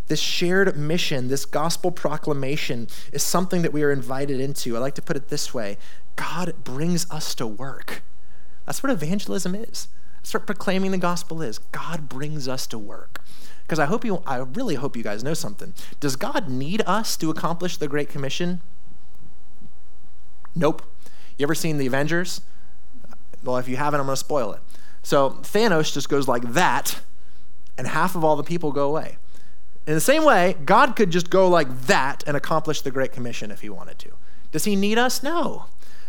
This 0.07 0.19
shared 0.19 0.75
mission, 0.75 1.29
this 1.29 1.45
gospel 1.45 1.91
proclamation, 1.91 2.88
is 3.13 3.23
something 3.23 3.62
that 3.62 3.71
we 3.71 3.83
are 3.83 3.91
invited 3.91 4.41
into. 4.41 4.75
I 4.75 4.79
like 4.79 4.95
to 4.95 5.01
put 5.01 5.15
it 5.15 5.29
this 5.29 5.53
way 5.53 5.77
God 6.15 6.53
brings 6.63 7.09
us 7.09 7.33
to 7.36 7.47
work. 7.47 8.03
That's 8.65 8.83
what 8.83 8.91
evangelism 8.91 9.55
is. 9.55 9.88
What 10.31 10.47
proclaiming 10.47 10.91
the 10.91 10.97
gospel 10.97 11.41
is. 11.41 11.59
God 11.59 12.09
brings 12.09 12.47
us 12.47 12.65
to 12.67 12.77
work. 12.77 13.21
Because 13.63 13.79
I 13.79 13.86
hope 13.86 14.03
you, 14.03 14.23
I 14.25 14.38
really 14.38 14.75
hope 14.75 14.97
you 14.97 15.03
guys 15.03 15.23
know 15.23 15.33
something. 15.33 15.73
Does 15.99 16.15
God 16.15 16.49
need 16.49 16.81
us 16.86 17.15
to 17.17 17.29
accomplish 17.29 17.77
the 17.77 17.88
Great 17.88 18.09
Commission? 18.09 18.62
Nope. 20.55 20.81
You 21.38 21.43
ever 21.43 21.55
seen 21.55 21.77
the 21.77 21.88
Avengers? 21.88 22.41
Well, 23.43 23.57
if 23.57 23.67
you 23.67 23.77
haven't, 23.77 23.99
I'm 23.99 24.05
going 24.05 24.15
to 24.15 24.19
spoil 24.19 24.53
it. 24.53 24.62
So 25.01 25.31
Thanos 25.41 25.93
just 25.93 26.09
goes 26.09 26.27
like 26.27 26.53
that, 26.53 27.01
and 27.77 27.88
half 27.88 28.15
of 28.15 28.23
all 28.23 28.36
the 28.36 28.43
people 28.43 28.71
go 28.71 28.88
away. 28.88 29.17
In 29.86 29.93
the 29.93 30.01
same 30.01 30.23
way, 30.23 30.55
God 30.65 30.95
could 30.95 31.09
just 31.09 31.29
go 31.29 31.49
like 31.49 31.88
that 31.88 32.23
and 32.25 32.38
accomplish 32.38 32.81
the 32.81 32.91
Great 32.91 33.12
Commission 33.12 33.51
if 33.51 33.62
he 33.62 33.69
wanted 33.69 33.99
to. 33.99 34.12
Does 34.51 34.63
he 34.63 34.75
need 34.75 34.97
us? 34.97 35.21
No. 35.21 35.65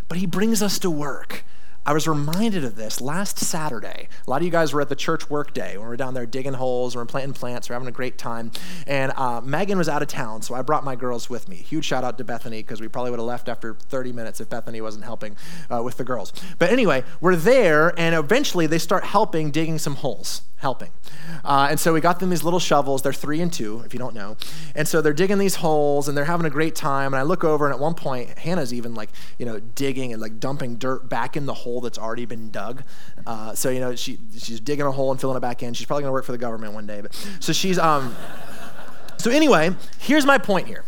But 0.09 0.19
he 0.19 0.27
brings 0.27 0.63
us 0.63 0.79
to 0.81 0.91
work. 0.91 1.45
I 1.87 1.93
was 1.93 2.09
reminded 2.09 2.65
of 2.65 2.77
this 2.77 3.03
last 3.03 3.39
Saturday. 3.39 4.09
A 4.27 4.31
lot 4.31 4.41
of 4.41 4.43
you 4.47 4.51
guys 4.51 4.73
were 4.73 4.81
at 4.81 4.89
the 4.89 4.97
church 4.97 5.29
work 5.29 5.53
day 5.53 5.77
when 5.77 5.87
we 5.87 5.91
were 5.91 5.99
down 5.99 6.15
there 6.15 6.25
digging 6.25 6.55
holes, 6.55 6.97
we 6.97 7.03
are 7.03 7.05
planting 7.05 7.35
plants, 7.35 7.69
we 7.69 7.75
are 7.75 7.77
having 7.77 7.89
a 7.89 7.93
great 7.93 8.17
time. 8.17 8.53
And 8.87 9.13
uh, 9.17 9.43
Megan 9.43 9.77
was 9.77 9.87
out 9.87 10.01
of 10.01 10.09
town, 10.09 10.41
so 10.41 10.55
I 10.55 10.63
brought 10.63 10.83
my 10.83 10.97
girls 10.97 11.29
with 11.29 11.47
me. 11.47 11.57
Huge 11.57 11.85
shout 11.85 12.03
out 12.03 12.17
to 12.17 12.25
Bethany 12.25 12.63
because 12.63 12.81
we 12.81 12.89
probably 12.89 13.11
would 13.11 13.21
have 13.21 13.27
left 13.27 13.51
after 13.51 13.75
30 13.75 14.13
minutes 14.13 14.41
if 14.41 14.49
Bethany 14.49 14.81
wasn't 14.81 15.05
helping 15.05 15.37
uh, 15.71 15.83
with 15.83 15.99
the 15.99 16.05
girls. 16.05 16.33
But 16.59 16.71
anyway, 16.71 17.05
we're 17.21 17.37
there, 17.37 17.93
and 18.01 18.15
eventually 18.15 18.67
they 18.67 18.79
start 18.79 19.05
helping 19.05 19.51
digging 19.51 19.79
some 19.79 19.97
holes 19.97 20.41
helping. 20.65 20.91
Uh, 21.45 21.69
and 21.69 21.79
so 21.79 21.93
we 21.93 22.01
got 22.01 22.21
them 22.21 22.31
these 22.31 22.43
little 22.43 22.59
shovels. 22.59 23.03
They're 23.03 23.13
three 23.13 23.43
and 23.43 23.53
two, 23.53 23.83
if 23.85 23.93
you 23.93 23.99
don't 23.99 24.15
know. 24.15 24.39
And 24.75 24.89
so 24.89 25.03
they're 25.03 25.13
digging 25.13 25.37
these 25.37 25.57
holes 25.57 26.09
and 26.09 26.17
they're 26.17 26.25
having 26.25 26.47
a 26.47 26.51
great 26.59 26.75
time. 26.75 27.13
And 27.13 27.21
I 27.21 27.23
look 27.23 27.45
over, 27.45 27.67
and 27.67 27.75
at 27.75 27.79
one 27.79 27.93
point, 27.93 28.39
Hannah's 28.39 28.73
even 28.73 28.95
like, 28.95 29.11
you 29.39 29.45
know, 29.45 29.61
digging 29.61 30.15
and 30.15 30.23
like 30.23 30.41
dumping 30.41 30.77
dirt 30.77 31.07
back 31.11 31.37
in 31.37 31.45
the 31.45 31.53
hole 31.53 31.83
that's 31.83 31.99
already 31.99 32.25
been 32.25 32.51
dug. 32.51 32.83
Uh, 33.27 33.55
so, 33.55 33.69
you 33.69 33.79
know, 33.79 33.95
she, 33.95 34.19
she's 34.39 34.59
digging 34.59 34.87
a 34.87 34.91
hole 34.91 35.11
and 35.11 35.21
filling 35.21 35.37
it 35.37 35.41
back 35.41 35.63
in. 35.63 35.75
She's 35.75 35.87
probably 35.87 36.05
going 36.05 36.09
to 36.09 36.15
work 36.15 36.25
for 36.25 36.33
the 36.33 36.39
government 36.39 36.73
one 36.73 36.87
day. 36.87 37.03
But 37.03 37.15
so 37.41 37.53
she's, 37.53 37.79
um, 37.79 38.17
so 39.19 39.31
anyway, 39.31 39.77
here's 39.99 40.25
my 40.25 40.39
point 40.39 40.67
here. 40.67 40.85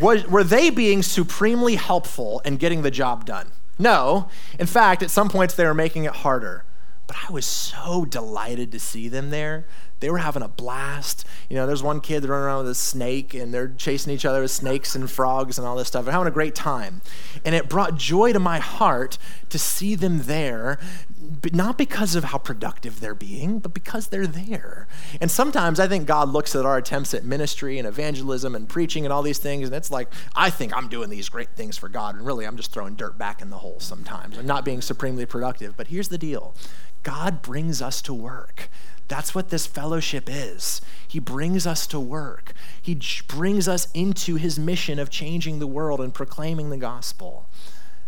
Were 0.00 0.44
they 0.44 0.70
being 0.70 1.02
supremely 1.02 1.74
helpful 1.74 2.40
in 2.44 2.56
getting 2.56 2.82
the 2.82 2.90
job 2.90 3.24
done? 3.24 3.50
No. 3.78 4.28
In 4.60 4.66
fact, 4.66 5.02
at 5.02 5.10
some 5.10 5.28
points, 5.28 5.54
they 5.54 5.66
were 5.66 5.74
making 5.74 6.04
it 6.04 6.12
harder. 6.12 6.64
But 7.12 7.28
I 7.28 7.32
was 7.32 7.44
so 7.44 8.06
delighted 8.06 8.72
to 8.72 8.80
see 8.80 9.06
them 9.06 9.28
there. 9.28 9.66
They 10.02 10.10
were 10.10 10.18
having 10.18 10.42
a 10.42 10.48
blast. 10.48 11.24
You 11.48 11.56
know, 11.56 11.66
there's 11.66 11.82
one 11.82 12.00
kid 12.00 12.24
running 12.24 12.44
around 12.44 12.64
with 12.64 12.72
a 12.72 12.74
snake 12.74 13.32
and 13.32 13.54
they're 13.54 13.68
chasing 13.68 14.12
each 14.12 14.26
other 14.26 14.42
with 14.42 14.50
snakes 14.50 14.94
and 14.94 15.10
frogs 15.10 15.58
and 15.58 15.66
all 15.66 15.76
this 15.76 15.88
stuff. 15.88 16.04
They're 16.04 16.12
having 16.12 16.28
a 16.28 16.32
great 16.32 16.54
time. 16.54 17.00
And 17.44 17.54
it 17.54 17.68
brought 17.68 17.96
joy 17.96 18.32
to 18.34 18.38
my 18.38 18.58
heart 18.58 19.16
to 19.48 19.58
see 19.58 19.94
them 19.94 20.22
there, 20.24 20.78
but 21.20 21.54
not 21.54 21.78
because 21.78 22.14
of 22.14 22.24
how 22.24 22.38
productive 22.38 23.00
they're 23.00 23.14
being, 23.14 23.58
but 23.60 23.72
because 23.72 24.08
they're 24.08 24.26
there. 24.26 24.88
And 25.20 25.30
sometimes 25.30 25.78
I 25.78 25.86
think 25.86 26.06
God 26.06 26.28
looks 26.28 26.54
at 26.54 26.66
our 26.66 26.76
attempts 26.76 27.14
at 27.14 27.24
ministry 27.24 27.78
and 27.78 27.86
evangelism 27.86 28.54
and 28.54 28.68
preaching 28.68 29.04
and 29.04 29.12
all 29.12 29.22
these 29.22 29.38
things, 29.38 29.68
and 29.68 29.76
it's 29.76 29.90
like, 29.90 30.12
I 30.34 30.50
think 30.50 30.76
I'm 30.76 30.88
doing 30.88 31.10
these 31.10 31.28
great 31.28 31.50
things 31.54 31.76
for 31.76 31.88
God, 31.88 32.16
and 32.16 32.26
really 32.26 32.46
I'm 32.46 32.56
just 32.56 32.72
throwing 32.72 32.94
dirt 32.94 33.18
back 33.18 33.40
in 33.40 33.50
the 33.50 33.58
hole 33.58 33.78
sometimes. 33.78 34.38
I'm 34.38 34.46
not 34.46 34.64
being 34.64 34.80
supremely 34.80 35.26
productive. 35.26 35.76
But 35.76 35.88
here's 35.88 36.08
the 36.08 36.18
deal 36.18 36.54
God 37.02 37.42
brings 37.42 37.82
us 37.82 38.02
to 38.02 38.14
work. 38.14 38.70
That's 39.12 39.34
what 39.34 39.50
this 39.50 39.66
fellowship 39.66 40.26
is. 40.26 40.80
He 41.06 41.18
brings 41.18 41.66
us 41.66 41.86
to 41.88 42.00
work. 42.00 42.54
He 42.80 42.98
brings 43.28 43.68
us 43.68 43.88
into 43.92 44.36
his 44.36 44.58
mission 44.58 44.98
of 44.98 45.10
changing 45.10 45.58
the 45.58 45.66
world 45.66 46.00
and 46.00 46.14
proclaiming 46.14 46.70
the 46.70 46.78
gospel. 46.78 47.46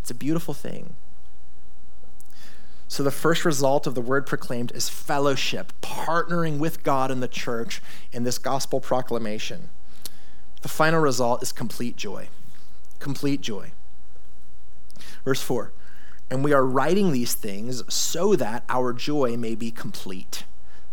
It's 0.01 0.11
a 0.11 0.15
beautiful 0.15 0.55
thing. 0.55 0.95
So, 2.89 3.03
the 3.03 3.11
first 3.11 3.45
result 3.45 3.87
of 3.87 3.95
the 3.95 4.01
word 4.01 4.25
proclaimed 4.25 4.73
is 4.73 4.89
fellowship, 4.89 5.75
partnering 5.83 6.59
with 6.59 6.83
God 6.83 7.11
and 7.11 7.23
the 7.23 7.29
church 7.29 7.83
in 8.11 8.25
this 8.25 8.39
gospel 8.39 8.81
proclamation. 8.81 9.69
The 10.63 10.69
final 10.69 11.01
result 11.01 11.43
is 11.43 11.53
complete 11.53 11.97
joy 11.97 12.29
complete 13.05 13.43
joy. 13.43 13.73
Verse 15.27 15.43
4 15.43 15.73
And 16.31 16.43
we 16.43 16.55
are 16.55 16.65
writing 16.65 17.13
these 17.13 17.35
things 17.35 17.83
so 17.93 18.35
that 18.37 18.65
our 18.71 18.95
joy 18.95 19.37
may 19.37 19.55
be 19.55 19.71
complete. 19.71 20.45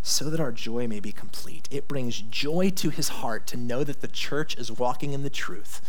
So 0.04 0.30
that 0.30 0.40
our 0.40 0.52
joy 0.52 0.88
may 0.88 1.00
be 1.00 1.12
complete. 1.12 1.68
It 1.72 1.88
brings 1.88 2.22
joy 2.22 2.72
to 2.72 2.90
his 2.90 3.10
heart 3.10 3.46
to 3.48 3.58
know 3.58 3.84
that 3.84 4.02
the 4.02 4.08
church 4.08 4.58
is 4.58 4.72
walking 4.72 5.14
in 5.14 5.24
the 5.24 5.30
truth. 5.30 5.82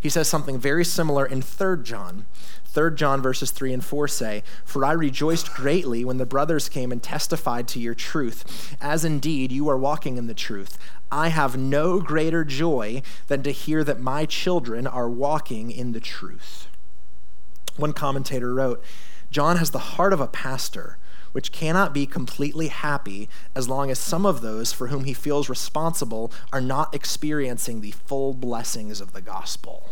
He 0.00 0.08
says 0.08 0.28
something 0.28 0.58
very 0.58 0.84
similar 0.84 1.26
in 1.26 1.42
3 1.42 1.82
John. 1.82 2.24
3 2.64 2.94
John 2.94 3.20
verses 3.20 3.50
3 3.50 3.74
and 3.74 3.84
4 3.84 4.08
say, 4.08 4.42
For 4.64 4.84
I 4.84 4.92
rejoiced 4.92 5.52
greatly 5.52 6.04
when 6.04 6.16
the 6.16 6.26
brothers 6.26 6.68
came 6.68 6.90
and 6.90 7.02
testified 7.02 7.68
to 7.68 7.80
your 7.80 7.94
truth, 7.94 8.76
as 8.80 9.04
indeed 9.04 9.52
you 9.52 9.68
are 9.68 9.76
walking 9.76 10.16
in 10.16 10.26
the 10.26 10.34
truth. 10.34 10.78
I 11.12 11.28
have 11.28 11.56
no 11.58 12.00
greater 12.00 12.44
joy 12.44 13.02
than 13.26 13.42
to 13.42 13.50
hear 13.50 13.84
that 13.84 14.00
my 14.00 14.24
children 14.24 14.86
are 14.86 15.08
walking 15.08 15.70
in 15.70 15.92
the 15.92 16.00
truth. 16.00 16.68
One 17.76 17.92
commentator 17.92 18.54
wrote, 18.54 18.82
John 19.30 19.56
has 19.58 19.70
the 19.70 19.78
heart 19.78 20.12
of 20.12 20.20
a 20.20 20.26
pastor, 20.26 20.96
which 21.32 21.52
cannot 21.52 21.94
be 21.94 22.06
completely 22.06 22.68
happy 22.68 23.28
as 23.54 23.68
long 23.68 23.90
as 23.90 23.98
some 23.98 24.26
of 24.26 24.40
those 24.40 24.72
for 24.72 24.88
whom 24.88 25.04
he 25.04 25.14
feels 25.14 25.48
responsible 25.48 26.32
are 26.52 26.60
not 26.60 26.94
experiencing 26.94 27.80
the 27.80 27.92
full 27.92 28.34
blessings 28.34 29.00
of 29.00 29.12
the 29.12 29.20
gospel. 29.20 29.90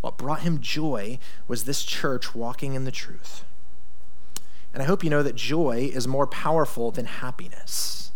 What 0.00 0.16
brought 0.16 0.40
him 0.40 0.60
joy 0.60 1.18
was 1.48 1.64
this 1.64 1.82
church 1.82 2.34
walking 2.34 2.74
in 2.74 2.84
the 2.84 2.92
truth. 2.92 3.44
And 4.72 4.82
I 4.82 4.86
hope 4.86 5.02
you 5.02 5.10
know 5.10 5.22
that 5.22 5.34
joy 5.34 5.90
is 5.92 6.06
more 6.06 6.26
powerful 6.26 6.90
than 6.90 7.06
happiness. 7.06 8.12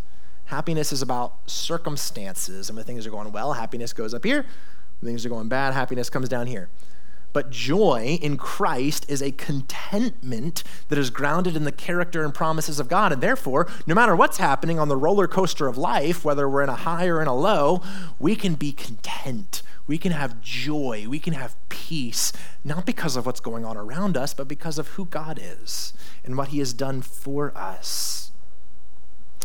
Happiness 0.47 0.93
is 0.93 1.03
about 1.03 1.51
circumstances, 1.51 2.69
and 2.69 2.77
when 2.77 2.85
things 2.85 3.07
are 3.07 3.11
going 3.11 3.33
well, 3.33 3.55
happiness 3.55 3.93
goes 3.93 4.13
up 4.13 4.25
here. 4.25 4.45
When 5.01 5.11
things 5.11 5.27
are 5.27 5.31
going 5.31 5.49
bad, 5.49 5.73
happiness 5.73 6.11
comes 6.11 6.29
down 6.29 6.47
here. 6.47 6.69
But 7.33 7.51
joy 7.51 8.19
in 8.21 8.37
Christ 8.37 9.07
is 9.09 9.23
a 9.23 9.33
contentment 9.33 10.63
that 10.89 10.99
is 10.99 11.11
grounded 11.11 11.57
in 11.57 11.65
the 11.65 11.73
character 11.73 12.25
and 12.25 12.35
promises 12.35 12.79
of 12.79 12.89
God. 12.89 13.13
And 13.13 13.23
therefore, 13.23 13.67
no 13.87 13.95
matter 13.95 14.15
what's 14.15 14.39
happening 14.39 14.79
on 14.79 14.89
the 14.89 14.97
roller 14.97 15.27
coaster 15.27 15.67
of 15.67 15.79
life, 15.79 16.25
whether 16.25 16.49
we're 16.49 16.63
in 16.63 16.69
a 16.69 16.77
high 16.77 17.07
or 17.07 17.23
in 17.23 17.29
a 17.29 17.37
low, 17.37 17.83
we 18.19 18.37
can 18.37 18.55
be 18.55 18.73
content. 18.73 19.63
We 19.87 19.99
can 19.99 20.13
have 20.13 20.41
joy. 20.41 21.07
We 21.09 21.19
can 21.19 21.35
have 21.35 21.57
peace, 21.69 22.33
not 22.65 22.87
because 22.87 23.17
of 23.17 23.27
what's 23.27 23.41
going 23.41 23.65
on 23.65 23.77
around 23.77 24.17
us, 24.17 24.35
but 24.35 24.49
because 24.49 24.79
of 24.79 24.89
who 24.89 25.07
God 25.07 25.41
is 25.43 25.93
and 26.25 26.37
what 26.37 26.49
He 26.49 26.59
has 26.59 26.73
done 26.73 27.03
for 27.03 27.57
us. 27.57 28.32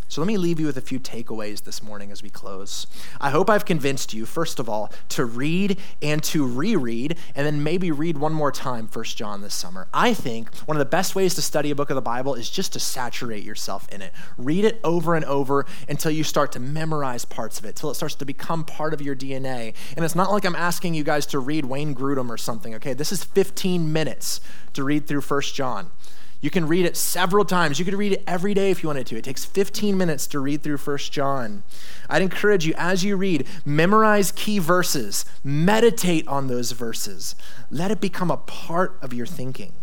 So 0.10 0.22
let 0.22 0.28
me 0.28 0.38
leave 0.38 0.58
you 0.58 0.66
with 0.66 0.78
a 0.78 0.82
few 0.82 1.00
takeaways 1.00 1.64
this 1.64 1.84
morning 1.84 2.12
as 2.12 2.24
we 2.24 2.30
close. 2.30 2.88
I 3.20 3.30
hope 3.30 3.50
I've 3.50 3.66
convinced 3.66 4.14
you, 4.14 4.26
first 4.26 4.58
of 4.58 4.70
all, 4.70 4.92
to 5.10 5.26
read 5.26 5.78
and 6.02 6.24
to 6.24 6.48
reread, 6.48 7.18
and 7.36 7.46
then 7.46 7.62
maybe 7.62 7.92
read 7.92 8.18
one 8.18 8.32
more 8.34 8.52
time 8.52 8.88
First 8.88 9.18
John 9.18 9.42
this 9.42 9.54
summer. 9.54 9.90
I 9.94 10.14
think 10.14 10.56
one 10.60 10.78
of 10.78 10.80
the 10.80 10.86
best 10.86 11.14
ways 11.14 11.36
to 11.36 11.42
study 11.42 11.72
a 11.72 11.76
book 11.76 11.90
of 11.90 11.96
the 11.96 12.02
Bible 12.02 12.36
is 12.36 12.50
just 12.50 12.72
to 12.74 12.80
saturate 12.80 13.44
yourself 13.44 13.90
in 13.90 14.02
it. 14.02 14.14
Read 14.38 14.64
it 14.64 14.80
over 14.82 15.14
and 15.14 15.26
over 15.26 15.66
until 15.90 16.12
you 16.12 16.24
start 16.24 16.54
to 16.54 16.60
memorize 16.62 17.26
parts 17.26 17.60
of 17.60 17.66
it, 17.66 17.76
till 17.76 17.92
it 17.92 17.96
starts 17.96 18.16
to 18.16 18.26
become 18.26 18.64
part 18.64 18.94
of 18.94 19.02
your 19.02 19.16
DNA. 19.16 19.74
And 19.98 20.06
it's 20.06 20.16
not 20.16 20.32
like 20.32 20.46
I'm 20.46 20.56
asking 20.56 20.94
you 20.94 21.04
guys 21.04 21.26
to 21.28 21.40
read 21.40 21.66
Wayne 21.66 21.94
Grudem 21.94 22.30
or 22.30 22.38
something, 22.38 22.74
okay? 22.76 22.94
This 22.94 23.12
is 23.12 23.26
15 23.26 23.92
minutes 23.92 24.40
to 24.74 24.86
read 24.86 25.06
through 25.06 25.22
First 25.22 25.54
John. 25.54 25.92
You 26.40 26.50
can 26.50 26.68
read 26.68 26.86
it 26.86 26.96
several 26.96 27.46
times. 27.46 27.80
You 27.80 27.86
could 27.86 27.96
read 27.96 28.14
it 28.14 28.24
every 28.28 28.54
day 28.54 28.70
if 28.70 28.84
you 28.84 28.88
wanted 28.90 29.08
to. 29.08 29.18
It 29.18 29.24
takes 29.24 29.44
15 29.44 29.98
minutes 29.98 30.28
to 30.28 30.40
read 30.40 30.62
through 30.62 30.78
First 30.78 31.12
John. 31.12 31.64
I'd 32.10 32.22
encourage 32.22 32.66
you, 32.66 32.76
as 32.78 33.04
you 33.04 33.18
read, 33.18 33.48
memorize 33.66 34.32
key 34.32 34.60
verses, 34.60 35.26
meditate 35.44 36.28
on 36.28 36.48
those 36.48 36.74
verses, 36.74 37.36
let 37.72 37.90
it 37.90 38.00
become 38.00 38.30
a 38.30 38.38
part 38.38 39.00
of 39.02 39.14
your 39.14 39.26
thinking. 39.26 39.74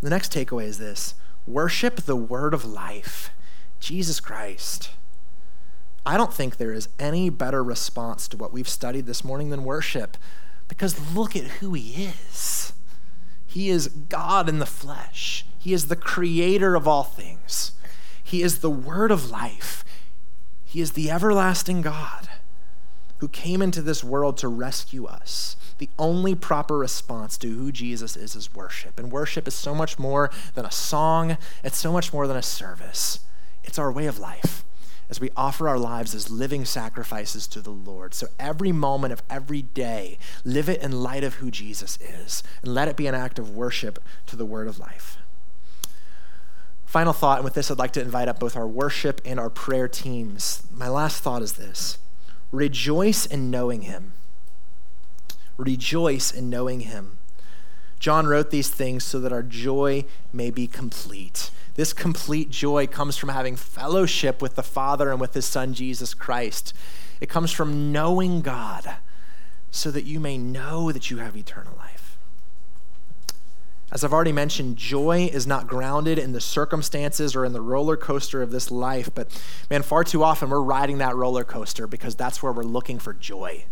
The 0.00 0.10
next 0.10 0.32
takeaway 0.32 0.64
is 0.64 0.78
this 0.78 1.14
worship 1.46 2.02
the 2.02 2.16
word 2.16 2.54
of 2.54 2.64
life, 2.64 3.30
Jesus 3.80 4.20
Christ. 4.20 4.90
I 6.04 6.16
don't 6.16 6.34
think 6.34 6.56
there 6.56 6.72
is 6.72 6.88
any 6.98 7.30
better 7.30 7.62
response 7.62 8.26
to 8.28 8.36
what 8.36 8.52
we've 8.52 8.68
studied 8.68 9.06
this 9.06 9.24
morning 9.24 9.50
than 9.50 9.64
worship 9.64 10.16
because 10.68 11.14
look 11.14 11.36
at 11.36 11.44
who 11.44 11.74
he 11.74 12.06
is. 12.06 12.72
He 13.52 13.68
is 13.68 13.88
God 13.88 14.48
in 14.48 14.60
the 14.60 14.66
flesh. 14.66 15.44
He 15.58 15.74
is 15.74 15.88
the 15.88 15.96
creator 15.96 16.74
of 16.74 16.88
all 16.88 17.04
things. 17.04 17.72
He 18.24 18.42
is 18.42 18.60
the 18.60 18.70
word 18.70 19.10
of 19.10 19.30
life. 19.30 19.84
He 20.64 20.80
is 20.80 20.92
the 20.92 21.10
everlasting 21.10 21.82
God 21.82 22.30
who 23.18 23.28
came 23.28 23.60
into 23.60 23.82
this 23.82 24.02
world 24.02 24.38
to 24.38 24.48
rescue 24.48 25.04
us. 25.04 25.56
The 25.76 25.90
only 25.98 26.34
proper 26.34 26.78
response 26.78 27.36
to 27.38 27.48
who 27.48 27.70
Jesus 27.70 28.16
is 28.16 28.34
is 28.34 28.54
worship. 28.54 28.98
And 28.98 29.12
worship 29.12 29.46
is 29.46 29.54
so 29.54 29.74
much 29.74 29.98
more 29.98 30.30
than 30.54 30.64
a 30.64 30.70
song, 30.70 31.36
it's 31.62 31.76
so 31.76 31.92
much 31.92 32.10
more 32.10 32.26
than 32.26 32.38
a 32.38 32.42
service. 32.42 33.20
It's 33.64 33.78
our 33.78 33.92
way 33.92 34.06
of 34.06 34.18
life 34.18 34.64
as 35.12 35.20
we 35.20 35.28
offer 35.36 35.68
our 35.68 35.78
lives 35.78 36.14
as 36.14 36.30
living 36.30 36.64
sacrifices 36.64 37.46
to 37.46 37.60
the 37.60 37.68
Lord. 37.68 38.14
So 38.14 38.28
every 38.40 38.72
moment 38.72 39.12
of 39.12 39.22
every 39.28 39.60
day, 39.60 40.16
live 40.42 40.70
it 40.70 40.82
in 40.82 41.02
light 41.02 41.22
of 41.22 41.34
who 41.34 41.50
Jesus 41.50 41.98
is, 42.00 42.42
and 42.62 42.72
let 42.72 42.88
it 42.88 42.96
be 42.96 43.06
an 43.06 43.14
act 43.14 43.38
of 43.38 43.50
worship 43.50 44.02
to 44.28 44.36
the 44.36 44.46
word 44.46 44.66
of 44.66 44.78
life. 44.78 45.18
Final 46.86 47.12
thought, 47.12 47.36
and 47.36 47.44
with 47.44 47.52
this, 47.52 47.70
I'd 47.70 47.78
like 47.78 47.92
to 47.92 48.00
invite 48.00 48.26
up 48.26 48.38
both 48.38 48.56
our 48.56 48.66
worship 48.66 49.20
and 49.22 49.38
our 49.38 49.50
prayer 49.50 49.86
teams. 49.86 50.62
My 50.72 50.88
last 50.88 51.22
thought 51.22 51.42
is 51.42 51.52
this 51.52 51.98
rejoice 52.50 53.26
in 53.26 53.50
knowing 53.50 53.82
him. 53.82 54.14
Rejoice 55.58 56.32
in 56.32 56.48
knowing 56.48 56.80
him. 56.80 57.18
John 57.98 58.26
wrote 58.26 58.50
these 58.50 58.70
things 58.70 59.04
so 59.04 59.20
that 59.20 59.30
our 59.30 59.42
joy 59.42 60.06
may 60.32 60.50
be 60.50 60.66
complete. 60.66 61.50
This 61.74 61.92
complete 61.92 62.50
joy 62.50 62.86
comes 62.86 63.16
from 63.16 63.30
having 63.30 63.56
fellowship 63.56 64.42
with 64.42 64.56
the 64.56 64.62
Father 64.62 65.10
and 65.10 65.20
with 65.20 65.34
His 65.34 65.46
Son, 65.46 65.72
Jesus 65.72 66.12
Christ. 66.12 66.74
It 67.20 67.28
comes 67.28 67.50
from 67.50 67.92
knowing 67.92 68.42
God 68.42 68.96
so 69.70 69.90
that 69.90 70.04
you 70.04 70.20
may 70.20 70.36
know 70.36 70.92
that 70.92 71.10
you 71.10 71.18
have 71.18 71.36
eternal 71.36 71.74
life. 71.78 72.18
As 73.90 74.04
I've 74.04 74.12
already 74.12 74.32
mentioned, 74.32 74.76
joy 74.76 75.28
is 75.32 75.46
not 75.46 75.66
grounded 75.66 76.18
in 76.18 76.32
the 76.32 76.40
circumstances 76.40 77.36
or 77.36 77.44
in 77.44 77.52
the 77.52 77.60
roller 77.60 77.96
coaster 77.96 78.42
of 78.42 78.50
this 78.50 78.70
life, 78.70 79.10
but 79.14 79.28
man, 79.70 79.82
far 79.82 80.02
too 80.02 80.22
often 80.22 80.48
we're 80.48 80.62
riding 80.62 80.98
that 80.98 81.14
roller 81.14 81.44
coaster 81.44 81.86
because 81.86 82.14
that's 82.14 82.42
where 82.42 82.52
we're 82.52 82.62
looking 82.62 82.98
for 82.98 83.12
joy. 83.12 83.64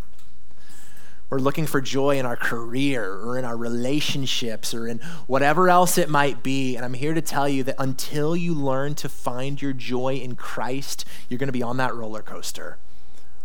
We're 1.31 1.39
looking 1.39 1.66
for 1.66 1.81
joy 1.81 2.18
in 2.18 2.26
our 2.26 2.37
career 2.37 3.14
or 3.14 3.39
in 3.39 3.45
our 3.45 3.57
relationships 3.57 4.74
or 4.74 4.89
in 4.89 4.99
whatever 5.28 5.68
else 5.68 5.97
it 5.97 6.09
might 6.09 6.43
be. 6.43 6.74
And 6.74 6.85
I'm 6.85 6.95
here 6.95 7.14
to 7.14 7.22
tell 7.22 7.49
you 7.49 7.62
that 7.62 7.76
until 7.78 8.35
you 8.35 8.53
learn 8.53 8.97
to 8.97 9.09
find 9.09 9.62
your 9.62 9.72
joy 9.72 10.16
in 10.16 10.35
Christ, 10.35 11.05
you're 11.28 11.39
going 11.39 11.47
to 11.47 11.53
be 11.53 11.62
on 11.62 11.76
that 11.76 11.95
roller 11.95 12.22
coaster, 12.22 12.78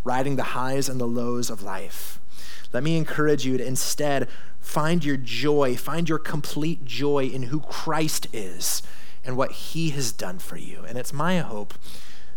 riding 0.04 0.36
the 0.36 0.44
highs 0.44 0.90
and 0.90 1.00
the 1.00 1.06
lows 1.06 1.52
of 1.52 1.62
life. 1.62 2.20
Let 2.74 2.84
me 2.84 2.98
encourage 2.98 3.46
you 3.46 3.58
to 3.58 3.66
instead 3.66 4.28
find 4.60 5.06
your 5.06 5.18
joy, 5.18 5.78
find 5.78 6.10
your 6.10 6.18
complete 6.18 6.86
joy 6.86 7.26
in 7.26 7.44
who 7.44 7.60
Christ 7.60 8.28
is 8.34 8.82
and 9.24 9.38
what 9.38 9.52
he 9.52 9.92
has 9.92 10.12
done 10.12 10.40
for 10.40 10.58
you. 10.58 10.84
And 10.88 10.98
it's 10.98 11.14
my 11.14 11.38
hope 11.38 11.76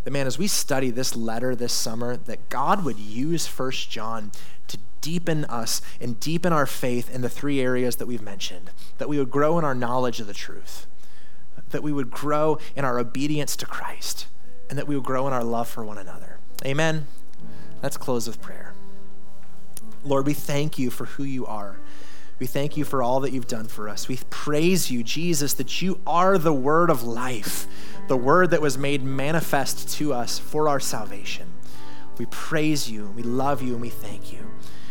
that, 0.09 0.12
man, 0.12 0.26
as 0.26 0.38
we 0.38 0.46
study 0.46 0.88
this 0.88 1.14
letter 1.14 1.54
this 1.54 1.74
summer, 1.74 2.16
that 2.16 2.48
God 2.48 2.82
would 2.82 2.98
use 2.98 3.46
First 3.46 3.90
John 3.90 4.32
to 4.68 4.78
deepen 5.02 5.44
us 5.44 5.82
and 6.00 6.18
deepen 6.18 6.50
our 6.50 6.64
faith 6.64 7.14
in 7.14 7.20
the 7.20 7.28
three 7.28 7.61
areas 7.61 7.96
that 7.96 8.06
we've 8.06 8.22
mentioned, 8.22 8.70
that 8.96 9.11
we 9.11 9.18
would 9.18 9.30
grow 9.30 9.59
in 9.59 9.66
our 9.66 9.74
knowledge 9.74 10.18
of 10.18 10.26
the 10.26 10.32
truth, 10.32 10.86
that 11.72 11.82
we 11.82 11.92
would 11.92 12.11
grow 12.11 12.59
in 12.74 12.86
our 12.86 12.98
obedience 12.98 13.54
to 13.56 13.66
Christ, 13.66 14.28
and 14.70 14.78
that 14.78 14.88
we 14.88 14.96
would 14.96 15.04
grow 15.04 15.26
in 15.26 15.34
our 15.34 15.44
love 15.44 15.68
for 15.68 15.84
one 15.84 15.98
another. 15.98 16.38
Amen. 16.64 17.06
Let's 17.82 17.98
close 17.98 18.26
with 18.26 18.40
prayer. 18.40 18.72
Lord, 20.04 20.24
we 20.24 20.32
thank 20.32 20.78
you 20.78 20.88
for 20.88 21.04
who 21.04 21.22
you 21.22 21.44
are. 21.44 21.76
We 22.39 22.47
thank 22.47 22.76
you 22.76 22.84
for 22.84 23.03
all 23.03 23.20
that 23.20 23.32
you've 23.32 23.49
done 23.49 23.66
for 23.66 23.89
us. 23.89 24.07
We 24.07 24.18
praise 24.30 24.91
you, 24.91 25.03
Jesus, 25.03 25.55
that 25.55 25.82
you 25.82 26.01
are 26.07 26.39
the 26.39 26.53
word 26.53 26.89
of 26.89 27.03
life, 27.03 27.66
the 28.07 28.16
word 28.16 28.51
that 28.51 28.62
was 28.62 28.78
made 28.78 29.03
manifest 29.03 29.89
to 29.99 30.12
us 30.12 30.39
for 30.39 30.68
our 30.68 30.78
salvation. 30.78 31.53
We 32.16 32.26
praise 32.26 32.91
you, 32.91 33.12
we 33.16 33.22
love 33.22 33.62
you, 33.62 33.72
and 33.72 33.80
we 33.80 33.91
thank 33.91 34.32
you. 34.32 34.41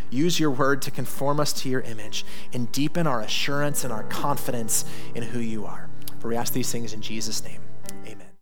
Use 0.10 0.39
your 0.39 0.52
word 0.52 0.82
to 0.84 0.91
conform 0.91 1.39
us 1.39 1.52
to 1.54 1.70
your 1.70 1.82
image 1.82 2.26
and 2.54 2.72
deepen 2.72 3.08
our 3.08 3.22
assurance 3.22 3.84
and 3.84 3.91
our 3.91 4.04
confidence 4.04 4.86
in 5.14 5.24
who 5.24 5.39
you 5.39 5.66
are. 5.66 5.89
For 6.20 6.30
we 6.30 6.36
ask 6.36 6.54
these 6.54 6.72
things 6.72 6.93
in 6.93 7.02
Jesus' 7.02 7.43
name. 7.43 7.66